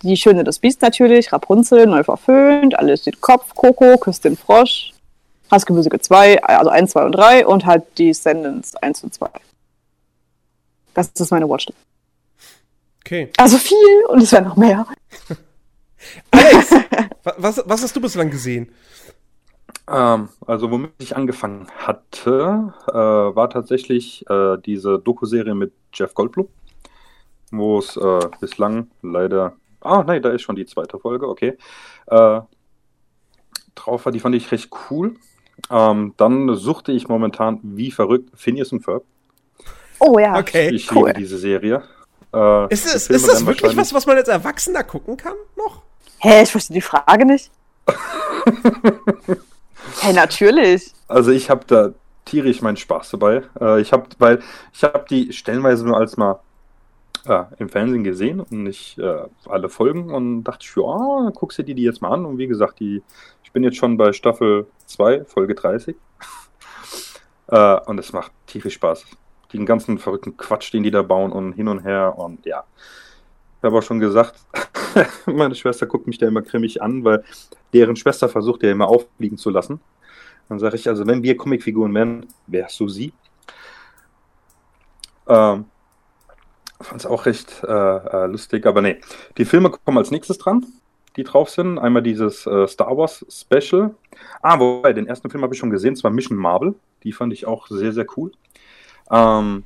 die 0.03 0.17
Schöne 0.17 0.43
des 0.43 0.59
Biest 0.59 0.83
natürlich, 0.83 1.33
Rapunzel, 1.33 1.87
neu 1.87 2.03
verföhnt, 2.03 2.77
alles 2.77 3.03
steht 3.03 3.21
Kopf, 3.21 3.55
Coco, 3.55 3.97
Küss 3.99 4.21
den 4.21 4.37
Frosch, 4.37 4.93
Hassgemüsige 5.49 6.01
2, 6.01 6.43
also 6.43 6.71
1, 6.71 6.91
2 6.91 7.05
und 7.05 7.13
3 7.13 7.47
und 7.47 7.65
halt 7.65 7.85
Descendants 8.01 8.75
1 8.75 9.05
und 9.05 9.15
2. 9.15 9.29
Das 10.95 11.09
ist 11.15 11.31
meine 11.31 11.49
Watchlist. 11.49 11.79
okay. 13.05 13.31
Also 13.37 13.59
viel 13.59 14.05
und 14.09 14.23
es 14.25 14.33
wäre 14.33 14.43
noch 14.43 14.57
mehr. 14.57 14.87
Alex, 16.33 16.71
wa- 17.23 17.35
was, 17.37 17.63
was 17.65 17.83
hast 17.85 17.95
du 17.95 18.01
bislang 18.01 18.29
gesehen? 18.31 18.73
Ähm, 19.91 20.29
also 20.47 20.71
womit 20.71 20.93
ich 20.99 21.17
angefangen 21.17 21.67
hatte, 21.79 22.73
äh, 22.89 22.93
war 22.93 23.49
tatsächlich 23.51 24.29
äh, 24.29 24.59
diese 24.59 24.99
Doku-Serie 24.99 25.55
mit 25.55 25.73
Jeff 25.95 26.15
Goldblum, 26.15 26.49
wo 27.51 27.79
es 27.79 27.97
äh, 27.97 28.21
bislang 28.41 28.91
leider, 29.03 29.57
ah 29.81 30.03
nein, 30.07 30.23
da 30.23 30.31
ist 30.31 30.43
schon 30.43 30.57
die 30.57 30.67
zweite 30.67 30.99
Folge, 30.99 31.29
okay, 31.29 31.57
äh, 32.07 32.41
drauf 33.75 34.05
war, 34.05 34.13
die 34.13 34.21
fand 34.21 34.35
ich 34.35 34.51
recht 34.53 34.71
cool. 34.91 35.17
Ähm, 35.71 36.15
dann 36.17 36.55
suchte 36.55 36.93
ich 36.93 37.09
momentan 37.09 37.61
wie 37.63 37.91
verrückt 37.91 38.31
Phineas 38.35 38.73
und 38.73 38.83
Ferb. 38.85 39.05
Oh 39.99 40.19
ja. 40.19 40.39
Okay, 40.39 40.71
Ich 40.71 40.91
cool. 40.95 41.09
liebe 41.09 41.19
diese 41.21 41.39
Serie. 41.39 41.83
Äh, 42.33 42.73
Ist, 42.73 42.87
es, 42.87 43.09
ist 43.09 43.27
das 43.27 43.45
wirklich 43.47 43.77
was, 43.77 43.93
was 43.95 44.07
man 44.07 44.17
als 44.17 44.29
Erwachsener 44.29 44.85
gucken 44.85 45.17
kann 45.17 45.35
noch? 45.57 45.83
Hä, 46.19 46.43
ich 46.43 46.51
verstehe 46.51 46.75
die 46.75 46.81
Frage 46.81 47.25
nicht. 47.25 47.51
Hä, 50.03 50.13
natürlich. 50.13 50.93
Also 51.09 51.31
ich 51.31 51.51
habe 51.51 51.65
da 51.67 51.91
tierisch 52.25 52.63
meinen 52.63 52.77
Spaß 52.77 53.11
dabei. 53.11 53.43
Äh, 53.61 53.81
ich 53.81 53.93
habe, 53.93 54.05
weil 54.19 54.41
ich 54.73 54.83
habe 54.85 55.05
die 55.09 55.33
stellenweise 55.33 55.87
nur 55.87 55.97
als 55.97 56.17
mal 56.17 56.41
äh, 57.27 57.45
im 57.59 57.69
Fernsehen 57.69 58.05
gesehen 58.05 58.41
und 58.41 58.63
nicht 58.63 58.99
äh, 58.99 59.23
alle 59.47 59.69
Folgen 59.69 60.11
und 60.11 60.45
dachte 60.45 60.67
ich, 60.69 60.77
ja, 60.77 61.31
guckst 61.35 61.59
du 61.59 61.63
dir 61.63 61.75
die 61.75 61.83
jetzt 61.83 62.03
mal 62.03 62.13
an. 62.13 62.25
Und 62.25 62.39
wie 62.39 62.47
gesagt, 62.47 62.81
die, 62.81 63.03
ich 63.43 63.53
bin 63.53 63.65
jetzt 63.65 63.77
schon 63.77 63.97
bei 63.97 64.13
Staffel 64.13 64.67
2, 64.87 65.25
Folge 65.25 65.55
30. 65.55 65.97
äh, 67.49 67.81
und 67.87 67.99
es 67.99 68.13
macht 68.13 68.33
tierisch 68.47 68.75
Spaß. 68.75 69.05
Den 69.53 69.67
ganzen 69.67 69.99
verrückten 69.99 70.37
Quatsch, 70.37 70.73
den 70.73 70.83
die 70.83 70.91
da 70.91 71.03
bauen 71.03 71.33
und 71.33 71.55
hin 71.55 71.69
und 71.69 71.81
her 71.81 72.15
und 72.17 72.45
ja. 72.45 72.65
Ich 73.59 73.65
habe 73.65 73.79
auch 73.79 73.83
schon 73.83 73.99
gesagt, 73.99 74.35
meine 75.27 75.55
Schwester 75.55 75.87
guckt 75.87 76.07
mich 76.07 76.19
da 76.19 76.27
immer 76.27 76.43
grimmig 76.43 76.83
an, 76.83 77.05
weil 77.05 77.25
deren 77.73 77.97
Schwester 77.97 78.29
versucht 78.29 78.63
ja 78.63 78.71
immer 78.71 78.89
auffliegen 78.89 79.39
zu 79.39 79.51
lassen. 79.51 79.81
Dann 80.49 80.59
sage 80.59 80.77
ich, 80.77 80.89
also 80.89 81.07
wenn 81.07 81.23
wir 81.23 81.37
Comicfiguren 81.37 81.95
wären, 81.95 82.27
wärst 82.47 82.81
du 82.81 82.89
sie. 82.89 83.13
Ähm, 85.29 85.67
Fand 86.81 87.01
es 87.01 87.07
auch 87.07 87.27
recht 87.27 87.65
äh, 87.65 87.73
äh, 87.73 88.27
lustig, 88.27 88.65
aber 88.65 88.81
nee. 88.81 89.01
Die 89.37 89.45
Filme 89.45 89.71
kommen 89.71 89.99
als 89.99 90.13
nächstes 90.13 90.39
dran, 90.39 90.65
die 91.17 91.25
drauf 91.25 91.51
sind. 91.51 91.79
Einmal 91.79 92.03
dieses 92.03 92.47
äh, 92.47 92.69
Star 92.69 92.97
Wars 92.97 93.27
Special. 93.29 93.95
Ah, 94.43 94.61
wobei, 94.61 94.93
den 94.93 95.09
ersten 95.09 95.29
Film 95.29 95.43
habe 95.43 95.55
ich 95.55 95.59
schon 95.59 95.71
gesehen, 95.71 95.97
zwar 95.97 96.13
Mission 96.13 96.39
Marvel. 96.39 96.77
Die 97.03 97.13
fand 97.13 97.33
ich 97.33 97.47
auch 97.47 97.67
sehr, 97.67 97.93
sehr 97.93 98.07
cool. 98.17 98.31
Ähm, 99.11 99.65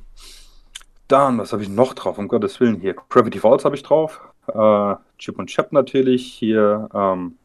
dann, 1.07 1.37
was 1.37 1.53
habe 1.53 1.61
ich 1.61 1.69
noch 1.69 1.93
drauf? 1.93 2.17
Um 2.17 2.27
Gottes 2.27 2.59
Willen, 2.59 2.79
hier 2.79 2.95
Gravity 3.09 3.39
Falls 3.39 3.63
habe 3.63 3.75
ich 3.75 3.83
drauf. 3.83 4.19
Äh, 4.47 4.95
Chip 5.23 5.39
und 5.39 5.47
Chap 5.47 5.71
natürlich. 5.71 6.33
Hier, 6.33 6.89
ähm, 6.93 7.37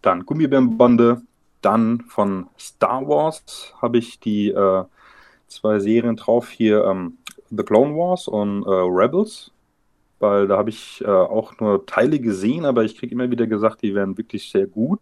dann 0.00 0.24
Gummibärenbande. 0.24 1.20
Dann 1.60 2.00
von 2.08 2.46
Star 2.58 3.06
Wars 3.06 3.74
habe 3.82 3.98
ich 3.98 4.18
die 4.18 4.48
äh, 4.48 4.84
zwei 5.48 5.78
Serien 5.80 6.16
drauf. 6.16 6.48
Hier 6.48 6.84
ähm, 6.86 7.18
The 7.50 7.62
Clone 7.62 7.94
Wars 7.94 8.26
und 8.26 8.64
äh, 8.64 8.70
Rebels. 8.70 9.52
Weil 10.18 10.48
da 10.48 10.56
habe 10.56 10.70
ich 10.70 11.02
äh, 11.04 11.08
auch 11.08 11.60
nur 11.60 11.84
Teile 11.84 12.18
gesehen, 12.18 12.64
aber 12.64 12.84
ich 12.84 12.96
kriege 12.96 13.14
immer 13.14 13.30
wieder 13.30 13.46
gesagt, 13.46 13.82
die 13.82 13.94
wären 13.94 14.16
wirklich 14.16 14.50
sehr 14.50 14.66
gut. 14.66 15.00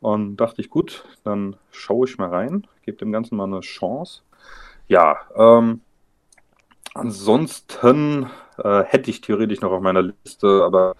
Und 0.00 0.36
dachte 0.36 0.60
ich, 0.60 0.68
gut, 0.68 1.04
dann 1.24 1.56
schaue 1.70 2.06
ich 2.06 2.18
mal 2.18 2.28
rein, 2.28 2.66
gebe 2.82 2.98
dem 2.98 3.10
Ganzen 3.10 3.36
mal 3.36 3.44
eine 3.44 3.60
Chance. 3.60 4.20
Ja, 4.88 5.16
ähm, 5.34 5.80
ansonsten 6.96 8.30
äh, 8.58 8.82
hätte 8.82 9.10
ich 9.10 9.20
theoretisch 9.20 9.60
noch 9.60 9.72
auf 9.72 9.80
meiner 9.80 10.02
Liste, 10.02 10.62
aber 10.64 10.94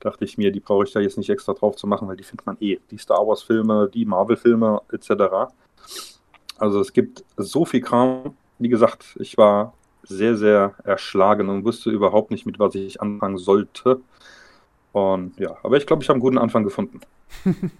dachte 0.00 0.24
ich 0.24 0.38
mir, 0.38 0.52
die 0.52 0.60
brauche 0.60 0.84
ich 0.84 0.92
da 0.92 1.00
jetzt 1.00 1.18
nicht 1.18 1.30
extra 1.30 1.54
drauf 1.54 1.76
zu 1.76 1.86
machen, 1.86 2.08
weil 2.08 2.16
die 2.16 2.24
findet 2.24 2.46
man 2.46 2.56
eh. 2.60 2.78
Die 2.90 2.98
Star 2.98 3.26
Wars-Filme, 3.26 3.90
die 3.92 4.04
Marvel-Filme 4.04 4.82
etc. 4.92 5.52
Also 6.58 6.80
es 6.80 6.92
gibt 6.92 7.24
so 7.36 7.64
viel 7.64 7.80
Kram. 7.80 8.34
Wie 8.58 8.68
gesagt, 8.68 9.16
ich 9.18 9.36
war 9.36 9.74
sehr, 10.02 10.36
sehr 10.36 10.74
erschlagen 10.84 11.48
und 11.48 11.64
wusste 11.64 11.90
überhaupt 11.90 12.30
nicht, 12.30 12.46
mit 12.46 12.58
was 12.58 12.74
ich 12.74 13.00
anfangen 13.00 13.38
sollte. 13.38 14.00
Und 14.92 15.38
ja, 15.38 15.56
aber 15.62 15.76
ich 15.76 15.86
glaube, 15.86 16.02
ich 16.02 16.08
habe 16.08 16.16
einen 16.16 16.22
guten 16.22 16.38
Anfang 16.38 16.64
gefunden. 16.64 17.00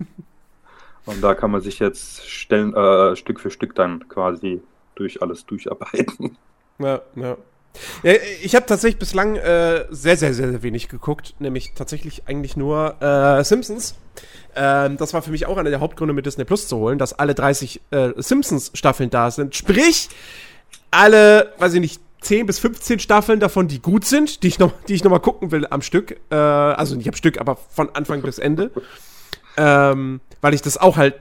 und 1.06 1.22
da 1.22 1.34
kann 1.34 1.50
man 1.50 1.60
sich 1.60 1.78
jetzt 1.78 2.28
stellen, 2.28 2.74
äh, 2.74 3.16
Stück 3.16 3.40
für 3.40 3.50
Stück 3.50 3.74
dann 3.74 4.08
quasi 4.08 4.60
durch 4.96 5.22
alles 5.22 5.46
durcharbeiten. 5.46 6.36
Ja, 6.78 7.00
ja. 7.14 7.36
Ich 8.42 8.54
habe 8.54 8.66
tatsächlich 8.66 8.98
bislang 8.98 9.36
äh, 9.36 9.84
sehr, 9.90 10.16
sehr, 10.16 10.34
sehr, 10.34 10.50
sehr 10.50 10.62
wenig 10.62 10.88
geguckt, 10.88 11.34
nämlich 11.38 11.72
tatsächlich 11.74 12.22
eigentlich 12.26 12.56
nur 12.56 13.00
äh, 13.00 13.44
Simpsons. 13.44 13.94
Ähm, 14.54 14.96
das 14.96 15.12
war 15.12 15.22
für 15.22 15.30
mich 15.30 15.46
auch 15.46 15.56
einer 15.56 15.70
der 15.70 15.80
Hauptgründe, 15.80 16.14
mit 16.14 16.26
Disney 16.26 16.44
Plus 16.44 16.68
zu 16.68 16.78
holen, 16.78 16.98
dass 16.98 17.12
alle 17.12 17.34
30 17.34 17.80
äh, 17.90 18.10
Simpsons-Staffeln 18.16 19.10
da 19.10 19.30
sind. 19.30 19.54
Sprich, 19.54 20.08
alle, 20.90 21.52
weiß 21.58 21.74
ich 21.74 21.80
nicht, 21.80 22.00
10 22.22 22.46
bis 22.46 22.58
15 22.58 22.98
Staffeln 22.98 23.40
davon, 23.40 23.68
die 23.68 23.80
gut 23.80 24.04
sind, 24.04 24.42
die 24.42 24.48
ich 24.48 24.58
noch, 24.58 24.72
die 24.88 24.94
ich 24.94 25.04
noch 25.04 25.10
mal 25.10 25.18
gucken 25.18 25.52
will 25.52 25.66
am 25.68 25.82
Stück. 25.82 26.18
Äh, 26.30 26.34
also 26.34 26.96
nicht 26.96 27.08
am 27.08 27.14
Stück, 27.14 27.38
aber 27.38 27.56
von 27.56 27.90
Anfang 27.94 28.22
bis 28.22 28.38
Ende. 28.38 28.70
Ähm, 29.58 30.20
weil 30.42 30.52
ich 30.52 30.60
das 30.60 30.76
auch 30.76 30.98
halt 30.98 31.14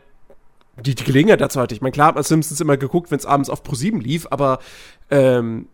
die, 0.83 0.93
die 0.93 1.05
Gelegenheit 1.05 1.39
dazu 1.39 1.59
hatte. 1.61 1.73
Ich 1.73 1.79
meine, 1.79 1.93
klar 1.93 2.07
hat 2.07 2.15
man 2.15 2.23
Simpsons 2.25 2.59
immer 2.59 2.75
geguckt, 2.75 3.11
wenn 3.11 3.17
es 3.17 3.25
abends 3.25 3.49
auf 3.49 3.63
Pro 3.63 3.75
7 3.75 4.01
lief, 4.01 4.27
aber 4.29 4.59
ähm, 5.09 5.69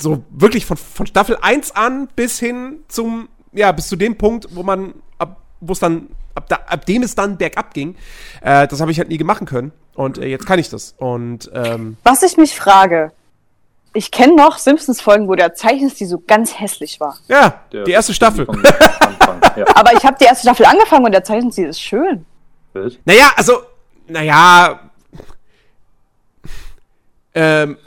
so 0.00 0.24
wirklich 0.30 0.66
von, 0.66 0.76
von 0.76 1.06
Staffel 1.06 1.36
1 1.40 1.72
an 1.76 2.08
bis 2.16 2.38
hin 2.38 2.80
zum, 2.88 3.28
ja, 3.52 3.70
bis 3.72 3.88
zu 3.88 3.96
dem 3.96 4.16
Punkt, 4.18 4.48
wo 4.50 4.62
man, 4.62 4.94
ab, 5.18 5.40
wo 5.60 5.72
es 5.72 5.78
dann, 5.78 6.08
ab, 6.34 6.48
da, 6.48 6.56
ab 6.66 6.84
dem 6.86 7.02
es 7.02 7.14
dann 7.14 7.36
bergab 7.38 7.74
ging, 7.74 7.96
äh, 8.42 8.66
das 8.66 8.80
habe 8.80 8.90
ich 8.90 8.98
halt 8.98 9.08
nie 9.08 9.18
machen 9.22 9.46
können. 9.46 9.72
Und 9.94 10.18
äh, 10.18 10.26
jetzt 10.26 10.46
kann 10.46 10.58
ich 10.58 10.68
das. 10.68 10.94
Und 10.98 11.50
ähm, 11.54 11.96
Was 12.02 12.22
ich 12.24 12.36
mich 12.36 12.56
frage, 12.58 13.12
ich 13.92 14.10
kenne 14.10 14.34
noch 14.34 14.58
Simpsons-Folgen, 14.58 15.28
wo 15.28 15.36
der 15.36 15.54
Zeichenstil 15.54 16.08
so 16.08 16.18
ganz 16.18 16.58
hässlich 16.58 16.98
war. 16.98 17.16
ja, 17.28 17.60
Der- 17.72 17.84
die 17.84 17.92
erste 17.92 18.12
Staffel. 18.12 18.48
Anfang, 18.48 19.40
ja. 19.56 19.64
Aber 19.76 19.92
ich 19.92 20.04
habe 20.04 20.16
die 20.20 20.24
erste 20.24 20.42
Staffel 20.48 20.66
angefangen 20.66 21.04
und 21.04 21.12
der 21.12 21.22
Zeichenstil 21.22 21.68
ist 21.68 21.80
schön. 21.80 22.26
Bild. 22.72 23.00
Naja, 23.04 23.30
also, 23.36 23.60
naja. 24.08 24.80
Ähm, 27.36 27.78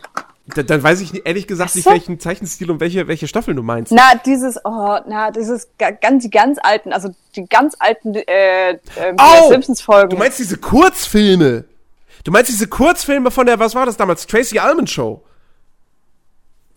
da, 0.55 0.63
dann 0.63 0.81
weiß 0.81 1.01
ich 1.01 1.25
ehrlich 1.25 1.47
gesagt 1.47 1.75
nicht, 1.75 1.85
welchen 1.87 2.19
Zeichenstil 2.19 2.71
und 2.71 2.79
welche, 2.79 3.07
welche 3.07 3.27
Staffel 3.27 3.53
du 3.55 3.63
meinst. 3.63 3.91
Na, 3.91 4.15
dieses, 4.25 4.57
oh, 4.63 4.97
na, 5.07 5.31
dieses 5.31 5.67
ga- 5.77 5.91
ganz, 5.91 6.23
die 6.23 6.29
ganz 6.29 6.57
alten, 6.61 6.93
also 6.93 7.09
die 7.35 7.45
ganz 7.45 7.75
alten 7.79 8.15
äh, 8.15 8.71
äh, 8.71 8.77
Oh, 9.19 9.49
Simpsons-Folgen. 9.49 10.09
Du 10.09 10.17
meinst 10.17 10.39
diese 10.39 10.57
Kurzfilme? 10.57 11.65
Du 12.23 12.31
meinst 12.31 12.49
diese 12.49 12.67
Kurzfilme 12.67 13.31
von 13.31 13.45
der, 13.45 13.59
was 13.59 13.75
war 13.75 13.85
das 13.85 13.97
damals? 13.97 14.25
Tracy 14.27 14.59
Ullman 14.59 14.87
Show? 14.87 15.21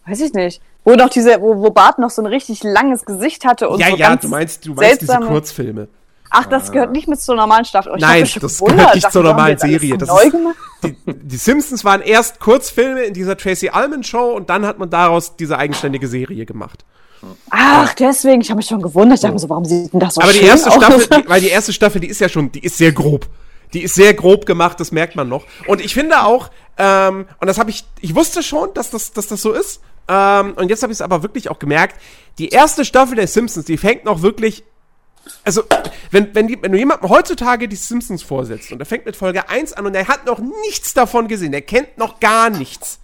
Weiß 0.06 0.20
ich 0.20 0.32
nicht. 0.32 0.60
Wo 0.84 0.94
noch 0.94 1.10
diese, 1.10 1.40
wo, 1.40 1.56
wo 1.60 1.70
Bart 1.70 1.98
noch 1.98 2.10
so 2.10 2.22
ein 2.22 2.26
richtig 2.26 2.62
langes 2.64 3.04
Gesicht 3.04 3.44
hatte 3.44 3.68
und 3.68 3.80
ja, 3.80 3.90
so 3.90 3.96
ja, 3.96 4.08
ganz 4.08 4.22
du 4.22 4.28
meinst, 4.28 4.66
du 4.66 4.74
meinst 4.74 5.02
diese 5.02 5.18
Kurzfilme. 5.18 5.88
Ach, 6.31 6.47
das 6.47 6.70
gehört 6.70 6.93
nicht 6.93 7.09
mit 7.09 7.20
zur 7.20 7.35
normalen 7.35 7.64
Staffel. 7.64 7.93
Oh, 7.93 7.97
ich 7.97 8.01
Nein, 8.01 8.22
das 8.22 8.35
gewundert. 8.35 8.76
gehört 8.76 8.89
Ich 8.91 8.95
nicht 8.95 9.05
dachte, 9.05 9.12
zur 9.12 9.22
normalen 9.24 9.59
Serie. 9.59 9.99
Das 9.99 10.09
ist-. 10.09 10.37
Die, 10.85 10.97
die 11.07 11.37
Simpsons 11.37 11.85
waren 11.85 12.01
erst 12.01 12.41
Kurzfilme 12.41 13.03
in 13.03 13.14
dieser 13.14 13.37
Tracy 13.37 13.70
Ullman 13.74 14.05
Show 14.05 14.33
und 14.37 14.49
dann 14.49 14.64
hat 14.64 14.78
man 14.78 14.89
daraus 14.89 15.37
diese 15.37 15.59
eigenständige 15.59 16.09
Serie 16.09 16.47
gemacht. 16.47 16.85
Ach, 17.51 17.93
deswegen, 17.95 18.41
ich 18.41 18.49
habe 18.51 18.59
mich 18.59 18.66
schon 18.66 18.81
gewundert. 18.81 19.16
Ich 19.16 19.22
dachte 19.22 19.35
mir 19.35 19.41
so, 19.41 19.49
warum 19.51 19.64
sieht 19.64 19.93
denn 19.93 20.01
das 20.01 20.14
so 20.14 20.22
Aber 20.22 20.33
die 20.33 20.41
erste 20.41 20.70
aus? 20.70 20.76
Staffel, 20.76 21.07
die, 21.07 21.28
weil 21.28 21.41
die 21.41 21.49
erste 21.49 21.72
Staffel, 21.72 22.01
die 22.01 22.09
ist 22.09 22.20
ja 22.20 22.28
schon, 22.28 22.51
die 22.53 22.61
ist 22.61 22.78
sehr 22.78 22.93
grob. 22.93 23.26
Die 23.72 23.83
ist 23.83 23.95
sehr 23.95 24.14
grob 24.14 24.47
gemacht, 24.47 24.81
das 24.81 24.91
merkt 24.91 25.16
man 25.16 25.28
noch. 25.28 25.45
Und 25.66 25.81
ich 25.81 25.95
finde 25.95 26.22
auch, 26.24 26.51
ähm, 26.78 27.26
und 27.41 27.47
das 27.47 27.59
habe 27.59 27.70
ich, 27.70 27.85
ich 28.01 28.14
wusste 28.14 28.43
schon, 28.43 28.72
dass 28.74 28.91
das, 28.91 29.12
dass 29.12 29.26
das 29.28 29.43
so 29.43 29.53
ist. 29.53 29.81
Ähm, 30.09 30.55
und 30.57 30.70
jetzt 30.70 30.83
habe 30.83 30.93
ich 30.93 30.97
es 30.97 31.03
aber 31.03 31.22
wirklich 31.22 31.51
auch 31.51 31.59
gemerkt. 31.59 32.01
Die 32.39 32.49
erste 32.49 32.85
Staffel 32.85 33.16
der 33.16 33.26
Simpsons, 33.26 33.66
die 33.66 33.76
fängt 33.76 34.05
noch 34.05 34.22
wirklich. 34.22 34.64
Also, 35.44 35.62
wenn, 36.10 36.34
wenn, 36.34 36.46
die, 36.48 36.60
wenn 36.60 36.72
du 36.72 36.78
jemandem 36.78 37.08
heutzutage 37.08 37.68
die 37.68 37.76
Simpsons 37.76 38.22
vorsetzt 38.22 38.72
und 38.72 38.80
er 38.80 38.86
fängt 38.86 39.06
mit 39.06 39.16
Folge 39.16 39.48
1 39.48 39.74
an 39.74 39.86
und 39.86 39.94
er 39.94 40.08
hat 40.08 40.26
noch 40.26 40.38
nichts 40.38 40.94
davon 40.94 41.28
gesehen, 41.28 41.52
er 41.52 41.62
kennt 41.62 41.98
noch 41.98 42.20
gar 42.20 42.50
nichts, 42.50 42.98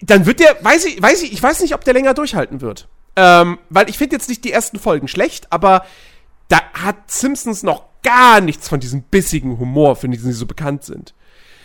dann 0.00 0.26
wird 0.26 0.40
der, 0.40 0.62
weiß 0.62 0.84
ich, 0.86 1.02
weiß 1.02 1.22
ich, 1.22 1.32
ich 1.32 1.42
weiß 1.42 1.60
nicht, 1.60 1.74
ob 1.74 1.84
der 1.84 1.94
länger 1.94 2.14
durchhalten 2.14 2.60
wird. 2.60 2.88
Ähm, 3.16 3.58
weil 3.68 3.90
ich 3.90 3.98
finde 3.98 4.16
jetzt 4.16 4.28
nicht 4.28 4.44
die 4.44 4.52
ersten 4.52 4.78
Folgen 4.78 5.08
schlecht, 5.08 5.52
aber 5.52 5.84
da 6.48 6.58
hat 6.72 7.10
Simpsons 7.10 7.62
noch 7.62 7.84
gar 8.02 8.40
nichts 8.40 8.68
von 8.68 8.80
diesem 8.80 9.02
bissigen 9.02 9.58
Humor, 9.58 9.96
für 9.96 10.08
diesen 10.08 10.32
sie 10.32 10.38
so 10.38 10.46
bekannt 10.46 10.84
sind. 10.84 11.14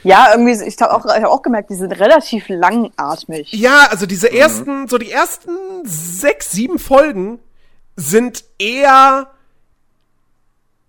Ja, 0.04 0.32
irgendwie, 0.32 0.62
ich 0.66 0.82
habe 0.82 0.94
auch, 0.94 1.06
ich 1.06 1.24
hab 1.24 1.32
auch 1.32 1.42
gemerkt, 1.42 1.70
die 1.70 1.76
sind 1.76 1.94
relativ 1.94 2.50
langatmig. 2.50 3.54
Ja, 3.54 3.88
also 3.90 4.06
diese 4.06 4.32
ersten, 4.34 4.88
so 4.88 4.98
die 4.98 5.12
ersten 5.12 5.52
sechs, 5.86 6.52
sieben 6.52 6.78
Folgen 6.78 7.40
sind 7.96 8.44
eher, 8.60 9.32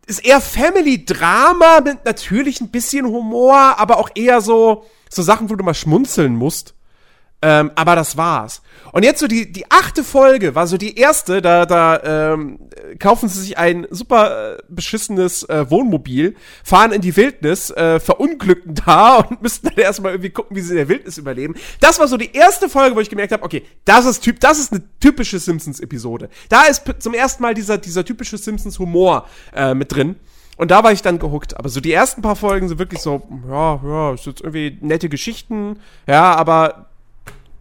ist 0.06 0.24
eher 0.24 0.40
Family-Drama 0.40 1.80
mit 1.80 2.04
natürlich 2.04 2.60
ein 2.60 2.70
bisschen 2.70 3.06
Humor, 3.06 3.78
aber 3.78 3.98
auch 3.98 4.10
eher 4.14 4.40
so, 4.40 4.84
so 5.10 5.22
Sachen, 5.22 5.50
wo 5.50 5.56
du 5.56 5.64
mal 5.64 5.74
schmunzeln 5.74 6.36
musst. 6.36 6.74
Ähm, 7.46 7.72
aber 7.74 7.94
das 7.94 8.16
war's. 8.16 8.62
Und 8.92 9.02
jetzt 9.02 9.20
so 9.20 9.26
die, 9.26 9.52
die 9.52 9.70
achte 9.70 10.02
Folge 10.02 10.54
war 10.54 10.66
so 10.66 10.78
die 10.78 10.96
erste, 10.96 11.42
da, 11.42 11.66
da 11.66 12.32
ähm, 12.32 12.58
kaufen 12.98 13.28
sie 13.28 13.38
sich 13.38 13.58
ein 13.58 13.86
super 13.90 14.54
äh, 14.54 14.62
beschissenes 14.70 15.42
äh, 15.50 15.68
Wohnmobil, 15.68 16.36
fahren 16.62 16.90
in 16.90 17.02
die 17.02 17.14
Wildnis, 17.14 17.70
äh, 17.70 18.00
verunglückten 18.00 18.74
da 18.86 19.16
und 19.16 19.42
müssten 19.42 19.68
dann 19.68 19.76
erstmal 19.76 20.12
irgendwie 20.12 20.30
gucken, 20.30 20.56
wie 20.56 20.62
sie 20.62 20.70
in 20.70 20.76
der 20.76 20.88
Wildnis 20.88 21.18
überleben. 21.18 21.54
Das 21.80 21.98
war 21.98 22.08
so 22.08 22.16
die 22.16 22.32
erste 22.32 22.70
Folge, 22.70 22.96
wo 22.96 23.00
ich 23.00 23.10
gemerkt 23.10 23.34
habe, 23.34 23.42
okay, 23.42 23.62
das 23.84 24.06
ist 24.06 24.20
typ, 24.20 24.40
das 24.40 24.58
ist 24.58 24.72
eine 24.72 24.82
typische 24.98 25.38
Simpsons-Episode. 25.38 26.30
Da 26.48 26.62
ist 26.62 26.82
zum 27.00 27.12
ersten 27.12 27.42
Mal 27.42 27.52
dieser, 27.52 27.76
dieser 27.76 28.06
typische 28.06 28.38
Simpsons-Humor 28.38 29.26
äh, 29.54 29.74
mit 29.74 29.94
drin. 29.94 30.16
Und 30.56 30.70
da 30.70 30.82
war 30.82 30.92
ich 30.92 31.02
dann 31.02 31.18
gehuckt. 31.18 31.58
Aber 31.58 31.68
so 31.68 31.82
die 31.82 31.92
ersten 31.92 32.22
paar 32.22 32.36
Folgen 32.36 32.68
sind 32.68 32.78
wirklich 32.78 33.00
so, 33.00 33.22
ja, 33.50 33.80
ja, 33.84 34.14
ist 34.14 34.24
jetzt 34.24 34.40
irgendwie 34.40 34.78
nette 34.80 35.10
Geschichten, 35.10 35.80
ja, 36.06 36.34
aber 36.34 36.86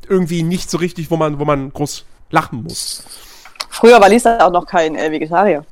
irgendwie 0.06 0.44
nicht 0.44 0.70
so 0.70 0.78
richtig, 0.78 1.12
wo 1.12 1.18
man, 1.18 1.40
wo 1.40 1.46
man 1.46 1.72
groß 1.72 2.06
lachen 2.30 2.64
muss. 2.64 3.04
Früher 3.70 4.00
war 4.00 4.10
Lisa 4.10 4.40
auch 4.46 4.52
noch 4.52 4.66
kein 4.66 4.96
äh, 4.96 5.12
Vegetarier. 5.12 5.66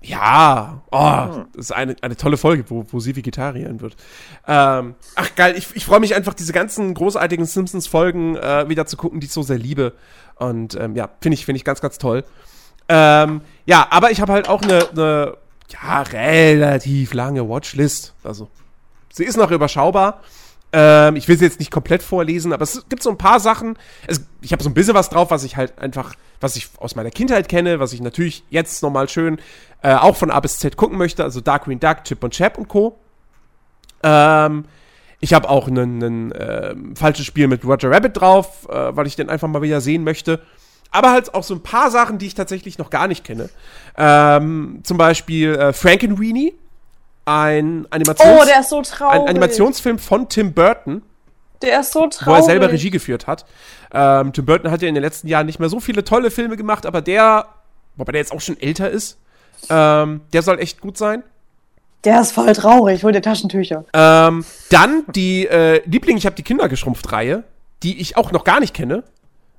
Ja, 0.00 0.80
oh, 0.92 1.44
das 1.54 1.66
ist 1.66 1.72
eine, 1.72 1.96
eine 2.02 2.16
tolle 2.16 2.36
Folge, 2.36 2.64
wo, 2.68 2.86
wo 2.90 3.00
sie 3.00 3.16
Vegetarierin 3.16 3.80
wird. 3.80 3.96
Ähm, 4.46 4.94
ach 5.16 5.34
geil, 5.34 5.54
ich, 5.56 5.74
ich 5.74 5.84
freue 5.84 5.98
mich 5.98 6.14
einfach, 6.14 6.34
diese 6.34 6.52
ganzen 6.52 6.94
großartigen 6.94 7.44
Simpsons-Folgen 7.44 8.36
äh, 8.36 8.68
wieder 8.68 8.86
zu 8.86 8.96
gucken, 8.96 9.18
die 9.18 9.26
ich 9.26 9.32
so 9.32 9.42
sehr 9.42 9.58
liebe. 9.58 9.94
Und 10.36 10.76
ähm, 10.76 10.94
ja, 10.94 11.08
finde 11.20 11.34
ich, 11.34 11.44
finde 11.44 11.56
ich 11.56 11.64
ganz, 11.64 11.80
ganz 11.80 11.98
toll. 11.98 12.24
Ähm, 12.88 13.40
ja, 13.66 13.88
aber 13.90 14.12
ich 14.12 14.20
habe 14.20 14.32
halt 14.32 14.48
auch 14.48 14.62
eine, 14.62 14.88
eine 14.90 15.36
ja, 15.70 16.02
relativ 16.02 17.12
lange 17.12 17.48
Watchlist. 17.48 18.14
Also, 18.22 18.48
sie 19.12 19.24
ist 19.24 19.36
noch 19.36 19.50
überschaubar. 19.50 20.20
Ähm, 20.72 21.16
ich 21.16 21.28
will 21.28 21.38
sie 21.38 21.44
jetzt 21.44 21.58
nicht 21.58 21.70
komplett 21.70 22.02
vorlesen, 22.02 22.52
aber 22.52 22.62
es 22.62 22.84
gibt 22.88 23.02
so 23.02 23.10
ein 23.10 23.18
paar 23.18 23.40
Sachen. 23.40 23.78
Es, 24.06 24.26
ich 24.42 24.52
habe 24.52 24.62
so 24.62 24.68
ein 24.68 24.74
bisschen 24.74 24.94
was 24.94 25.08
drauf, 25.08 25.30
was 25.30 25.44
ich 25.44 25.56
halt 25.56 25.78
einfach, 25.78 26.14
was 26.40 26.56
ich 26.56 26.68
aus 26.78 26.94
meiner 26.94 27.10
Kindheit 27.10 27.48
kenne, 27.48 27.80
was 27.80 27.92
ich 27.92 28.02
natürlich 28.02 28.44
jetzt 28.50 28.82
nochmal 28.82 29.08
schön 29.08 29.38
äh, 29.82 29.94
auch 29.94 30.16
von 30.16 30.30
A 30.30 30.40
bis 30.40 30.58
Z 30.58 30.76
gucken 30.76 30.98
möchte. 30.98 31.24
Also 31.24 31.40
Darkwing 31.40 31.80
Duck, 31.80 32.04
Chip 32.04 32.22
und 32.22 32.34
Chap 32.34 32.58
und 32.58 32.68
Co. 32.68 32.98
Ähm, 34.02 34.66
ich 35.20 35.32
habe 35.32 35.48
auch 35.48 35.68
ein 35.68 36.32
ähm, 36.38 36.96
falsches 36.96 37.26
Spiel 37.26 37.48
mit 37.48 37.64
Roger 37.64 37.90
Rabbit 37.90 38.20
drauf, 38.20 38.68
äh, 38.68 38.94
weil 38.94 39.06
ich 39.06 39.16
den 39.16 39.28
einfach 39.30 39.48
mal 39.48 39.62
wieder 39.62 39.80
sehen 39.80 40.04
möchte. 40.04 40.40
Aber 40.90 41.12
halt 41.12 41.34
auch 41.34 41.42
so 41.42 41.54
ein 41.54 41.62
paar 41.62 41.90
Sachen, 41.90 42.18
die 42.18 42.26
ich 42.26 42.34
tatsächlich 42.34 42.78
noch 42.78 42.90
gar 42.90 43.08
nicht 43.08 43.24
kenne. 43.24 43.50
Ähm, 43.96 44.80
zum 44.84 44.96
Beispiel 44.96 45.54
äh, 45.54 45.72
Frankenweenie, 45.72 46.54
ein 47.28 47.86
Animations 47.90 48.40
Oh, 48.40 48.44
der 48.46 48.60
ist 48.60 48.70
so 48.70 48.82
traurig. 48.82 49.20
ein 49.20 49.28
Animationsfilm 49.28 49.98
von 49.98 50.28
Tim 50.28 50.52
Burton, 50.52 51.02
Der 51.62 51.80
ist 51.80 51.92
so 51.92 52.06
traurig. 52.06 52.26
wo 52.26 52.32
er 52.34 52.42
selber 52.42 52.70
Regie 52.72 52.90
geführt 52.90 53.26
hat. 53.26 53.44
Ähm, 53.92 54.32
Tim 54.32 54.44
Burton 54.46 54.70
hat 54.70 54.82
ja 54.82 54.88
in 54.88 54.94
den 54.94 55.02
letzten 55.02 55.28
Jahren 55.28 55.46
nicht 55.46 55.58
mehr 55.60 55.68
so 55.68 55.80
viele 55.80 56.04
tolle 56.04 56.30
Filme 56.30 56.56
gemacht, 56.56 56.86
aber 56.86 57.00
der, 57.02 57.46
wobei 57.96 58.12
der 58.12 58.20
jetzt 58.20 58.32
auch 58.32 58.40
schon 58.40 58.58
älter 58.60 58.90
ist, 58.90 59.18
ähm, 59.70 60.20
der 60.32 60.42
soll 60.42 60.58
echt 60.60 60.80
gut 60.80 60.96
sein. 60.96 61.22
Der 62.04 62.20
ist 62.20 62.32
voll 62.32 62.52
traurig, 62.52 63.02
hol 63.04 63.12
dir 63.12 63.20
Taschentücher. 63.22 63.84
Ähm, 63.92 64.44
dann 64.70 65.02
die 65.14 65.46
äh, 65.48 65.82
Liebling, 65.84 66.16
ich 66.16 66.26
habe 66.26 66.36
die 66.36 66.44
Kinder 66.44 66.68
geschrumpft 66.68 67.10
Reihe, 67.12 67.42
die 67.82 68.00
ich 68.00 68.16
auch 68.16 68.30
noch 68.30 68.44
gar 68.44 68.60
nicht 68.60 68.72
kenne. 68.72 69.02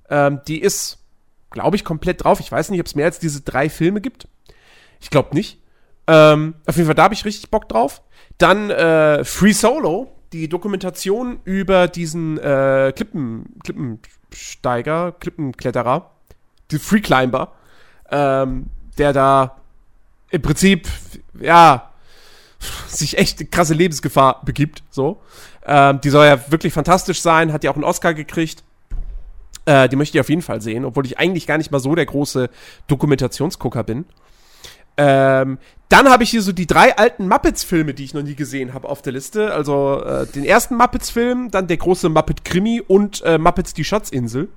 Ähm, 0.09 0.39
die 0.47 0.59
ist, 0.61 0.99
glaube 1.51 1.75
ich, 1.75 1.83
komplett 1.83 2.23
drauf. 2.23 2.39
Ich 2.39 2.51
weiß 2.51 2.69
nicht, 2.71 2.79
ob 2.79 2.85
es 2.87 2.95
mehr 2.95 3.05
als 3.05 3.19
diese 3.19 3.41
drei 3.41 3.69
Filme 3.69 3.99
gibt. 3.99 4.27
Ich 5.01 5.09
glaube 5.09 5.35
nicht. 5.35 5.59
Ähm, 6.11 6.55
auf 6.65 6.75
jeden 6.75 6.87
Fall, 6.87 6.95
da 6.95 7.03
habe 7.03 7.13
ich 7.13 7.23
richtig 7.23 7.51
Bock 7.51 7.69
drauf. 7.69 8.01
Dann 8.39 8.71
äh, 8.71 9.23
Free 9.23 9.51
Solo, 9.51 10.11
die 10.33 10.49
Dokumentation 10.49 11.39
über 11.43 11.87
diesen 11.87 12.39
äh, 12.39 12.91
Klippen, 12.95 13.59
Klippensteiger, 13.63 15.11
Klippenkletterer, 15.19 16.09
die 16.71 16.79
Free 16.79 17.01
Climber, 17.01 17.51
ähm, 18.09 18.71
der 18.97 19.13
da 19.13 19.57
im 20.31 20.41
Prinzip, 20.41 20.87
ja, 21.39 21.91
sich 22.87 23.19
echt 23.19 23.39
in 23.41 23.51
krasse 23.51 23.75
Lebensgefahr 23.75 24.43
begibt, 24.43 24.81
so. 24.89 25.21
Ähm, 25.63 26.01
die 26.01 26.09
soll 26.09 26.25
ja 26.25 26.51
wirklich 26.51 26.73
fantastisch 26.73 27.21
sein, 27.21 27.53
hat 27.53 27.63
ja 27.63 27.69
auch 27.69 27.75
einen 27.75 27.83
Oscar 27.83 28.15
gekriegt. 28.15 28.63
Äh, 29.65 29.87
die 29.89 29.95
möchte 29.95 30.17
ich 30.17 30.21
auf 30.21 30.29
jeden 30.29 30.41
Fall 30.41 30.61
sehen, 30.61 30.85
obwohl 30.85 31.05
ich 31.05 31.19
eigentlich 31.19 31.45
gar 31.45 31.59
nicht 31.59 31.71
mal 31.71 31.79
so 31.79 31.93
der 31.93 32.07
große 32.07 32.49
Dokumentationsgucker 32.87 33.83
bin. 33.83 34.05
Ähm, 35.01 35.59
dann 35.87 36.09
habe 36.09 36.23
ich 36.23 36.29
hier 36.29 36.41
so 36.41 36.51
die 36.51 36.67
drei 36.67 36.97
alten 36.97 37.29
Muppets-Filme, 37.29 37.93
die 37.93 38.03
ich 38.03 38.13
noch 38.13 38.21
nie 38.21 38.35
gesehen 38.35 38.73
habe, 38.73 38.89
auf 38.89 39.01
der 39.01 39.13
Liste. 39.13 39.53
Also 39.53 40.03
äh, 40.03 40.27
den 40.27 40.43
ersten 40.43 40.75
Muppets-Film, 40.75 41.51
dann 41.51 41.67
der 41.67 41.77
große 41.77 42.09
Muppet-Krimi 42.09 42.81
und 42.85 43.21
äh, 43.23 43.37
Muppets 43.37 43.73
die 43.73 43.85
Schatzinsel. 43.85 44.49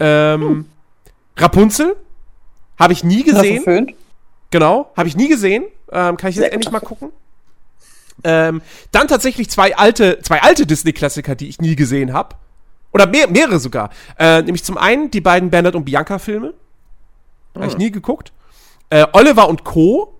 Ähm, 0.00 0.40
hm. 0.40 0.66
Rapunzel 1.36 1.96
habe 2.76 2.92
ich 2.92 3.04
nie 3.04 3.22
gesehen. 3.22 3.62
Verföhnt. 3.62 3.94
Genau, 4.50 4.90
habe 4.96 5.08
ich 5.08 5.16
nie 5.16 5.28
gesehen. 5.28 5.64
Ähm, 5.92 6.16
kann 6.16 6.30
ich 6.30 6.36
jetzt 6.36 6.52
endlich 6.52 6.72
mal 6.72 6.80
gucken. 6.80 7.12
Ähm, 8.24 8.62
dann 8.90 9.06
tatsächlich 9.06 9.48
zwei 9.48 9.76
alte, 9.76 10.18
zwei 10.22 10.42
alte 10.42 10.66
Disney-Klassiker, 10.66 11.36
die 11.36 11.48
ich 11.48 11.60
nie 11.60 11.76
gesehen 11.76 12.12
habe. 12.12 12.34
Oder 12.92 13.06
mehr, 13.06 13.28
mehrere 13.28 13.60
sogar. 13.60 13.90
Äh, 14.18 14.42
nämlich 14.42 14.64
zum 14.64 14.76
einen 14.76 15.10
die 15.12 15.20
beiden 15.20 15.50
Bernhard 15.50 15.76
und 15.76 15.84
Bianca-Filme. 15.84 16.52
Habe 17.54 17.64
hm. 17.64 17.70
ich 17.70 17.78
nie 17.78 17.92
geguckt. 17.92 18.32
Äh, 18.90 19.06
Oliver 19.12 19.48
und 19.48 19.64
Co. 19.64 20.12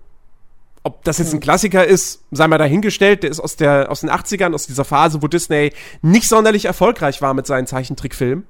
Ob 0.83 1.03
das 1.03 1.17
jetzt 1.17 1.33
ein. 1.33 1.41
Klassiker 1.41 1.85
ist, 1.85 2.23
sei 2.31 2.47
mal 2.47 2.57
dahingestellt. 2.57 3.23
Der 3.23 3.29
ist 3.29 3.41
aus, 3.41 3.57
der, 3.57 3.91
aus 3.91 4.01
den 4.01 4.09
80ern, 4.09 4.53
aus 4.53 4.67
dieser 4.67 4.85
Phase, 4.85 5.21
wo 5.21 5.27
Disney 5.27 5.73
nicht 6.01 6.29
sonderlich 6.29 6.65
erfolgreich 6.65 7.21
war 7.21 7.33
mit 7.33 7.45
seinen 7.45 7.67
Zeichentrickfilmen. 7.67 8.45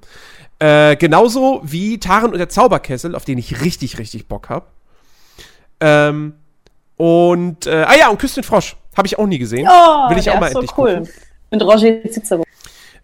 Äh, 0.60 0.96
genauso 0.96 1.60
wie 1.64 1.98
Taren 1.98 2.32
und 2.32 2.38
der 2.38 2.48
Zauberkessel, 2.48 3.14
auf 3.14 3.24
den 3.24 3.38
ich 3.38 3.60
richtig, 3.60 3.98
richtig 3.98 4.28
Bock 4.28 4.48
habe. 4.50 4.66
Ähm, 5.80 6.34
und, 6.96 7.66
äh, 7.66 7.84
ah 7.86 7.96
ja, 7.96 8.08
und 8.08 8.18
Küss 8.18 8.34
den 8.34 8.44
Frosch. 8.44 8.76
Habe 8.96 9.06
ich 9.06 9.18
auch 9.18 9.26
nie 9.26 9.38
gesehen. 9.38 9.68
Oh, 9.68 10.10
Will 10.10 10.18
ich 10.18 10.30
auch 10.30 10.40
mal 10.40 10.48
endlich 10.50 10.70
so 10.70 10.82
cool. 10.82 10.96
Gucken. 10.96 11.12
Mit 11.50 11.62
Roger 11.62 12.02
Cicero. 12.10 12.44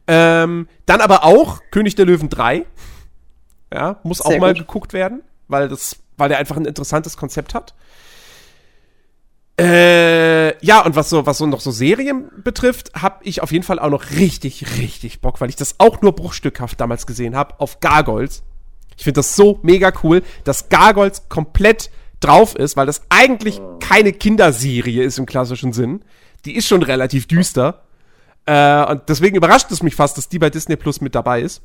Ähm, 0.07 0.69
dann 0.87 1.01
aber 1.01 1.25
auch 1.25 1.61
König 1.71 1.95
der 1.95 2.05
Löwen 2.05 2.29
3. 2.29 2.67
Ja, 3.73 4.01
muss 4.03 4.19
Sehr 4.19 4.37
auch 4.37 4.41
mal 4.41 4.53
gut. 4.53 4.67
geguckt 4.67 4.93
werden, 4.93 5.23
weil 5.49 5.69
das, 5.69 5.97
weil 6.17 6.29
der 6.29 6.39
einfach 6.39 6.57
ein 6.57 6.65
interessantes 6.65 7.17
Konzept 7.17 7.55
hat. 7.55 7.75
Äh, 9.59 10.65
ja, 10.65 10.85
und 10.85 10.97
was 10.97 11.11
so, 11.11 11.27
was 11.27 11.39
so 11.39 11.47
noch 11.47 11.61
so 11.61 11.71
Serien 11.71 12.29
betrifft, 12.43 12.91
habe 13.01 13.21
ich 13.23 13.41
auf 13.41 13.53
jeden 13.53 13.65
Fall 13.65 13.79
auch 13.79 13.91
noch 13.91 14.11
richtig, 14.11 14.79
richtig 14.79 15.21
Bock, 15.21 15.41
weil 15.41 15.49
ich 15.49 15.57
das 15.57 15.77
auch 15.79 16.03
nur 16.03 16.13
bruchstückhaft 16.13 16.81
damals 16.81 17.07
gesehen 17.07 17.37
habe, 17.37 17.61
auf 17.61 17.79
Gargoyles. 17.79 18.43
Ich 18.97 19.05
finde 19.05 19.19
das 19.19 19.37
so 19.37 19.61
mega 19.63 19.93
cool, 20.03 20.23
dass 20.43 20.69
Gargoyles 20.69 21.29
komplett 21.29 21.91
drauf 22.19 22.57
ist, 22.57 22.77
weil 22.77 22.87
das 22.87 23.03
eigentlich 23.11 23.61
keine 23.81 24.13
Kinderserie 24.13 25.05
ist 25.05 25.19
im 25.19 25.27
klassischen 25.27 25.73
Sinn. 25.73 26.05
Die 26.45 26.57
ist 26.57 26.67
schon 26.67 26.83
relativ 26.83 27.29
düster. 27.29 27.83
Äh, 28.47 28.85
und 28.87 29.03
deswegen 29.09 29.37
überrascht 29.37 29.71
es 29.71 29.83
mich 29.83 29.95
fast, 29.95 30.19
dass 30.19 30.29
die 30.29 30.39
bei 30.39 30.51
Disney 30.51 30.77
Plus 30.77 31.01
mit 31.01 31.15
dabei 31.15 31.43
ist. 31.43 31.63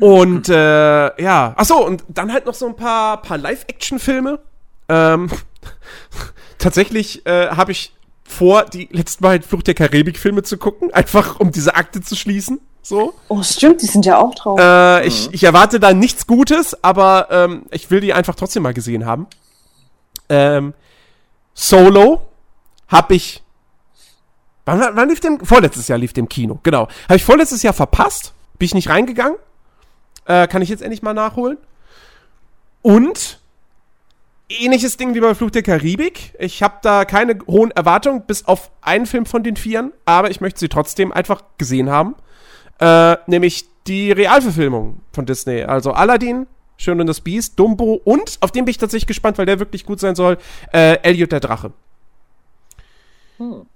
Und 0.00 0.48
äh, 0.48 1.22
ja, 1.22 1.54
ach 1.56 1.64
so 1.64 1.86
und 1.86 2.04
dann 2.08 2.32
halt 2.32 2.46
noch 2.46 2.54
so 2.54 2.66
ein 2.66 2.74
paar, 2.74 3.20
paar 3.22 3.38
Live-Action-Filme. 3.38 4.40
Ähm, 4.88 5.30
tatsächlich 6.58 7.24
äh, 7.26 7.48
habe 7.48 7.72
ich 7.72 7.92
vor, 8.24 8.64
die 8.64 8.88
letzten 8.92 9.24
Mal 9.24 9.42
Flucht 9.42 9.66
der 9.66 9.74
Karibik-Filme 9.74 10.42
zu 10.42 10.56
gucken, 10.56 10.90
einfach 10.92 11.38
um 11.38 11.52
diese 11.52 11.74
Akte 11.74 12.00
zu 12.00 12.16
schließen. 12.16 12.60
So. 12.82 13.12
Oh, 13.28 13.42
stimmt, 13.42 13.82
die 13.82 13.86
sind 13.86 14.06
ja 14.06 14.18
auch 14.18 14.34
drauf. 14.34 14.58
Äh, 14.58 15.06
ich, 15.06 15.28
mhm. 15.28 15.34
ich 15.34 15.44
erwarte 15.44 15.78
da 15.80 15.92
nichts 15.92 16.26
Gutes, 16.26 16.82
aber 16.82 17.28
ähm, 17.30 17.66
ich 17.70 17.90
will 17.90 18.00
die 18.00 18.14
einfach 18.14 18.34
trotzdem 18.34 18.62
mal 18.62 18.72
gesehen 18.72 19.04
haben. 19.04 19.26
Ähm, 20.30 20.72
Solo 21.52 22.22
habe 22.88 23.14
ich. 23.14 23.42
Wann, 24.64 24.80
wann 24.94 25.08
lief 25.08 25.20
dem? 25.20 25.44
Vorletztes 25.44 25.88
Jahr 25.88 25.98
lief 25.98 26.14
dem 26.14 26.28
Kino, 26.28 26.58
genau. 26.62 26.88
Habe 27.04 27.16
ich 27.16 27.24
vorletztes 27.24 27.62
Jahr 27.62 27.74
verpasst. 27.74 28.32
Bin 28.58 28.66
ich 28.66 28.74
nicht 28.74 28.88
reingegangen. 28.88 29.36
Äh, 30.26 30.46
kann 30.48 30.62
ich 30.62 30.68
jetzt 30.68 30.82
endlich 30.82 31.02
mal 31.02 31.14
nachholen. 31.14 31.58
Und 32.82 33.40
ähnliches 34.48 34.96
Ding 34.96 35.14
wie 35.14 35.20
bei 35.20 35.34
Fluch 35.34 35.50
der 35.50 35.62
Karibik. 35.62 36.34
Ich 36.38 36.62
habe 36.62 36.76
da 36.82 37.04
keine 37.04 37.38
hohen 37.46 37.70
Erwartungen, 37.70 38.22
bis 38.26 38.46
auf 38.46 38.70
einen 38.80 39.06
Film 39.06 39.26
von 39.26 39.42
den 39.42 39.56
Vieren, 39.56 39.92
aber 40.04 40.30
ich 40.30 40.40
möchte 40.40 40.60
sie 40.60 40.68
trotzdem 40.68 41.12
einfach 41.12 41.42
gesehen 41.58 41.90
haben. 41.90 42.14
Äh, 42.78 43.16
nämlich 43.26 43.66
die 43.86 44.12
Realverfilmung 44.12 45.00
von 45.12 45.26
Disney. 45.26 45.62
Also 45.62 45.92
Aladdin, 45.92 46.46
Schön 46.80 46.98
und 46.98 47.06
das 47.08 47.20
Biest, 47.20 47.58
Dumbo 47.58 48.00
und, 48.04 48.38
auf 48.40 48.52
den 48.52 48.64
bin 48.64 48.70
ich 48.70 48.78
tatsächlich 48.78 49.06
gespannt, 49.06 49.36
weil 49.36 49.44
der 49.44 49.58
wirklich 49.58 49.84
gut 49.84 50.00
sein 50.00 50.14
soll, 50.14 50.38
äh, 50.72 50.94
Elliot 51.02 51.30
der 51.30 51.40
Drache. 51.40 51.72
Hm. 53.36 53.66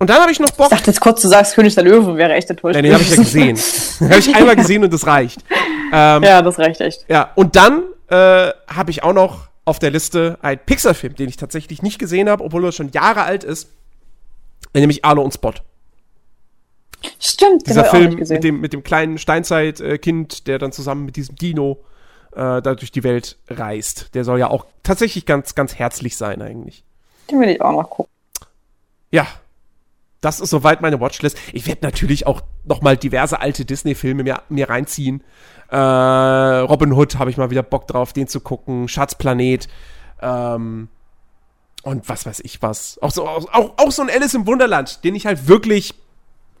Und 0.00 0.08
dann 0.08 0.22
habe 0.22 0.32
ich 0.32 0.40
noch 0.40 0.50
Bock. 0.52 0.68
Ich 0.72 0.78
dachte 0.78 0.90
jetzt 0.90 1.00
kurz, 1.00 1.20
du 1.20 1.28
sagst 1.28 1.54
König 1.54 1.74
der 1.74 1.84
Löwen, 1.84 2.16
wäre 2.16 2.32
echt 2.32 2.48
enttäuscht. 2.48 2.74
Ja, 2.74 2.80
den 2.80 2.94
habe 2.94 3.02
ich 3.02 3.10
ja 3.10 3.16
gesehen. 3.16 3.56
den 4.00 4.08
habe 4.08 4.18
ich 4.18 4.34
einmal 4.34 4.56
gesehen 4.56 4.82
und 4.82 4.92
das 4.92 5.06
reicht. 5.06 5.44
Ähm, 5.92 6.22
ja, 6.22 6.40
das 6.40 6.58
reicht 6.58 6.80
echt. 6.80 7.04
Ja, 7.08 7.30
und 7.34 7.54
dann 7.54 7.82
äh, 8.08 8.50
habe 8.66 8.90
ich 8.90 9.02
auch 9.02 9.12
noch 9.12 9.48
auf 9.66 9.78
der 9.78 9.90
Liste 9.90 10.38
einen 10.40 10.58
Pixar-Film, 10.64 11.16
den 11.16 11.28
ich 11.28 11.36
tatsächlich 11.36 11.82
nicht 11.82 11.98
gesehen 11.98 12.30
habe, 12.30 12.42
obwohl 12.42 12.64
er 12.64 12.72
schon 12.72 12.90
Jahre 12.92 13.24
alt 13.24 13.44
ist. 13.44 13.68
Nämlich 14.72 15.04
Arlo 15.04 15.22
und 15.22 15.34
Spot. 15.34 15.52
Stimmt, 17.18 17.66
Dieser 17.66 17.84
Film 17.84 18.14
mit 18.14 18.42
dem, 18.42 18.60
mit 18.60 18.72
dem 18.72 18.82
kleinen 18.82 19.18
Steinzeit-Kind, 19.18 20.46
der 20.46 20.58
dann 20.58 20.72
zusammen 20.72 21.04
mit 21.04 21.16
diesem 21.16 21.36
Dino 21.36 21.84
äh, 22.32 22.62
da 22.62 22.74
durch 22.74 22.90
die 22.90 23.04
Welt 23.04 23.36
reist. 23.48 24.14
Der 24.14 24.24
soll 24.24 24.38
ja 24.38 24.48
auch 24.48 24.64
tatsächlich 24.82 25.26
ganz, 25.26 25.54
ganz 25.54 25.74
herzlich 25.74 26.16
sein, 26.16 26.40
eigentlich. 26.40 26.84
Den 27.30 27.40
will 27.40 27.50
ich 27.50 27.60
auch 27.60 27.72
noch 27.72 27.90
gucken. 27.90 28.12
Ja. 29.10 29.26
Das 30.20 30.40
ist 30.40 30.50
soweit 30.50 30.82
meine 30.82 31.00
Watchlist. 31.00 31.38
Ich 31.52 31.66
werde 31.66 31.80
natürlich 31.82 32.26
auch 32.26 32.42
noch 32.64 32.82
mal 32.82 32.96
diverse 32.96 33.40
alte 33.40 33.64
Disney-Filme 33.64 34.22
mir, 34.22 34.42
mir 34.48 34.68
reinziehen. 34.68 35.22
Äh, 35.70 35.76
Robin 35.76 36.92
Hood 36.92 37.18
habe 37.18 37.30
ich 37.30 37.36
mal 37.36 37.50
wieder 37.50 37.62
Bock 37.62 37.86
drauf, 37.86 38.12
den 38.12 38.28
zu 38.28 38.40
gucken. 38.40 38.88
Schatzplanet. 38.88 39.68
Ähm, 40.20 40.88
und 41.82 42.08
was 42.08 42.26
weiß 42.26 42.40
ich 42.40 42.60
was. 42.60 42.98
Auch 43.00 43.10
so, 43.10 43.26
auch, 43.26 43.48
auch 43.78 43.90
so 43.90 44.02
ein 44.02 44.10
Alice 44.10 44.34
im 44.34 44.46
Wunderland, 44.46 45.02
den 45.04 45.14
ich 45.14 45.24
halt 45.26 45.48
wirklich 45.48 45.94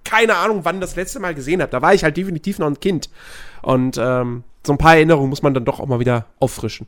keine 0.04 0.36
Ahnung, 0.36 0.64
wann 0.64 0.80
das 0.80 0.96
letzte 0.96 1.20
Mal 1.20 1.34
gesehen 1.34 1.60
habe. 1.60 1.70
Da 1.70 1.82
war 1.82 1.94
ich 1.94 2.04
halt 2.04 2.16
definitiv 2.16 2.58
noch 2.58 2.66
ein 2.66 2.80
Kind. 2.80 3.10
Und 3.62 3.98
ähm, 3.98 4.44
so 4.66 4.72
ein 4.72 4.78
paar 4.78 4.94
Erinnerungen 4.94 5.30
muss 5.30 5.42
man 5.42 5.54
dann 5.54 5.64
doch 5.64 5.80
auch 5.80 5.86
mal 5.86 6.00
wieder 6.00 6.26
auffrischen. 6.38 6.86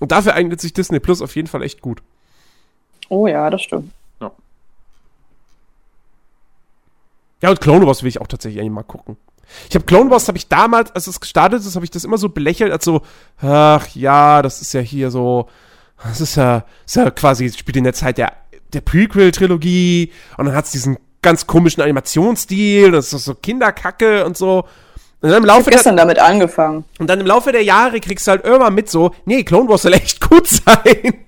Und 0.00 0.12
dafür 0.12 0.34
eignet 0.34 0.60
sich 0.60 0.72
Disney 0.72 1.00
Plus 1.00 1.22
auf 1.22 1.34
jeden 1.36 1.48
Fall 1.48 1.62
echt 1.62 1.80
gut. 1.80 2.02
Oh 3.08 3.26
ja, 3.26 3.48
das 3.50 3.62
stimmt. 3.62 3.90
Ja. 7.42 7.50
Und 7.50 7.60
Clone 7.60 7.86
Wars 7.86 8.02
will 8.02 8.08
ich 8.08 8.20
auch 8.20 8.26
tatsächlich 8.26 8.60
eigentlich 8.60 8.72
mal 8.72 8.82
gucken. 8.82 9.16
Ich 9.68 9.74
habe 9.74 9.84
Clone 9.84 10.10
Wars, 10.10 10.28
habe 10.28 10.38
ich 10.38 10.48
damals, 10.48 10.90
als 10.92 11.06
es 11.06 11.20
gestartet 11.20 11.60
ist, 11.60 11.74
habe 11.74 11.84
ich 11.84 11.90
das 11.90 12.04
immer 12.04 12.18
so 12.18 12.28
belächelt, 12.28 12.72
als 12.72 12.84
so, 12.84 13.02
ach 13.40 13.86
ja, 13.94 14.42
das 14.42 14.60
ist 14.60 14.72
ja 14.72 14.80
hier 14.80 15.10
so, 15.10 15.48
das 16.02 16.20
ist 16.20 16.36
ja, 16.36 16.64
ist 16.86 16.96
ja 16.96 17.10
quasi, 17.10 17.50
spielt 17.50 17.76
in 17.76 17.84
der 17.84 17.92
Zeit 17.92 18.18
der, 18.18 18.32
der 18.72 18.80
Prequel-Trilogie 18.80 20.12
und 20.38 20.46
dann 20.46 20.54
hat 20.54 20.64
es 20.64 20.72
diesen 20.72 20.98
ganz 21.22 21.46
komischen 21.46 21.82
Animationsstil, 21.82 22.90
das 22.90 23.12
ist 23.12 23.24
so 23.24 23.34
Kinderkacke 23.34 24.24
und 24.24 24.36
so. 24.36 24.64
Und 25.20 25.30
dann 25.30 25.42
im 25.42 25.46
Laufe 25.46 25.60
ich 25.60 25.66
hab 25.68 25.72
gestern 25.72 25.96
der, 25.96 26.04
damit 26.04 26.18
angefangen. 26.18 26.84
Und 26.98 27.08
dann 27.08 27.18
im 27.20 27.26
Laufe 27.26 27.50
der 27.50 27.62
Jahre 27.62 27.98
kriegst 28.00 28.26
du 28.26 28.32
halt 28.32 28.44
irgendwann 28.44 28.74
mit 28.74 28.90
so, 28.90 29.14
nee, 29.24 29.42
Clone 29.42 29.68
Wars 29.70 29.82
soll 29.82 29.94
echt 29.94 30.20
gut 30.28 30.46
sein. 30.46 31.24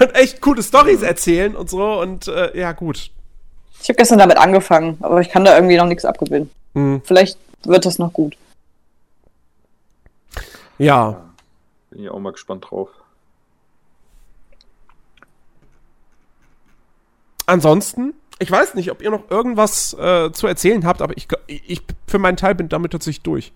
und 0.00 0.14
echt 0.14 0.40
coole 0.40 0.62
Stories 0.62 1.02
erzählen 1.02 1.56
und 1.56 1.68
so 1.68 2.00
und 2.00 2.28
äh, 2.28 2.56
ja, 2.58 2.72
gut. 2.72 3.10
Ich 3.82 3.88
habe 3.88 3.96
gestern 3.96 4.18
damit 4.18 4.36
angefangen, 4.36 4.98
aber 5.00 5.20
ich 5.20 5.28
kann 5.30 5.44
da 5.44 5.54
irgendwie 5.54 5.76
noch 5.76 5.86
nichts 5.86 6.04
abgewinnen. 6.04 6.50
Mhm. 6.74 7.02
Vielleicht 7.04 7.38
wird 7.64 7.86
das 7.86 7.98
noch 7.98 8.12
gut. 8.12 8.36
Ja. 10.78 11.22
Bin 11.90 12.02
ich 12.02 12.10
auch 12.10 12.18
mal 12.18 12.32
gespannt 12.32 12.66
drauf. 12.68 12.88
Ansonsten 17.46 18.14
ich 18.42 18.50
weiß 18.50 18.74
nicht, 18.74 18.90
ob 18.90 19.02
ihr 19.02 19.10
noch 19.10 19.30
irgendwas 19.30 19.92
äh, 19.92 20.32
zu 20.32 20.46
erzählen 20.46 20.86
habt, 20.86 21.02
aber 21.02 21.14
ich, 21.16 21.28
ich 21.46 21.82
für 22.06 22.18
meinen 22.18 22.38
Teil 22.38 22.54
bin 22.54 22.70
damit 22.70 22.92
tatsächlich 22.92 23.20
durch. 23.20 23.52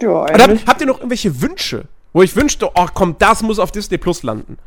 Ja, 0.00 0.26
habt, 0.26 0.66
habt 0.66 0.80
ihr 0.80 0.86
noch 0.86 0.98
irgendwelche 0.98 1.40
Wünsche 1.40 1.86
Wo 2.12 2.22
ich 2.22 2.36
wünschte, 2.36 2.70
oh 2.72 2.86
komm, 2.94 3.16
das 3.18 3.42
muss 3.42 3.58
auf 3.58 3.72
Disney 3.72 3.98
Plus 3.98 4.22
landen. 4.22 4.58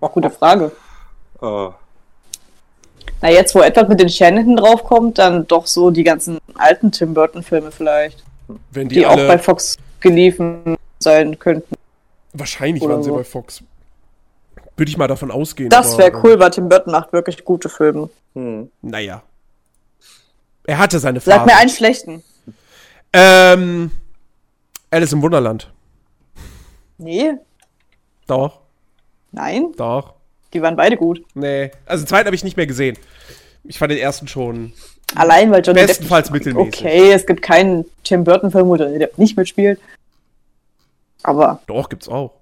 Gute 0.00 0.30
Frage. 0.30 0.72
Äh, 1.42 1.68
Na, 3.20 3.30
jetzt, 3.30 3.54
wo 3.54 3.60
etwas 3.60 3.88
mit 3.88 3.98
den 4.00 4.08
Shanahan 4.08 4.56
draufkommt, 4.56 5.18
dann 5.18 5.46
doch 5.46 5.66
so 5.66 5.90
die 5.90 6.04
ganzen 6.04 6.38
alten 6.54 6.92
Tim 6.92 7.14
Burton-Filme 7.14 7.72
vielleicht, 7.72 8.22
Wenn 8.70 8.88
die, 8.88 8.96
die, 8.96 9.06
auch 9.06 9.12
alle. 9.12 9.26
bei 9.26 9.38
Fox 9.38 9.76
geliefen 10.00 10.76
sein 11.00 11.38
könnten. 11.38 11.74
wahrscheinlich 12.32 12.82
oder 12.82 12.94
waren 12.94 13.02
sie 13.02 13.08
so. 13.10 13.16
bei 13.16 13.24
Fox. 13.24 13.62
Würde 14.76 14.90
ich 14.90 14.96
mal 14.96 15.08
davon 15.08 15.32
ausgehen. 15.32 15.70
Das 15.70 15.98
wäre 15.98 16.12
cool, 16.22 16.38
weil 16.38 16.50
Tim 16.50 16.68
Burton 16.68 16.92
macht 16.92 17.12
wirklich 17.12 17.44
gute 17.44 17.68
Filme. 17.68 18.08
hm. 18.34 18.70
Naja. 18.82 19.22
Er 20.64 20.78
hatte 20.78 20.98
seine 21.00 21.20
Phase. 21.20 21.38
Sag 21.38 21.46
mir 21.46 21.56
einen 21.56 21.70
schlechten. 21.70 22.22
Ähm, 23.12 23.90
Alice 24.90 25.12
im 25.12 25.22
Wunderland. 25.22 25.72
Nee, 26.98 27.32
Doch, 28.26 28.60
nein, 29.32 29.72
doch. 29.76 30.14
die 30.52 30.62
waren 30.62 30.76
beide 30.76 30.96
gut. 30.96 31.24
Nee. 31.34 31.70
Also 31.86 32.04
den 32.04 32.08
zweiten 32.08 32.26
habe 32.26 32.36
ich 32.36 32.44
nicht 32.44 32.56
mehr 32.56 32.66
gesehen. 32.66 32.96
Ich 33.64 33.78
fand 33.78 33.90
den 33.90 33.98
ersten 33.98 34.28
schon. 34.28 34.72
Allein, 35.14 35.50
weil 35.50 35.64
Johnny 35.64 35.80
Bestenfalls 35.86 36.28
Depp 36.28 36.34
mittelmäßig. 36.34 36.80
Okay, 36.80 37.12
es 37.12 37.26
gibt 37.26 37.42
keinen 37.42 37.84
Tim 38.04 38.24
Burton-Film, 38.24 38.68
wo 38.68 38.76
Johnny 38.76 38.98
Depp 38.98 39.18
nicht 39.18 39.36
mitspielt. 39.36 39.80
Aber 41.22 41.60
Doch, 41.66 41.88
gibt's 41.88 42.08
auch. 42.08 42.32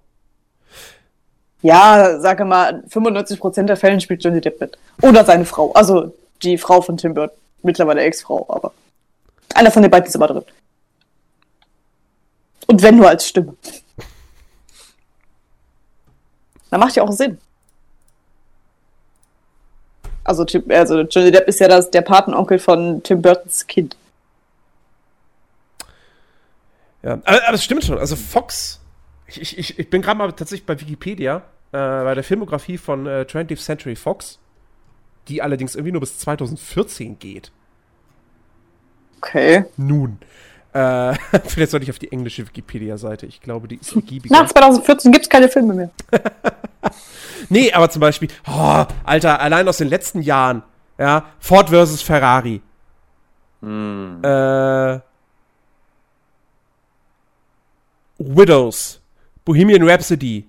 ja, 1.63 2.21
sage 2.21 2.45
mal, 2.45 2.85
95% 2.91 3.63
der 3.65 3.77
Fällen 3.77 4.01
spielt 4.01 4.23
Johnny 4.23 4.41
Depp 4.41 4.61
mit. 4.61 4.77
Oder 5.03 5.25
seine 5.25 5.45
Frau. 5.45 5.73
Also 5.73 6.13
die 6.43 6.59
Frau 6.59 6.81
von 6.81 6.97
Tim 6.97 7.15
Burton. 7.15 7.37
Mittlerweile 7.63 8.03
Ex-Frau, 8.03 8.47
aber. 8.49 8.73
Einer 9.55 9.71
von 9.71 9.83
den 9.83 9.91
beiden 9.91 10.07
ist 10.07 10.15
aber 10.17 10.29
drin. 10.29 10.45
Und 12.67 12.83
wenn 12.83 12.97
nur 12.97 13.09
als 13.09 13.27
Stimme. 13.29 13.55
Da 16.77 16.81
macht 16.85 16.95
ja 16.95 17.03
auch 17.05 17.13
Sinn. 17.13 17.39
Also, 20.25 20.45
also 20.69 21.01
Johnny 21.01 21.31
Depp 21.31 21.49
ist 21.49 21.59
ja 21.59 21.69
das, 21.69 21.91
der 21.91 22.03
Patenonkel 22.03 22.59
von 22.59 23.03
Tim 23.03 23.23
Burtons 23.23 23.67
Kind. 23.67 23.97
Ja, 27.03 27.13
aber, 27.25 27.47
aber 27.49 27.55
es 27.55 27.65
stimmt 27.65 27.83
schon. 27.83 27.97
Also 27.97 28.15
Fox, 28.15 28.83
ich, 29.27 29.41
ich- 29.41 29.57
ich, 29.59 29.79
ich 29.79 29.89
bin 29.89 30.03
gerade 30.03 30.19
mal 30.19 30.31
tatsächlich 30.33 30.67
bei 30.67 30.79
Wikipedia, 30.79 31.37
äh, 31.73 31.79
bei 31.79 32.15
der 32.15 32.25
Filmografie 32.25 32.77
von 32.77 33.07
äh, 33.07 33.25
20th 33.27 33.57
Century 33.65 33.97
Fox, 33.97 34.39
die 35.29 35.41
allerdings 35.41 35.77
irgendwie 35.77 35.93
nur 35.93 36.01
bis 36.03 36.19
2014 36.19 37.19
geht. 37.19 37.53
Okay. 39.23 39.65
Nun. 39.79 40.19
Äh, 40.77 41.15
vielleicht 41.47 41.71
sollte 41.71 41.85
ich 41.85 41.91
auf 41.91 41.99
die 41.99 42.13
englische 42.13 42.47
Wikipedia-Seite. 42.47 43.27
Ich 43.27 43.41
glaube, 43.41 43.69
die 43.69 43.77
ist 43.77 43.95
ergiebiger. 43.95 44.35
Nach 44.35 44.47
2014 44.47 45.11
gibt 45.13 45.25
es 45.25 45.29
keine 45.29 45.49
Filme 45.49 45.75
mehr. 45.75 45.91
Nee, 47.49 47.73
aber 47.73 47.91
zum 47.91 48.01
Beispiel, 48.01 48.29
oh, 48.49 48.85
Alter, 49.05 49.41
allein 49.41 49.69
aus 49.69 49.77
den 49.77 49.89
letzten 49.89 50.21
Jahren, 50.21 50.63
ja, 50.99 51.27
Ford 51.39 51.69
versus 51.69 52.03
Ferrari. 52.03 52.61
Hm. 53.61 54.21
Äh, 54.23 55.01
Widows. 58.19 59.01
Bohemian 59.45 59.89
Rhapsody. 59.89 60.49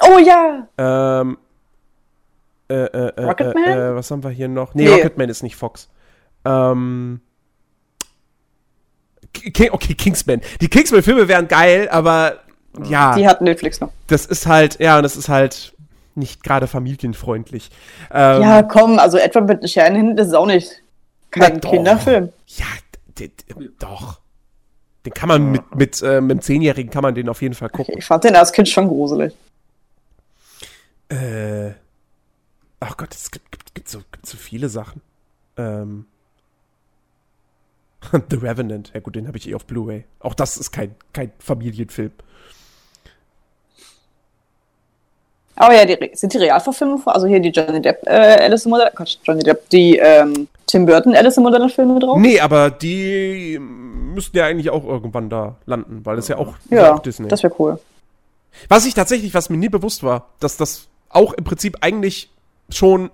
Oh 0.00 0.18
ja! 0.18 0.68
Ähm, 0.78 1.38
äh, 2.68 2.74
äh, 2.74 3.12
äh, 3.16 3.24
Rocketman? 3.24 3.64
Äh, 3.64 3.88
äh, 3.90 3.94
was 3.94 4.10
haben 4.10 4.22
wir 4.22 4.30
hier 4.30 4.48
noch? 4.48 4.74
Nee, 4.74 4.84
Nee. 4.84 4.94
Rocketman 4.94 5.28
ist 5.28 5.42
nicht 5.42 5.56
Fox. 5.56 5.88
Ähm, 6.44 7.20
Ki- 9.32 9.70
okay, 9.70 9.94
Kingsman. 9.94 10.40
Die 10.60 10.68
Kingsman-Filme 10.68 11.26
wären 11.28 11.48
geil, 11.48 11.88
aber 11.90 12.40
ja, 12.84 13.14
Die 13.16 13.26
hat 13.26 13.40
Netflix 13.40 13.80
noch. 13.80 13.90
das 14.06 14.26
ist 14.26 14.46
halt, 14.46 14.78
ja, 14.80 14.96
und 14.96 15.02
das 15.02 15.16
ist 15.16 15.28
halt 15.28 15.74
nicht 16.14 16.42
gerade 16.42 16.66
familienfreundlich. 16.66 17.70
Ähm, 18.10 18.42
Ja, 18.42 18.62
komm, 18.62 18.98
also 18.98 19.18
etwa 19.18 19.40
mit 19.40 19.68
Shanahan, 19.68 20.16
das 20.16 20.28
ist 20.28 20.34
auch 20.34 20.46
nicht 20.46 20.82
kein 21.30 21.60
doch. 21.60 21.70
Kinderfilm. 21.70 22.30
Ja, 22.48 22.66
doch. 23.78 24.20
Den 25.04 25.12
kann 25.14 25.28
man 25.28 25.50
mit, 25.50 25.74
mit, 25.74 26.02
äh, 26.02 26.20
mit 26.20 26.30
einem 26.32 26.40
Zehnjährigen 26.42 26.90
kann 26.90 27.02
man 27.02 27.14
den 27.14 27.28
auf 27.28 27.42
jeden 27.42 27.54
Fall 27.54 27.68
gucken. 27.70 27.94
Ich 27.98 28.04
fand 28.04 28.24
den 28.24 28.36
als 28.36 28.52
Kind 28.52 28.68
schon 28.68 28.86
gruselig. 28.88 29.34
Äh, 31.08 31.72
ach 32.80 32.96
Gott, 32.96 33.12
es 33.14 33.30
gibt, 33.30 33.50
gibt, 33.50 33.74
gibt, 33.74 33.88
so, 33.88 33.98
gibt 34.12 34.26
so 34.26 34.36
viele 34.36 34.68
Sachen. 34.68 35.00
Ähm, 35.56 36.06
The 38.30 38.36
Revenant, 38.36 38.90
ja 38.94 39.00
gut, 39.00 39.14
den 39.14 39.26
habe 39.28 39.38
ich 39.38 39.48
eh 39.48 39.54
auf 39.54 39.64
Blu-ray. 39.66 40.04
Auch 40.20 40.34
das 40.34 40.56
ist 40.56 40.72
kein, 40.72 40.94
kein 41.12 41.32
Familienfilm. 41.38 42.12
Aber 45.54 45.74
ja, 45.74 45.84
die, 45.84 46.10
sind 46.14 46.32
die 46.32 46.38
Realverfilmungen 46.38 47.02
vor? 47.02 47.14
Also 47.14 47.26
hier 47.26 47.38
die 47.38 47.50
Johnny 47.50 47.80
Depp, 47.80 48.02
äh, 48.06 48.10
Alice 48.10 48.64
im 48.64 48.72
Wunderland, 48.72 48.96
Quatsch, 48.96 49.18
Johnny 49.22 49.42
Depp, 49.42 49.68
die 49.68 49.96
ähm, 49.96 50.48
Tim 50.66 50.86
Burton 50.86 51.14
Alice 51.14 51.36
im 51.36 51.44
Wunderland 51.44 51.72
Filme 51.72 52.00
drauf? 52.00 52.18
Nee, 52.18 52.40
aber 52.40 52.70
die 52.70 53.58
müssten 53.60 54.36
ja 54.36 54.46
eigentlich 54.46 54.70
auch 54.70 54.84
irgendwann 54.84 55.28
da 55.28 55.56
landen, 55.66 56.04
weil 56.04 56.16
das 56.16 56.28
ja 56.28 56.38
auch, 56.38 56.56
ist 56.56 56.70
ja, 56.70 56.94
auch 56.94 57.00
Disney. 57.00 57.28
das 57.28 57.42
wäre 57.42 57.54
cool. 57.58 57.78
Was 58.68 58.86
ich 58.86 58.94
tatsächlich, 58.94 59.34
was 59.34 59.50
mir 59.50 59.56
nie 59.56 59.68
bewusst 59.68 60.02
war, 60.02 60.28
dass 60.40 60.56
das 60.56 60.88
auch 61.10 61.32
im 61.34 61.44
Prinzip 61.44 61.78
eigentlich 61.80 62.30
schon 62.70 63.10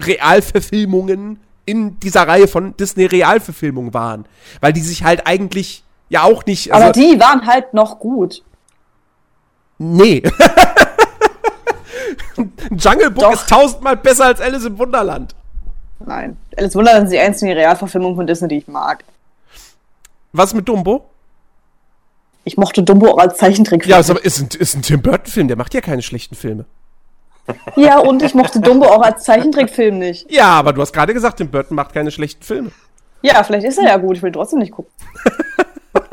Realverfilmungen 0.00 1.40
in 1.66 1.98
dieser 2.00 2.26
Reihe 2.26 2.48
von 2.48 2.76
Disney 2.76 3.04
Realverfilmungen 3.06 3.94
waren. 3.94 4.26
Weil 4.60 4.72
die 4.72 4.80
sich 4.80 5.04
halt 5.04 5.26
eigentlich 5.26 5.84
ja 6.08 6.22
auch 6.24 6.44
nicht. 6.46 6.72
Aber 6.72 6.86
Also, 6.86 7.00
die 7.00 7.18
waren 7.20 7.46
halt 7.46 7.74
noch 7.74 7.98
gut. 7.98 8.42
nee. 9.78 10.22
Jungle 12.70 13.10
Book 13.10 13.24
Doch. 13.24 13.32
ist 13.32 13.48
tausendmal 13.48 13.96
besser 13.96 14.26
als 14.26 14.40
Alice 14.40 14.64
im 14.64 14.78
Wunderland. 14.78 15.34
Nein. 15.98 16.36
Alice 16.56 16.74
im 16.74 16.78
Wunderland 16.80 17.08
sind 17.08 17.18
die 17.18 17.22
einzigen 17.24 17.52
Realverfilmungen 17.52 18.16
von 18.16 18.26
Disney, 18.26 18.48
die 18.48 18.58
ich 18.58 18.68
mag. 18.68 19.04
Was 20.32 20.54
mit 20.54 20.68
Dumbo? 20.68 21.04
Ich 22.44 22.56
mochte 22.56 22.82
Dumbo 22.82 23.10
auch 23.12 23.18
als 23.18 23.36
Zeichentrickfilm. 23.36 23.90
Ja, 23.90 23.98
ist, 23.98 24.08
aber, 24.10 24.24
ist, 24.24 24.40
ein, 24.40 24.48
ist 24.58 24.74
ein 24.74 24.82
Tim 24.82 25.02
Burton-Film, 25.02 25.48
der 25.48 25.56
macht 25.58 25.74
ja 25.74 25.80
keine 25.82 26.00
schlechten 26.02 26.34
Filme. 26.34 26.64
Ja, 27.76 27.98
und 27.98 28.22
ich 28.22 28.34
mochte 28.34 28.60
Dumbo 28.60 28.86
auch 28.86 29.02
als 29.02 29.24
Zeichentrickfilm 29.24 29.98
nicht. 29.98 30.30
Ja, 30.30 30.46
aber 30.46 30.72
du 30.72 30.80
hast 30.80 30.92
gerade 30.92 31.14
gesagt, 31.14 31.38
Tim 31.38 31.50
Burton 31.50 31.74
macht 31.74 31.92
keine 31.92 32.10
schlechten 32.10 32.42
Filme. 32.42 32.70
Ja, 33.22 33.42
vielleicht 33.44 33.66
ist 33.66 33.78
er 33.78 33.84
ja 33.88 33.96
gut, 33.96 34.16
ich 34.16 34.22
will 34.22 34.32
trotzdem 34.32 34.60
nicht 34.60 34.72
gucken. 34.72 34.92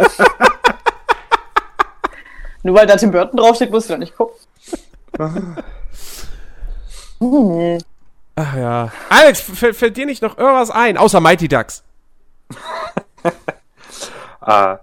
Nur 2.64 2.76
weil 2.76 2.88
da 2.88 2.98
Tim 2.98 3.12
Burton 3.12 3.38
draufsteht, 3.38 3.72
musst 3.72 3.90
du 3.90 3.94
da 3.94 4.00
nicht 4.00 4.16
gucken. 4.16 4.36
Hm. 7.20 7.78
Ach 8.36 8.56
ja. 8.56 8.92
Alex, 9.10 9.42
fällt, 9.42 9.98
dir 9.98 10.06
nicht 10.06 10.22
noch 10.22 10.38
irgendwas 10.38 10.70
ein, 10.70 10.98
außer 10.98 11.20
Mighty 11.20 11.48
Ducks? 11.48 11.84
Ah, 14.40 14.80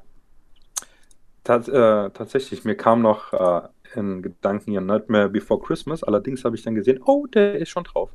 äh, 1.48 2.10
tatsächlich, 2.10 2.64
mir 2.64 2.76
kam 2.76 3.00
noch 3.00 3.32
äh, 3.32 3.62
in 3.96 4.22
Gedanken 4.22 4.70
hier 4.70 4.80
Nightmare 4.80 5.28
Before 5.28 5.60
Christmas. 5.60 6.02
Allerdings 6.02 6.44
habe 6.44 6.56
ich 6.56 6.62
dann 6.62 6.74
gesehen, 6.74 7.00
oh, 7.04 7.26
der 7.26 7.56
ist 7.56 7.70
schon 7.70 7.84
drauf. 7.84 8.10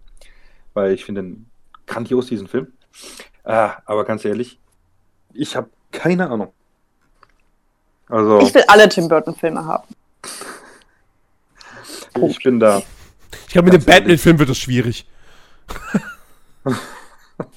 Weil 0.74 0.94
ich 0.94 1.06
finde 1.06 1.22
den 1.24 1.50
grandios, 1.88 2.28
diesen 2.28 2.48
Film. 2.48 2.68
Ah, 3.44 3.78
aber 3.86 4.06
ganz 4.06 4.26
ehrlich, 4.26 4.60
ich 5.34 5.56
habe 5.56 5.70
keine 5.92 6.30
Ahnung. 6.30 6.54
Also, 8.08 8.40
Ich 8.40 8.54
will 8.54 8.64
alle 8.68 8.90
Tim 8.90 9.08
Burton-Filme 9.08 9.64
haben. 9.66 9.88
ich 12.28 12.44
bin 12.44 12.60
da. 12.60 12.82
Ich 13.48 13.54
glaube, 13.54 13.72
mit 13.72 13.82
dem. 13.82 13.86
Batman-Film 13.86 14.40
wird 14.40 14.50
das 14.50 14.58
schwierig. 14.58 15.08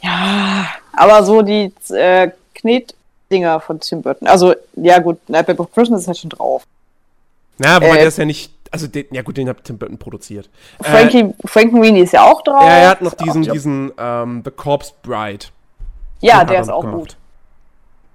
Ja, 0.01 0.69
aber 0.93 1.25
so 1.25 1.43
die 1.43 1.73
äh, 1.91 2.31
Knetdinger 2.55 3.61
von 3.61 3.81
Tim 3.81 4.03
Burton. 4.03 4.29
Also, 4.29 4.55
ja 4.75 4.99
gut, 5.01 5.29
Nightmare 5.29 5.57
Before 5.57 5.71
Christmas 5.75 6.03
ist 6.03 6.07
halt 6.09 6.19
schon 6.19 6.31
drauf. 6.31 6.65
Ja, 7.59 7.77
wobei 7.77 7.89
Äh, 7.89 7.99
der 7.99 8.09
ist 8.09 8.19
ja 8.19 8.25
nicht. 8.25 8.53
Also, 8.71 8.87
den, 8.87 9.05
ja 9.11 9.21
gut, 9.23 9.37
den 9.37 9.49
hat 9.49 9.65
Tim 9.65 9.77
Burton 9.79 9.99
produziert. 9.99 10.49
Frankie, 10.81 11.35
Frankenweenie 11.45 12.01
ist 12.01 12.13
ja 12.13 12.25
auch 12.25 12.43
drauf. 12.43 12.63
Äh, 12.65 12.83
er 12.83 12.89
hat 12.91 13.03
noch 13.03 13.15
diesen, 13.15 13.43
Ja, 13.43 13.53
diesen 13.53 13.93
ähm, 13.99 14.43
The 14.45 14.51
Corpse 14.51 14.93
Bride. 15.03 15.47
ja 16.21 16.45
der 16.45 16.61
ist 16.63 16.71
auch 16.71 16.81
gemacht. 16.81 16.99
gut. 16.99 17.17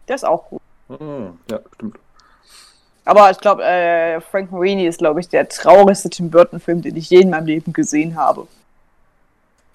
Der 0.07 0.15
ist 0.15 0.25
auch 0.25 0.49
gut. 0.49 0.61
Hm, 0.89 1.37
ja, 1.51 1.59
stimmt. 1.75 1.97
Aber 3.05 3.29
ich 3.31 3.37
glaube, 3.39 3.63
äh, 3.63 4.19
Frankenweenie 4.19 4.87
ist, 4.87 4.97
glaube 4.97 5.19
ich, 5.19 5.29
der 5.29 5.47
traurigste 5.47 6.09
Tim 6.09 6.29
Burton-Film, 6.29 6.81
den 6.81 6.95
ich 6.97 7.09
je 7.09 7.21
in 7.21 7.29
meinem 7.29 7.45
Leben 7.45 7.71
gesehen 7.71 8.15
habe. 8.17 8.47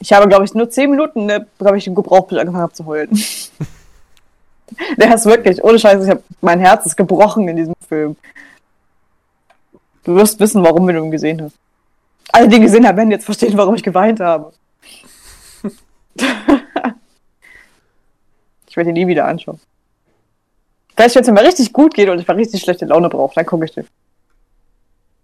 Ich 0.01 0.13
habe, 0.13 0.29
glaube 0.29 0.45
ich, 0.45 0.53
nur 0.53 0.69
zehn 0.69 0.91
Minuten, 0.91 1.27
ne, 1.27 1.47
habe 1.65 1.79
ich 1.79 1.87
im 1.87 1.95
Gebrauchbild 1.95 2.41
angefangen 2.41 2.63
habe 2.65 2.73
zu 2.73 2.85
heulen. 2.87 3.11
der 4.99 5.15
ist 5.15 5.27
wirklich, 5.27 5.63
ohne 5.63 5.79
Scheiß, 5.79 6.05
ich 6.05 6.11
hab, 6.11 6.23
mein 6.41 6.61
Herz 6.61 6.85
ist 6.87 6.97
gebrochen 6.97 7.49
in 7.49 7.57
diesem 7.57 7.75
Film. 7.89 8.17
Du 10.05 10.15
wirst 10.17 10.41
wissen, 10.41 10.65
warum 10.65 10.87
du 10.87 10.97
ihn 10.97 11.11
gesehen 11.11 11.43
hast. 11.43 11.57
Alle, 12.33 12.49
die 12.49 12.57
ihn 12.57 12.63
gesehen 12.63 12.87
haben, 12.87 12.97
werden 12.97 13.11
jetzt 13.11 13.25
verstehen, 13.25 13.57
warum 13.57 13.75
ich 13.75 13.83
geweint 13.83 14.21
habe. 14.21 14.53
ich 18.67 18.77
werde 18.77 18.91
ihn 18.91 18.95
nie 18.95 19.07
wieder 19.07 19.27
anschauen. 19.27 19.61
Vielleicht, 20.95 21.15
wenn 21.15 21.23
es 21.23 21.31
mir 21.31 21.43
richtig 21.43 21.73
gut 21.73 21.95
geht 21.95 22.09
und 22.09 22.19
ich 22.19 22.27
mal 22.27 22.37
richtig 22.37 22.63
schlechte 22.63 22.85
Laune 22.85 23.09
brauche, 23.09 23.35
dann 23.35 23.47
gucke 23.47 23.65
ich 23.65 23.73
den. 23.73 23.87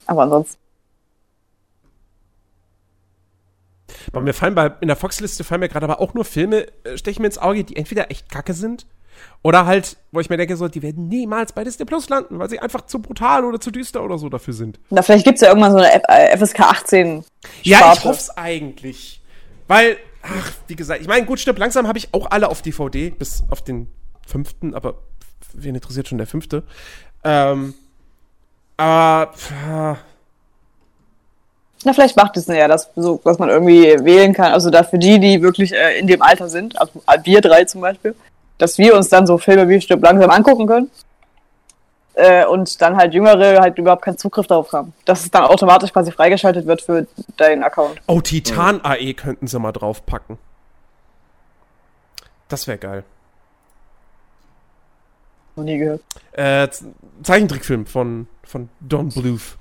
Aber 0.07 0.23
ansonsten. 0.23 0.59
Bei 4.13 4.21
mir 4.21 4.33
fallen 4.33 4.55
bei, 4.55 4.73
in 4.81 4.89
der 4.89 4.97
Fox-Liste 4.97 5.45
fallen 5.45 5.61
mir 5.61 5.69
gerade 5.69 5.85
aber 5.85 6.01
auch 6.01 6.15
nur 6.15 6.25
Filme, 6.25 6.67
äh, 6.85 6.97
stechen 6.97 7.23
mir 7.23 7.27
ins 7.27 7.39
Auge, 7.39 7.65
die 7.65 7.77
entweder 7.77 8.11
echt 8.11 8.31
kacke 8.31 8.55
sind 8.55 8.87
oder 9.43 9.67
halt, 9.67 9.97
wo 10.13 10.21
ich 10.21 10.31
mir 10.31 10.37
denke, 10.37 10.57
so, 10.57 10.69
die 10.69 10.83
werden 10.83 11.09
niemals 11.09 11.53
bei 11.53 11.65
Disney 11.65 11.85
Plus 11.85 12.09
landen, 12.09 12.39
weil 12.39 12.51
sie 12.51 12.59
einfach 12.59 12.87
zu 12.87 13.01
brutal 13.01 13.45
oder 13.45 13.61
zu 13.61 13.71
düster 13.71 14.03
oder 14.03 14.19
so 14.19 14.29
dafür 14.29 14.55
sind. 14.55 14.79
Na, 14.91 15.03
vielleicht 15.03 15.25
gibt 15.25 15.37
es 15.37 15.43
ja 15.43 15.49
irgendwann 15.49 15.73
so 15.73 15.79
eine 15.79 15.93
F 15.93 16.41
FSK 16.41 16.61
18. 16.61 17.25
Ja, 17.63 17.79
Sparte. 17.79 17.99
ich 17.99 18.05
hoffe 18.05 18.19
es 18.21 18.37
eigentlich. 18.37 19.21
Weil, 19.69 19.97
ach, 20.23 20.53
wie 20.67 20.77
gesagt, 20.77 21.01
ich 21.01 21.09
meine, 21.09 21.25
gut, 21.27 21.41
stimmt, 21.41 21.59
langsam 21.59 21.87
habe 21.87 21.99
ich 21.99 22.13
auch 22.13 22.31
alle 22.31 22.49
auf 22.49 22.63
DVD, 22.63 23.11
bis 23.11 23.45
auf 23.51 23.63
den 23.63 23.89
fünften, 24.27 24.75
aber 24.75 24.95
wen 25.55 25.75
interessiert 25.75 26.09
schon 26.09 26.19
der 26.19 26.27
fünfte? 26.27 26.63
Ähm, 27.25 27.75
aber, 28.77 29.33
äh, 29.33 29.95
Na, 31.85 31.93
vielleicht 31.93 32.17
macht 32.17 32.37
Disney 32.37 32.59
ja 32.59 32.69
das 32.69 32.91
so, 32.97 33.21
dass 33.25 33.39
man 33.39 33.49
irgendwie 33.49 33.85
wählen 34.05 34.33
kann. 34.33 34.53
Also 34.53 34.71
da 34.71 34.83
für 34.83 34.99
die, 34.99 35.19
die 35.19 35.43
wirklich 35.43 35.73
äh, 35.73 35.99
in 35.99 36.07
dem 36.07 36.23
Alter 36.23 36.49
sind, 36.49 36.79
also 36.81 37.03
wir 37.25 37.41
drei 37.41 37.65
zum 37.65 37.81
Beispiel, 37.81 38.15
dass 38.59 38.79
wir 38.79 38.95
uns 38.97 39.09
dann 39.09 39.27
so 39.27 39.39
Filme 39.39 39.69
wie 39.69 39.81
Stirb 39.81 40.03
langsam 40.03 40.31
angucken 40.31 40.67
können. 40.67 40.91
Äh, 42.15 42.45
und 42.47 42.81
dann 42.83 42.97
halt 42.97 43.15
Jüngere 43.15 43.61
halt 43.61 43.79
überhaupt 43.79 44.03
keinen 44.03 44.19
Zugriff 44.19 44.49
darauf 44.49 44.73
haben. 44.73 44.93
Dass 45.05 45.23
es 45.25 45.31
dann 45.31 45.45
automatisch 45.45 45.93
quasi 45.93 46.11
freigeschaltet 46.11 46.67
wird 46.67 46.83
für 46.83 47.07
deinen 47.37 47.63
Account. 47.63 48.01
oh, 48.09 48.21
Titan 48.21 48.81
AE 48.85 49.15
könnten 49.15 49.47
sie 49.47 49.59
mal 49.61 49.71
draufpacken. 49.71 50.37
Das 52.49 52.67
wäre 52.67 52.79
geil. 52.79 53.05
Noch 55.55 55.65
nie 55.65 55.79
gehört. 55.79 56.03
Äh, 56.33 56.69
Zeichentrickfilm 57.23 57.87
von, 57.87 58.27
von 58.45 58.69
Don 58.81 59.11
Bluth. 59.11 59.57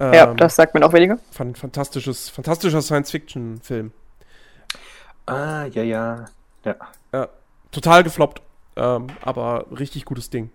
Ähm, 0.00 0.12
ja, 0.12 0.26
das 0.34 0.54
sagt 0.56 0.74
mir 0.74 0.80
noch 0.80 0.92
weniger. 0.92 1.18
fan- 1.30 1.54
fantastisches, 1.54 2.28
fantastischer 2.28 2.82
Science-Fiction-Film. 2.82 3.92
Ah, 5.26 5.64
ja, 5.66 5.82
ja. 5.82 6.24
Ja. 6.64 6.74
Ja, 7.78 7.80
total 7.80 8.02
gefloppt, 8.02 8.42
ähm, 8.76 9.06
aber 9.22 9.66
richtig 9.70 10.04
gutes 10.04 10.30
Ding. 10.30 10.50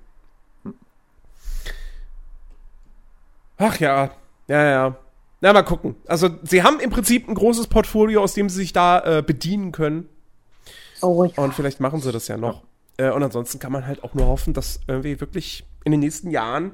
Ach 3.57 3.79
ja, 3.79 4.11
ja, 4.47 4.63
ja. 4.63 4.97
Na, 5.39 5.53
mal 5.53 5.63
gucken. 5.63 5.95
Also, 6.07 6.29
sie 6.43 6.63
haben 6.63 6.79
im 6.79 6.89
Prinzip 6.89 7.27
ein 7.27 7.35
großes 7.35 7.67
Portfolio, 7.67 8.21
aus 8.21 8.33
dem 8.33 8.49
sie 8.49 8.57
sich 8.57 8.73
da 8.73 8.99
äh, 9.19 9.21
bedienen 9.21 9.71
können. 9.71 10.09
Oh, 11.01 11.23
ja. 11.25 11.43
Und 11.43 11.53
vielleicht 11.53 11.79
machen 11.79 12.01
sie 12.01 12.11
das 12.11 12.27
ja 12.27 12.37
noch. 12.37 12.63
Äh, 12.97 13.11
und 13.11 13.23
ansonsten 13.23 13.59
kann 13.59 13.71
man 13.71 13.85
halt 13.85 14.03
auch 14.03 14.13
nur 14.13 14.27
hoffen, 14.27 14.53
dass 14.53 14.79
irgendwie 14.87 15.19
wirklich 15.19 15.65
in 15.83 15.91
den 15.91 15.99
nächsten 15.99 16.29
Jahren 16.29 16.71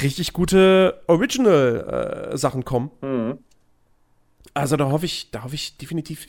richtig 0.00 0.32
gute 0.32 1.02
Original-Sachen 1.08 2.64
kommen. 2.64 2.90
Mhm. 3.00 3.38
Also 4.54 4.76
da 4.76 4.90
hoffe 4.90 5.06
ich, 5.06 5.30
da 5.30 5.44
hoffe 5.44 5.54
ich 5.54 5.76
definitiv, 5.76 6.26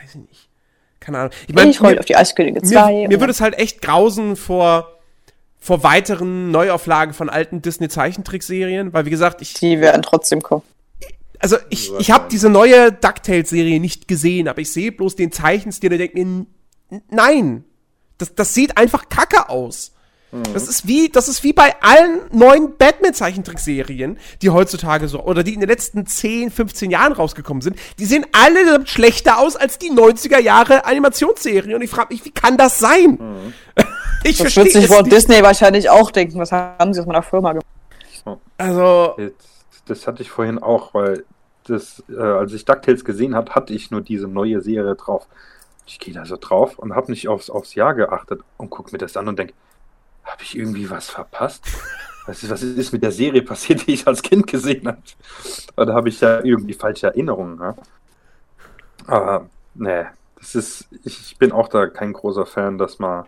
weiß 0.00 0.14
ich 0.14 0.20
nicht. 0.28 0.51
Keine 1.02 1.18
Ahnung. 1.18 1.32
Ich 1.48 1.54
meine, 1.54 1.70
ich 1.70 1.78
freue 1.78 1.90
mich 1.90 2.00
auf 2.00 2.06
die 2.06 2.16
Eiskönige 2.16 2.62
2. 2.62 2.92
mir, 2.92 3.08
mir 3.08 3.20
würde 3.20 3.32
es 3.32 3.40
halt 3.40 3.58
echt 3.58 3.82
grausen 3.82 4.36
vor, 4.36 5.00
vor 5.58 5.82
weiteren 5.82 6.52
Neuauflagen 6.52 7.12
von 7.12 7.28
alten 7.28 7.60
Disney-Zeichentrickserien, 7.60 8.92
weil 8.92 9.04
wie 9.04 9.10
gesagt, 9.10 9.42
ich, 9.42 9.54
die 9.54 9.80
werden 9.80 10.02
trotzdem 10.02 10.42
kommen. 10.42 10.62
also 11.40 11.56
ich, 11.70 11.92
ich 11.98 12.12
habe 12.12 12.28
diese 12.30 12.48
neue 12.48 12.92
DuckTales-Serie 12.92 13.80
nicht 13.80 14.06
gesehen, 14.06 14.46
aber 14.46 14.60
ich 14.60 14.72
sehe 14.72 14.92
bloß 14.92 15.16
den 15.16 15.32
Zeichenstil 15.32 15.92
und 15.92 15.98
denke 15.98 16.24
mir, 16.24 16.46
nein, 17.10 17.64
das, 18.18 18.36
das 18.36 18.54
sieht 18.54 18.76
einfach 18.78 19.08
kacke 19.08 19.48
aus. 19.48 19.91
Das 20.54 20.66
ist 20.66 20.86
wie, 20.86 21.10
das 21.10 21.28
ist 21.28 21.44
wie 21.44 21.52
bei 21.52 21.74
allen 21.82 22.20
neuen 22.32 22.78
Batman-Zeichentrickserien, 22.78 24.18
die 24.40 24.48
heutzutage 24.48 25.06
so, 25.06 25.20
oder 25.22 25.42
die 25.42 25.52
in 25.52 25.60
den 25.60 25.68
letzten 25.68 26.06
10, 26.06 26.50
15 26.50 26.90
Jahren 26.90 27.12
rausgekommen 27.12 27.60
sind. 27.60 27.76
Die 27.98 28.06
sehen 28.06 28.24
alle 28.32 28.86
schlechter 28.86 29.38
aus 29.38 29.56
als 29.56 29.76
die 29.76 29.90
90er 29.90 30.38
Jahre 30.38 30.86
Animationsserien. 30.86 31.74
Und 31.74 31.82
ich 31.82 31.90
frage 31.90 32.14
mich, 32.14 32.24
wie 32.24 32.30
kann 32.30 32.56
das 32.56 32.78
sein? 32.78 33.18
ich 34.24 34.38
Das 34.38 34.52
verstehe 34.52 34.64
wird 34.64 34.72
sich 34.72 34.84
es 34.84 34.90
Walt. 34.90 35.12
Disney 35.12 35.42
wahrscheinlich 35.42 35.90
auch 35.90 36.10
denken. 36.10 36.38
Was 36.38 36.50
haben 36.50 36.94
sie 36.94 37.00
aus 37.00 37.06
meiner 37.06 37.22
Firma 37.22 37.52
gemacht? 37.52 38.40
Also, 38.56 39.14
Jetzt, 39.18 39.66
das 39.86 40.06
hatte 40.06 40.22
ich 40.22 40.30
vorhin 40.30 40.58
auch, 40.58 40.94
weil 40.94 41.24
das, 41.66 42.02
äh, 42.08 42.18
als 42.18 42.54
ich 42.54 42.64
DuckTales 42.64 43.04
gesehen 43.04 43.34
habe, 43.34 43.54
hatte 43.54 43.74
ich 43.74 43.90
nur 43.90 44.00
diese 44.00 44.28
neue 44.28 44.62
Serie 44.62 44.94
drauf. 44.94 45.26
Ich 45.86 45.98
gehe 45.98 46.14
da 46.14 46.24
so 46.24 46.38
drauf 46.40 46.78
und 46.78 46.94
habe 46.94 47.10
nicht 47.10 47.28
aufs, 47.28 47.50
aufs 47.50 47.74
Jahr 47.74 47.92
geachtet 47.92 48.40
und 48.56 48.70
gucke 48.70 48.92
mir 48.92 48.98
das 48.98 49.16
an 49.18 49.28
und 49.28 49.38
denke, 49.38 49.52
habe 50.24 50.42
ich 50.42 50.56
irgendwie 50.56 50.88
was 50.90 51.10
verpasst? 51.10 51.64
Was 52.26 52.42
ist, 52.42 52.50
was 52.50 52.62
ist 52.62 52.92
mit 52.92 53.02
der 53.02 53.10
Serie 53.10 53.42
passiert, 53.42 53.86
die 53.86 53.94
ich 53.94 54.06
als 54.06 54.22
Kind 54.22 54.46
gesehen 54.46 54.86
habe? 54.86 55.02
Oder 55.76 55.94
habe 55.94 56.08
ich 56.08 56.20
ja 56.20 56.42
irgendwie 56.44 56.74
falsche 56.74 57.08
Erinnerungen? 57.08 57.58
Ja? 57.58 57.74
Aber 59.06 59.50
nee, 59.74 60.04
das 60.36 60.54
ist, 60.54 60.88
ich, 61.02 61.36
bin 61.38 61.50
auch 61.50 61.66
da 61.66 61.86
kein 61.88 62.12
großer 62.12 62.46
Fan, 62.46 62.78
dass 62.78 63.00
man 63.00 63.26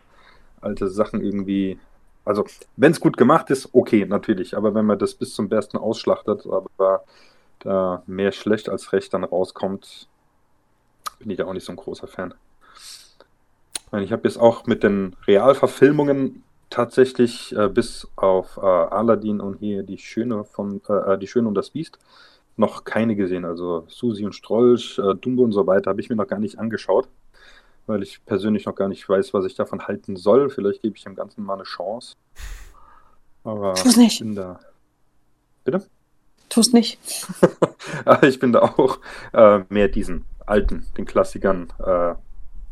alte 0.61 0.89
Sachen 0.89 1.23
irgendwie 1.25 1.79
also, 2.25 2.47
wenn 2.77 2.93
es 2.93 3.01
gut 3.01 3.17
gemacht 3.17 3.51
ist, 3.51 3.69
okay, 3.73 4.07
natürlich. 4.07 4.57
Aber 4.57 4.75
wenn 4.75 4.87
man 4.87 4.99
das 4.99 5.15
bis 5.15 5.35
zum 5.35 5.49
Besten 5.49 5.77
ausschlachtet, 5.77 6.47
aber 6.47 7.05
da 7.59 8.03
mehr 8.07 8.33
schlecht 8.33 8.69
als 8.69 8.93
recht 8.93 9.13
dann 9.13 9.25
rauskommt, 9.25 10.09
bin 11.19 11.31
ich 11.31 11.37
da 11.37 11.45
auch 11.45 11.53
nicht 11.53 11.67
so 11.67 11.73
ein 11.73 11.77
großer 11.77 12.07
Fan. 12.07 12.35
Ich 14.01 14.11
habe 14.11 14.27
jetzt 14.27 14.39
auch 14.39 14.67
mit 14.67 14.83
den 14.83 15.15
Realverfilmungen 15.27 16.43
tatsächlich 16.75 17.55
äh, 17.57 17.69
bis 17.69 18.09
auf 18.17 18.57
äh, 18.57 18.61
Aladdin 18.61 19.41
und 19.41 19.59
hier 19.61 19.85
die 19.85 19.99
Schöne 19.99 20.43
von 20.43 20.81
äh, 20.89 21.17
die 21.19 21.29
Schöne 21.29 21.47
und 21.47 21.55
das 21.55 21.71
Biest 21.71 22.01
noch 22.57 22.83
keine 22.83 23.15
gesehen. 23.15 23.45
Also 23.45 23.85
Susi 23.87 24.25
und 24.25 24.35
Strolch, 24.35 24.99
äh, 24.99 25.15
Dumbo 25.15 25.45
und 25.45 25.53
so 25.53 25.69
weiter 25.69 25.91
habe 25.91 26.01
ich 26.01 26.11
mir 26.11 26.17
noch 26.17 26.27
gar 26.27 26.41
nicht 26.41 26.59
angeschaut, 26.59 27.09
weil 27.87 28.03
ich 28.03 28.25
persönlich 28.27 28.67
noch 28.67 28.75
gar 28.75 28.89
nicht 28.89 29.09
weiß, 29.09 29.33
was 29.35 29.45
ich 29.45 29.55
davon 29.55 29.87
halten 29.87 30.17
soll. 30.17 30.51
Vielleicht 30.51 30.83
gebe 30.83 30.97
ich 30.97 31.05
dem 31.05 31.15
Ganzen 31.15 31.45
mal 31.45 31.55
eine 31.55 31.63
Chance. 31.63 32.17
Aber 33.45 33.75
Tu's 33.75 33.97
nicht. 33.97 34.15
ich 34.15 34.27
bin 34.27 34.35
da. 34.35 34.59
Bitte? 35.63 35.87
Tu's 36.49 36.73
nicht. 36.73 36.99
Aber 38.05 38.23
ich 38.27 38.41
bin 38.41 38.53
da 38.53 38.63
auch 38.63 38.99
äh, 39.33 39.61
mehr 39.69 39.87
diesen 39.87 40.25
alten, 40.45 40.87
den 40.97 41.05
Klassikern 41.05 41.73
äh, 41.79 42.15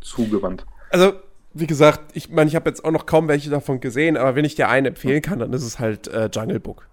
zugewandt. 0.01 0.67
also, 0.91 1.13
wie 1.55 1.67
gesagt, 1.67 2.01
ich 2.15 2.31
meine, 2.31 2.49
ich 2.49 2.57
habe 2.57 2.69
jetzt 2.69 2.85
auch 2.85 2.91
noch 2.91 3.07
kaum 3.07 3.29
welche 3.29 3.51
davon 3.51 3.81
gesehen, 3.81 4.17
aber 4.17 4.35
wenn 4.35 4.45
ich 4.45 4.55
dir 4.55 4.69
einen 4.69 4.87
empfehlen 4.87 5.23
kann, 5.23 5.39
dann 5.39 5.53
ist 5.53 5.63
es 5.65 5.79
halt 5.79 6.09
äh, 6.09 6.29
Jungle 6.33 6.61
Book. 6.61 6.87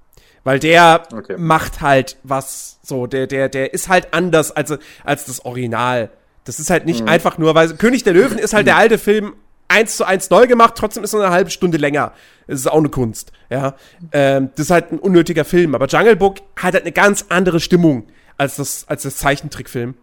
Weil 0.43 0.59
der 0.59 1.03
Okay. 1.13 1.35
macht 1.37 1.81
halt 1.81 2.17
was 2.23 2.79
so, 2.81 3.07
der, 3.07 3.27
der, 3.27 3.49
der 3.49 3.73
ist 3.73 3.89
halt 3.89 4.13
anders 4.13 4.51
als, 4.51 4.77
als 5.03 5.25
das 5.25 5.45
Original. 5.45 6.09
Das 6.45 6.59
ist 6.59 6.69
halt 6.69 6.85
nicht 6.85 7.07
einfach 7.07 7.37
nur, 7.37 7.53
weil 7.55 7.69
König 7.75 8.03
der 8.03 8.13
Löwen 8.13 8.37
ist 8.39 8.53
halt 8.53 8.65
der 8.65 8.77
alte 8.77 8.97
Film 8.97 9.33
eins 9.67 9.97
zu 9.97 10.05
eins 10.05 10.29
neu 10.29 10.47
gemacht, 10.47 10.73
trotzdem 10.75 11.03
ist 11.03 11.13
er 11.13 11.21
eine 11.21 11.29
halbe 11.31 11.51
Stunde 11.51 11.77
länger. 11.77 12.13
Das 12.47 12.59
ist 12.61 12.67
auch 12.67 12.77
eine 12.79 12.89
Kunst, 12.89 13.31
ja. 13.51 13.75
Ähm, 14.11 14.49
das 14.55 14.67
ist 14.67 14.71
halt 14.71 14.91
ein 14.91 14.97
unnötiger 14.99 15.45
Film, 15.45 15.75
aber 15.75 15.85
Jungle 15.87 16.15
Book 16.15 16.37
hat 16.55 16.73
halt 16.73 16.83
eine 16.83 16.91
ganz 16.91 17.25
andere 17.29 17.59
Stimmung 17.59 18.07
als 18.37 18.55
das, 18.55 18.87
als 18.87 19.03
das 19.03 19.17
Zeichentrickfilm. 19.17 19.93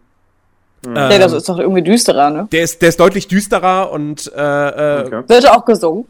Ja, 0.85 1.17
das 1.17 1.33
ist 1.33 1.49
doch 1.49 1.59
irgendwie 1.59 1.81
düsterer, 1.81 2.29
ne? 2.29 2.47
Der 2.51 2.63
ist, 2.63 2.81
der 2.81 2.89
ist 2.89 2.99
deutlich 2.99 3.27
düsterer 3.27 3.91
und 3.91 4.31
äh, 4.35 4.99
äh, 4.99 5.05
Okay. 5.05 5.23
Wird 5.27 5.49
auch 5.49 5.65
gesungen. 5.65 6.05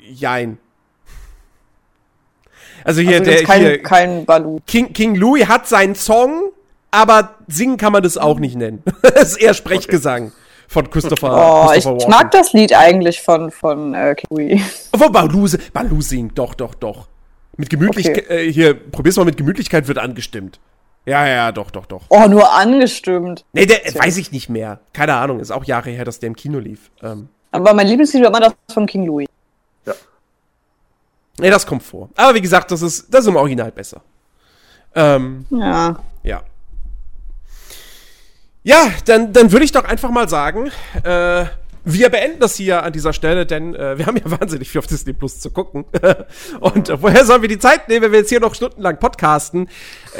jein. 0.00 0.58
Also 2.84 3.00
hier, 3.00 3.18
Also 3.18 3.30
der 3.30 3.42
kein, 3.44 3.60
hier, 3.60 3.82
kein 3.82 4.24
Balu. 4.24 4.60
King, 4.66 4.92
King 4.92 5.14
Louis 5.16 5.46
hat 5.46 5.68
seinen 5.68 5.94
Song, 5.94 6.50
aber 6.90 7.34
singen 7.46 7.76
kann 7.76 7.92
man 7.92 8.02
das 8.02 8.16
auch 8.16 8.38
nicht 8.38 8.56
nennen. 8.56 8.82
das 9.02 9.32
ist 9.32 9.36
eher 9.36 9.54
Sprechgesang 9.54 10.32
von 10.68 10.88
Christopher, 10.90 11.32
Oh, 11.32 11.66
ich, 11.68 11.84
Christopher 11.84 11.96
ich 11.98 12.08
mag 12.08 12.30
das 12.30 12.52
Lied 12.52 12.74
eigentlich 12.74 13.20
von, 13.22 13.50
von 13.50 13.94
äh, 13.94 14.14
Kiwi. 14.14 14.62
Obwohl 14.92 15.10
Balu, 15.10 15.48
Balu 15.72 16.00
singt, 16.00 16.38
doch, 16.38 16.54
doch, 16.54 16.74
doch. 16.74 17.08
Mit 17.56 17.70
Gemütlichkeit, 17.70 18.30
äh, 18.30 18.52
hier, 18.52 18.74
probier's 18.74 19.16
mal 19.16 19.24
mit 19.24 19.36
Gemütlichkeit 19.36 19.88
wird 19.88 19.98
angestimmt. 19.98 20.60
Ja, 21.08 21.26
ja, 21.26 21.52
doch, 21.52 21.70
doch, 21.70 21.86
doch. 21.86 22.02
Oh, 22.10 22.26
nur 22.28 22.52
angestimmt. 22.52 23.46
Nee, 23.54 23.64
der 23.64 23.86
äh, 23.86 23.98
weiß 23.98 24.18
ich 24.18 24.30
nicht 24.30 24.50
mehr. 24.50 24.80
Keine 24.92 25.14
Ahnung, 25.14 25.40
ist 25.40 25.50
auch 25.50 25.64
Jahre 25.64 25.88
her, 25.88 26.04
dass 26.04 26.18
der 26.18 26.26
im 26.26 26.36
Kino 26.36 26.58
lief. 26.58 26.90
Ähm, 27.02 27.30
Aber 27.50 27.72
mein 27.72 27.86
Lieblingslied 27.86 28.22
war 28.22 28.28
immer 28.28 28.40
das 28.40 28.52
von 28.74 28.84
King 28.86 29.06
Louis. 29.06 29.26
Ja. 29.86 29.94
nee, 31.38 31.48
das 31.48 31.66
kommt 31.66 31.82
vor. 31.82 32.10
Aber 32.14 32.34
wie 32.34 32.42
gesagt, 32.42 32.70
das 32.70 32.82
ist, 32.82 33.06
das 33.08 33.22
ist 33.22 33.28
im 33.28 33.36
Original 33.36 33.72
besser. 33.72 34.02
Ähm, 34.94 35.46
Ja. 35.48 35.96
Ja. 36.24 36.42
Ja, 38.62 38.90
dann, 39.06 39.32
dann 39.32 39.50
würde 39.50 39.64
ich 39.64 39.72
doch 39.72 39.84
einfach 39.84 40.10
mal 40.10 40.28
sagen, 40.28 40.70
äh, 41.04 41.46
wir 41.90 42.10
beenden 42.10 42.40
das 42.40 42.54
hier 42.54 42.82
an 42.82 42.92
dieser 42.92 43.12
Stelle, 43.12 43.46
denn 43.46 43.74
äh, 43.74 43.98
wir 43.98 44.06
haben 44.06 44.16
ja 44.16 44.30
wahnsinnig 44.40 44.70
viel 44.70 44.78
auf 44.78 44.86
Disney 44.86 45.12
Plus 45.12 45.40
zu 45.40 45.50
gucken. 45.50 45.84
Und 46.60 46.88
äh, 46.88 47.02
woher 47.02 47.24
sollen 47.24 47.42
wir 47.42 47.48
die 47.48 47.58
Zeit 47.58 47.88
nehmen, 47.88 48.02
wenn 48.04 48.12
wir 48.12 48.20
jetzt 48.20 48.28
hier 48.28 48.40
noch 48.40 48.54
stundenlang 48.54 48.98
podcasten? 48.98 49.68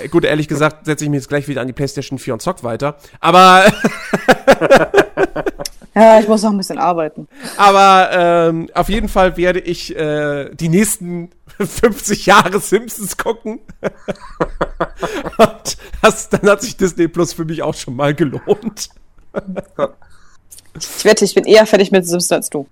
Äh, 0.02 0.08
gut, 0.08 0.24
ehrlich 0.24 0.48
gesagt, 0.48 0.86
setze 0.86 1.04
ich 1.04 1.10
mich 1.10 1.18
jetzt 1.18 1.28
gleich 1.28 1.46
wieder 1.48 1.60
an 1.60 1.66
die 1.66 1.72
PlayStation 1.72 2.18
4 2.18 2.34
und 2.34 2.40
zock 2.40 2.64
weiter. 2.64 2.96
Aber 3.20 3.64
Ja, 5.94 6.20
ich 6.20 6.28
muss 6.28 6.42
noch 6.44 6.52
ein 6.52 6.56
bisschen 6.56 6.78
arbeiten. 6.78 7.26
Aber 7.56 8.10
ähm, 8.12 8.70
auf 8.72 8.88
jeden 8.88 9.08
Fall 9.08 9.36
werde 9.36 9.58
ich 9.58 9.96
äh, 9.96 10.48
die 10.54 10.68
nächsten 10.68 11.30
50 11.58 12.26
Jahre 12.26 12.60
Simpsons 12.60 13.16
gucken. 13.16 13.58
Und 15.38 15.76
das, 16.00 16.28
dann 16.28 16.48
hat 16.48 16.62
sich 16.62 16.76
Disney 16.76 17.08
Plus 17.08 17.32
für 17.32 17.44
mich 17.44 17.62
auch 17.64 17.74
schon 17.74 17.96
mal 17.96 18.14
gelohnt. 18.14 18.90
Ich 20.84 21.04
wette, 21.04 21.24
ich 21.24 21.34
bin 21.34 21.44
eher 21.44 21.66
fertig 21.66 21.90
mit 21.90 22.06
Simpsons 22.06 22.32
als 22.32 22.50
du. 22.50 22.66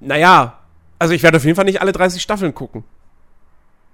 Naja, 0.00 0.58
also 0.98 1.14
ich 1.14 1.22
werde 1.22 1.36
auf 1.38 1.44
jeden 1.44 1.56
Fall 1.56 1.64
nicht 1.64 1.80
alle 1.80 1.92
30 1.92 2.22
Staffeln 2.22 2.54
gucken. 2.54 2.84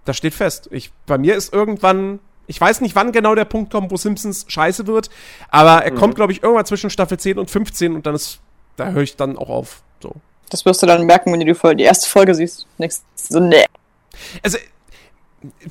Das 0.04 0.16
steht 0.16 0.34
fest. 0.34 0.68
Ich, 0.70 0.90
bei 1.06 1.16
mir 1.18 1.34
ist 1.34 1.52
irgendwann, 1.52 2.18
ich 2.46 2.60
weiß 2.60 2.80
nicht, 2.82 2.94
wann 2.94 3.12
genau 3.12 3.34
der 3.34 3.46
Punkt 3.46 3.72
kommt, 3.72 3.90
wo 3.90 3.96
Simpsons 3.96 4.44
scheiße 4.48 4.86
wird, 4.86 5.08
aber 5.48 5.84
er 5.84 5.92
Mhm. 5.92 5.96
kommt, 5.96 6.14
glaube 6.14 6.32
ich, 6.32 6.42
irgendwann 6.42 6.66
zwischen 6.66 6.90
Staffel 6.90 7.18
10 7.18 7.38
und 7.38 7.50
15 7.50 7.94
und 7.94 8.04
dann 8.06 8.14
ist, 8.14 8.40
da 8.76 8.90
höre 8.90 9.02
ich 9.02 9.16
dann 9.16 9.38
auch 9.38 9.48
auf. 9.48 9.82
So. 10.02 10.12
Das 10.50 10.64
wirst 10.66 10.82
du 10.82 10.86
dann 10.86 11.04
merken, 11.06 11.32
wenn 11.32 11.40
du 11.40 11.46
die, 11.46 11.54
Folge, 11.54 11.76
die 11.76 11.84
erste 11.84 12.08
Folge 12.08 12.34
siehst. 12.34 12.66
Nächste, 12.76 13.04
so, 13.16 13.40
nee. 13.40 13.64
Also, 14.42 14.58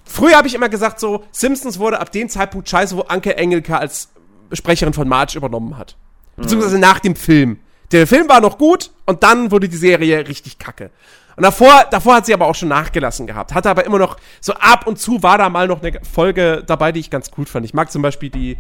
früher 0.06 0.36
habe 0.36 0.48
ich 0.48 0.56
immer 0.56 0.70
gesagt, 0.70 1.00
so, 1.00 1.24
Simpsons 1.32 1.78
wurde 1.80 2.00
ab 2.00 2.12
dem 2.12 2.28
Zeitpunkt 2.28 2.68
scheiße, 2.68 2.98
wo 2.98 3.02
Anke 3.02 3.38
Engelke 3.38 3.78
als 3.78 4.10
Sprecherin 4.52 4.94
von 4.94 5.08
Marge 5.08 5.38
übernommen 5.38 5.78
hat. 5.78 5.96
Beziehungsweise 6.36 6.80
nach 6.80 7.00
dem 7.00 7.16
Film. 7.16 7.60
Der 7.92 8.08
Film 8.08 8.28
war 8.28 8.42
noch 8.42 8.58
gut 8.58 8.92
und 9.06 9.24
dann 9.24 9.52
wurde 9.52 9.70
die 9.70 9.78
Serie 9.78 10.28
richtig 10.28 10.58
kacke. 10.58 10.90
Und 11.36 11.44
davor, 11.44 11.86
davor 11.90 12.16
hat 12.16 12.26
sie 12.26 12.34
aber 12.34 12.48
auch 12.48 12.56
schon 12.56 12.70
nachgelassen 12.70 13.28
gehabt. 13.28 13.54
Hatte 13.54 13.70
aber 13.70 13.86
immer 13.86 14.00
noch, 14.00 14.18
so 14.40 14.54
ab 14.54 14.86
und 14.88 15.00
zu 15.00 15.24
war 15.24 15.38
da 15.38 15.50
mal 15.50 15.68
noch 15.68 15.82
eine 15.82 16.00
Folge 16.04 16.64
dabei, 16.66 16.92
die 16.92 17.00
ich 17.00 17.10
ganz 17.10 17.32
gut 17.32 17.50
fand. 17.50 17.66
Ich 17.66 17.74
mag 17.74 17.92
zum 17.92 18.02
Beispiel 18.02 18.30
die, 18.30 18.58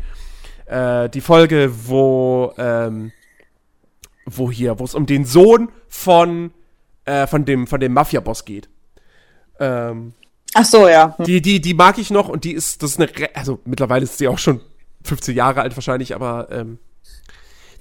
äh, 0.65 1.09
die 1.09 1.21
Folge, 1.21 1.71
wo, 1.88 2.53
ähm, 2.57 3.11
wo 4.26 4.51
hier, 4.51 4.80
wo 4.80 4.86
es 4.86 4.95
um 4.95 5.05
den 5.05 5.26
Sohn 5.26 5.69
von, 5.88 6.51
äh, 7.05 7.28
von 7.28 7.45
dem, 7.45 7.67
von 7.67 7.80
dem 7.80 7.93
Mafia-Boss 7.93 8.45
geht. 8.45 8.69
Ähm, 9.59 10.13
Ach 10.55 10.65
so, 10.65 10.88
ja. 10.88 11.15
Hm. 11.17 11.26
die, 11.26 11.41
die, 11.41 11.61
die 11.61 11.74
mag 11.74 11.97
ich 11.97 12.09
noch 12.09 12.30
und 12.30 12.43
die 12.43 12.53
ist, 12.53 12.82
das 12.82 12.91
ist 12.91 13.01
eine, 13.01 13.09
also 13.36 13.59
mittlerweile 13.65 14.03
ist 14.03 14.17
sie 14.17 14.28
auch 14.28 14.38
schon 14.38 14.61
15 15.03 15.36
Jahre 15.36 15.61
alt 15.61 15.76
wahrscheinlich, 15.76 16.15
aber 16.15 16.47
ähm, 16.51 16.80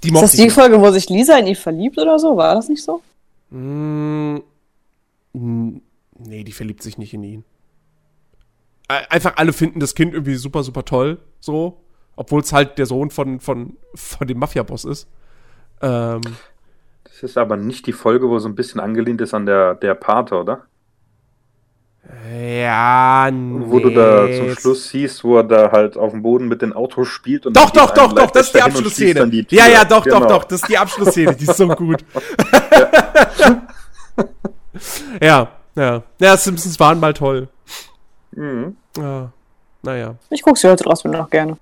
die 0.05 0.13
Ist 0.13 0.21
das 0.23 0.33
die 0.33 0.47
noch. 0.47 0.53
Folge, 0.53 0.81
wo 0.81 0.91
sich 0.91 1.09
Lisa 1.09 1.37
in 1.39 1.47
ihn 1.47 1.57
verliebt 1.57 1.99
oder 1.99 2.19
so? 2.19 2.37
War 2.37 2.55
das 2.55 2.69
nicht 2.69 2.83
so? 2.83 3.03
Mm, 3.51 4.39
nee, 5.35 6.45
die 6.45 6.53
verliebt 6.53 6.83
sich 6.83 6.99
nicht 6.99 7.15
in 7.15 7.23
ihn. 7.25 7.45
Einfach 8.89 9.37
alle 9.37 9.53
finden 9.53 9.81
das 9.81 9.95
Kind 9.95 10.13
irgendwie 10.13 10.35
super, 10.35 10.63
super 10.63 10.85
toll, 10.85 11.19
so. 11.41 11.79
Obwohl 12.15 12.43
es 12.43 12.53
halt 12.53 12.77
der 12.77 12.85
Sohn 12.87 13.11
von, 13.11 13.41
von, 13.41 13.77
von 13.95 14.27
dem 14.27 14.39
Mafia-Boss 14.39 14.85
ist. 14.85 15.09
Ähm, 15.81 16.21
Das 17.05 17.23
ist 17.23 17.39
aber 17.39 17.57
nicht 17.57 17.87
die 17.87 17.93
Folge, 17.95 18.29
wo 18.29 18.39
so 18.39 18.49
ein 18.49 18.55
bisschen 18.55 18.81
angelehnt 18.81 19.21
ist 19.23 19.33
an 19.33 19.47
der, 19.47 19.75
der 19.77 19.95
Pate, 19.95 20.35
oder? 20.35 20.67
Ja, 22.35 23.31
nee. 23.31 23.63
Wo 23.67 23.79
du 23.79 23.91
da 23.91 24.27
zum 24.33 24.55
Schluss 24.57 24.89
siehst, 24.89 25.23
wo 25.23 25.37
er 25.37 25.45
da 25.45 25.71
halt 25.71 25.97
auf 25.97 26.11
dem 26.11 26.23
Boden 26.23 26.49
mit 26.49 26.63
den 26.63 26.73
Autos 26.73 27.09
spielt. 27.09 27.47
Und 27.47 27.57
Doch, 27.57 27.71
dann 27.71 27.87
doch, 27.87 27.95
doch, 27.95 28.13
doch, 28.13 28.31
das 28.31 28.47
ist 28.47 28.55
die 28.57 28.63
Abschlussszene. 28.63 29.31
Ja, 29.51 29.69
ja, 29.69 29.85
doch, 29.85 30.03
Genau. 30.05 30.21
doch, 30.21 30.27
doch, 30.29 30.45
das 30.45 30.63
ist 30.63 30.69
die 30.69 30.79
Abschlussszene, 30.79 31.37
die 31.37 31.45
ist 31.45 31.57
so 31.57 31.69
gut. 31.69 32.05
ja, 35.21 35.49
ja. 35.75 36.03
Ja, 36.21 36.37
Simpsons 36.37 36.79
waren 36.81 37.01
mal 37.01 37.15
toll. 37.15 37.49
Mhm. 38.33 38.77
Ja, 38.97 39.31
naja. 39.83 40.15
Ich 40.31 40.43
gucke 40.43 40.59
sie 40.59 40.69
heute 40.69 40.85
trotzdem 40.85 41.13
noch 41.13 41.31
gerne. 41.31 41.57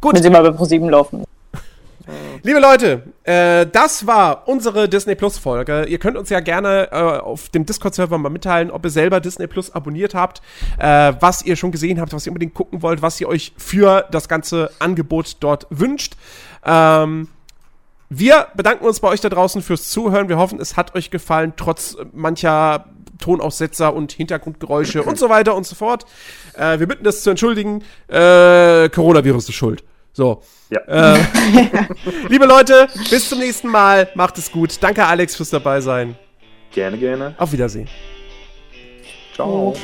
Gut. 0.00 0.14
Wenn 0.14 0.22
sie 0.22 0.30
mal 0.30 0.42
bei 0.42 0.50
ProSieben 0.50 0.88
laufen. 0.88 1.24
Liebe 2.42 2.60
Leute, 2.60 3.02
äh, 3.24 3.66
das 3.66 4.06
war 4.06 4.48
unsere 4.48 4.88
Disney 4.88 5.14
Plus 5.14 5.38
Folge. 5.38 5.84
Ihr 5.84 5.98
könnt 5.98 6.16
uns 6.16 6.30
ja 6.30 6.40
gerne 6.40 6.88
äh, 6.90 6.96
auf 6.96 7.48
dem 7.48 7.66
Discord-Server 7.66 8.16
mal 8.16 8.30
mitteilen, 8.30 8.70
ob 8.70 8.84
ihr 8.84 8.90
selber 8.90 9.20
Disney 9.20 9.46
Plus 9.46 9.70
abonniert 9.70 10.14
habt, 10.14 10.40
äh, 10.78 11.12
was 11.20 11.42
ihr 11.42 11.56
schon 11.56 11.72
gesehen 11.72 12.00
habt, 12.00 12.12
was 12.12 12.26
ihr 12.26 12.32
unbedingt 12.32 12.54
gucken 12.54 12.82
wollt, 12.82 13.02
was 13.02 13.20
ihr 13.20 13.28
euch 13.28 13.52
für 13.58 14.06
das 14.10 14.28
ganze 14.28 14.70
Angebot 14.78 15.36
dort 15.40 15.66
wünscht. 15.70 16.16
Ähm, 16.64 17.28
wir 18.08 18.46
bedanken 18.54 18.86
uns 18.86 19.00
bei 19.00 19.08
euch 19.08 19.20
da 19.20 19.28
draußen 19.28 19.60
fürs 19.60 19.90
Zuhören. 19.90 20.28
Wir 20.28 20.38
hoffen, 20.38 20.60
es 20.60 20.76
hat 20.76 20.94
euch 20.94 21.10
gefallen, 21.10 21.52
trotz 21.56 21.96
mancher 22.14 22.86
Tonaussetzer 23.18 23.92
und 23.92 24.12
Hintergrundgeräusche 24.12 25.02
und 25.02 25.18
so 25.18 25.28
weiter 25.28 25.54
und 25.54 25.66
so 25.66 25.74
fort. 25.74 26.06
Äh, 26.54 26.78
wir 26.78 26.86
bitten 26.86 27.04
das 27.04 27.22
zu 27.22 27.30
entschuldigen. 27.30 27.82
Äh, 28.06 28.88
Coronavirus 28.88 29.48
ist 29.48 29.56
schuld. 29.56 29.84
So. 30.18 30.42
Ja. 30.68 30.80
Äh, 31.14 31.18
liebe 32.28 32.44
Leute, 32.44 32.88
bis 33.08 33.28
zum 33.28 33.38
nächsten 33.38 33.68
Mal. 33.68 34.08
Macht 34.16 34.36
es 34.36 34.50
gut. 34.50 34.76
Danke, 34.80 35.06
Alex, 35.06 35.36
fürs 35.36 35.50
dabei 35.50 35.80
sein. 35.80 36.16
Gerne, 36.72 36.98
gerne. 36.98 37.36
Auf 37.38 37.52
Wiedersehen. 37.52 37.88
Ciao. 39.32 39.76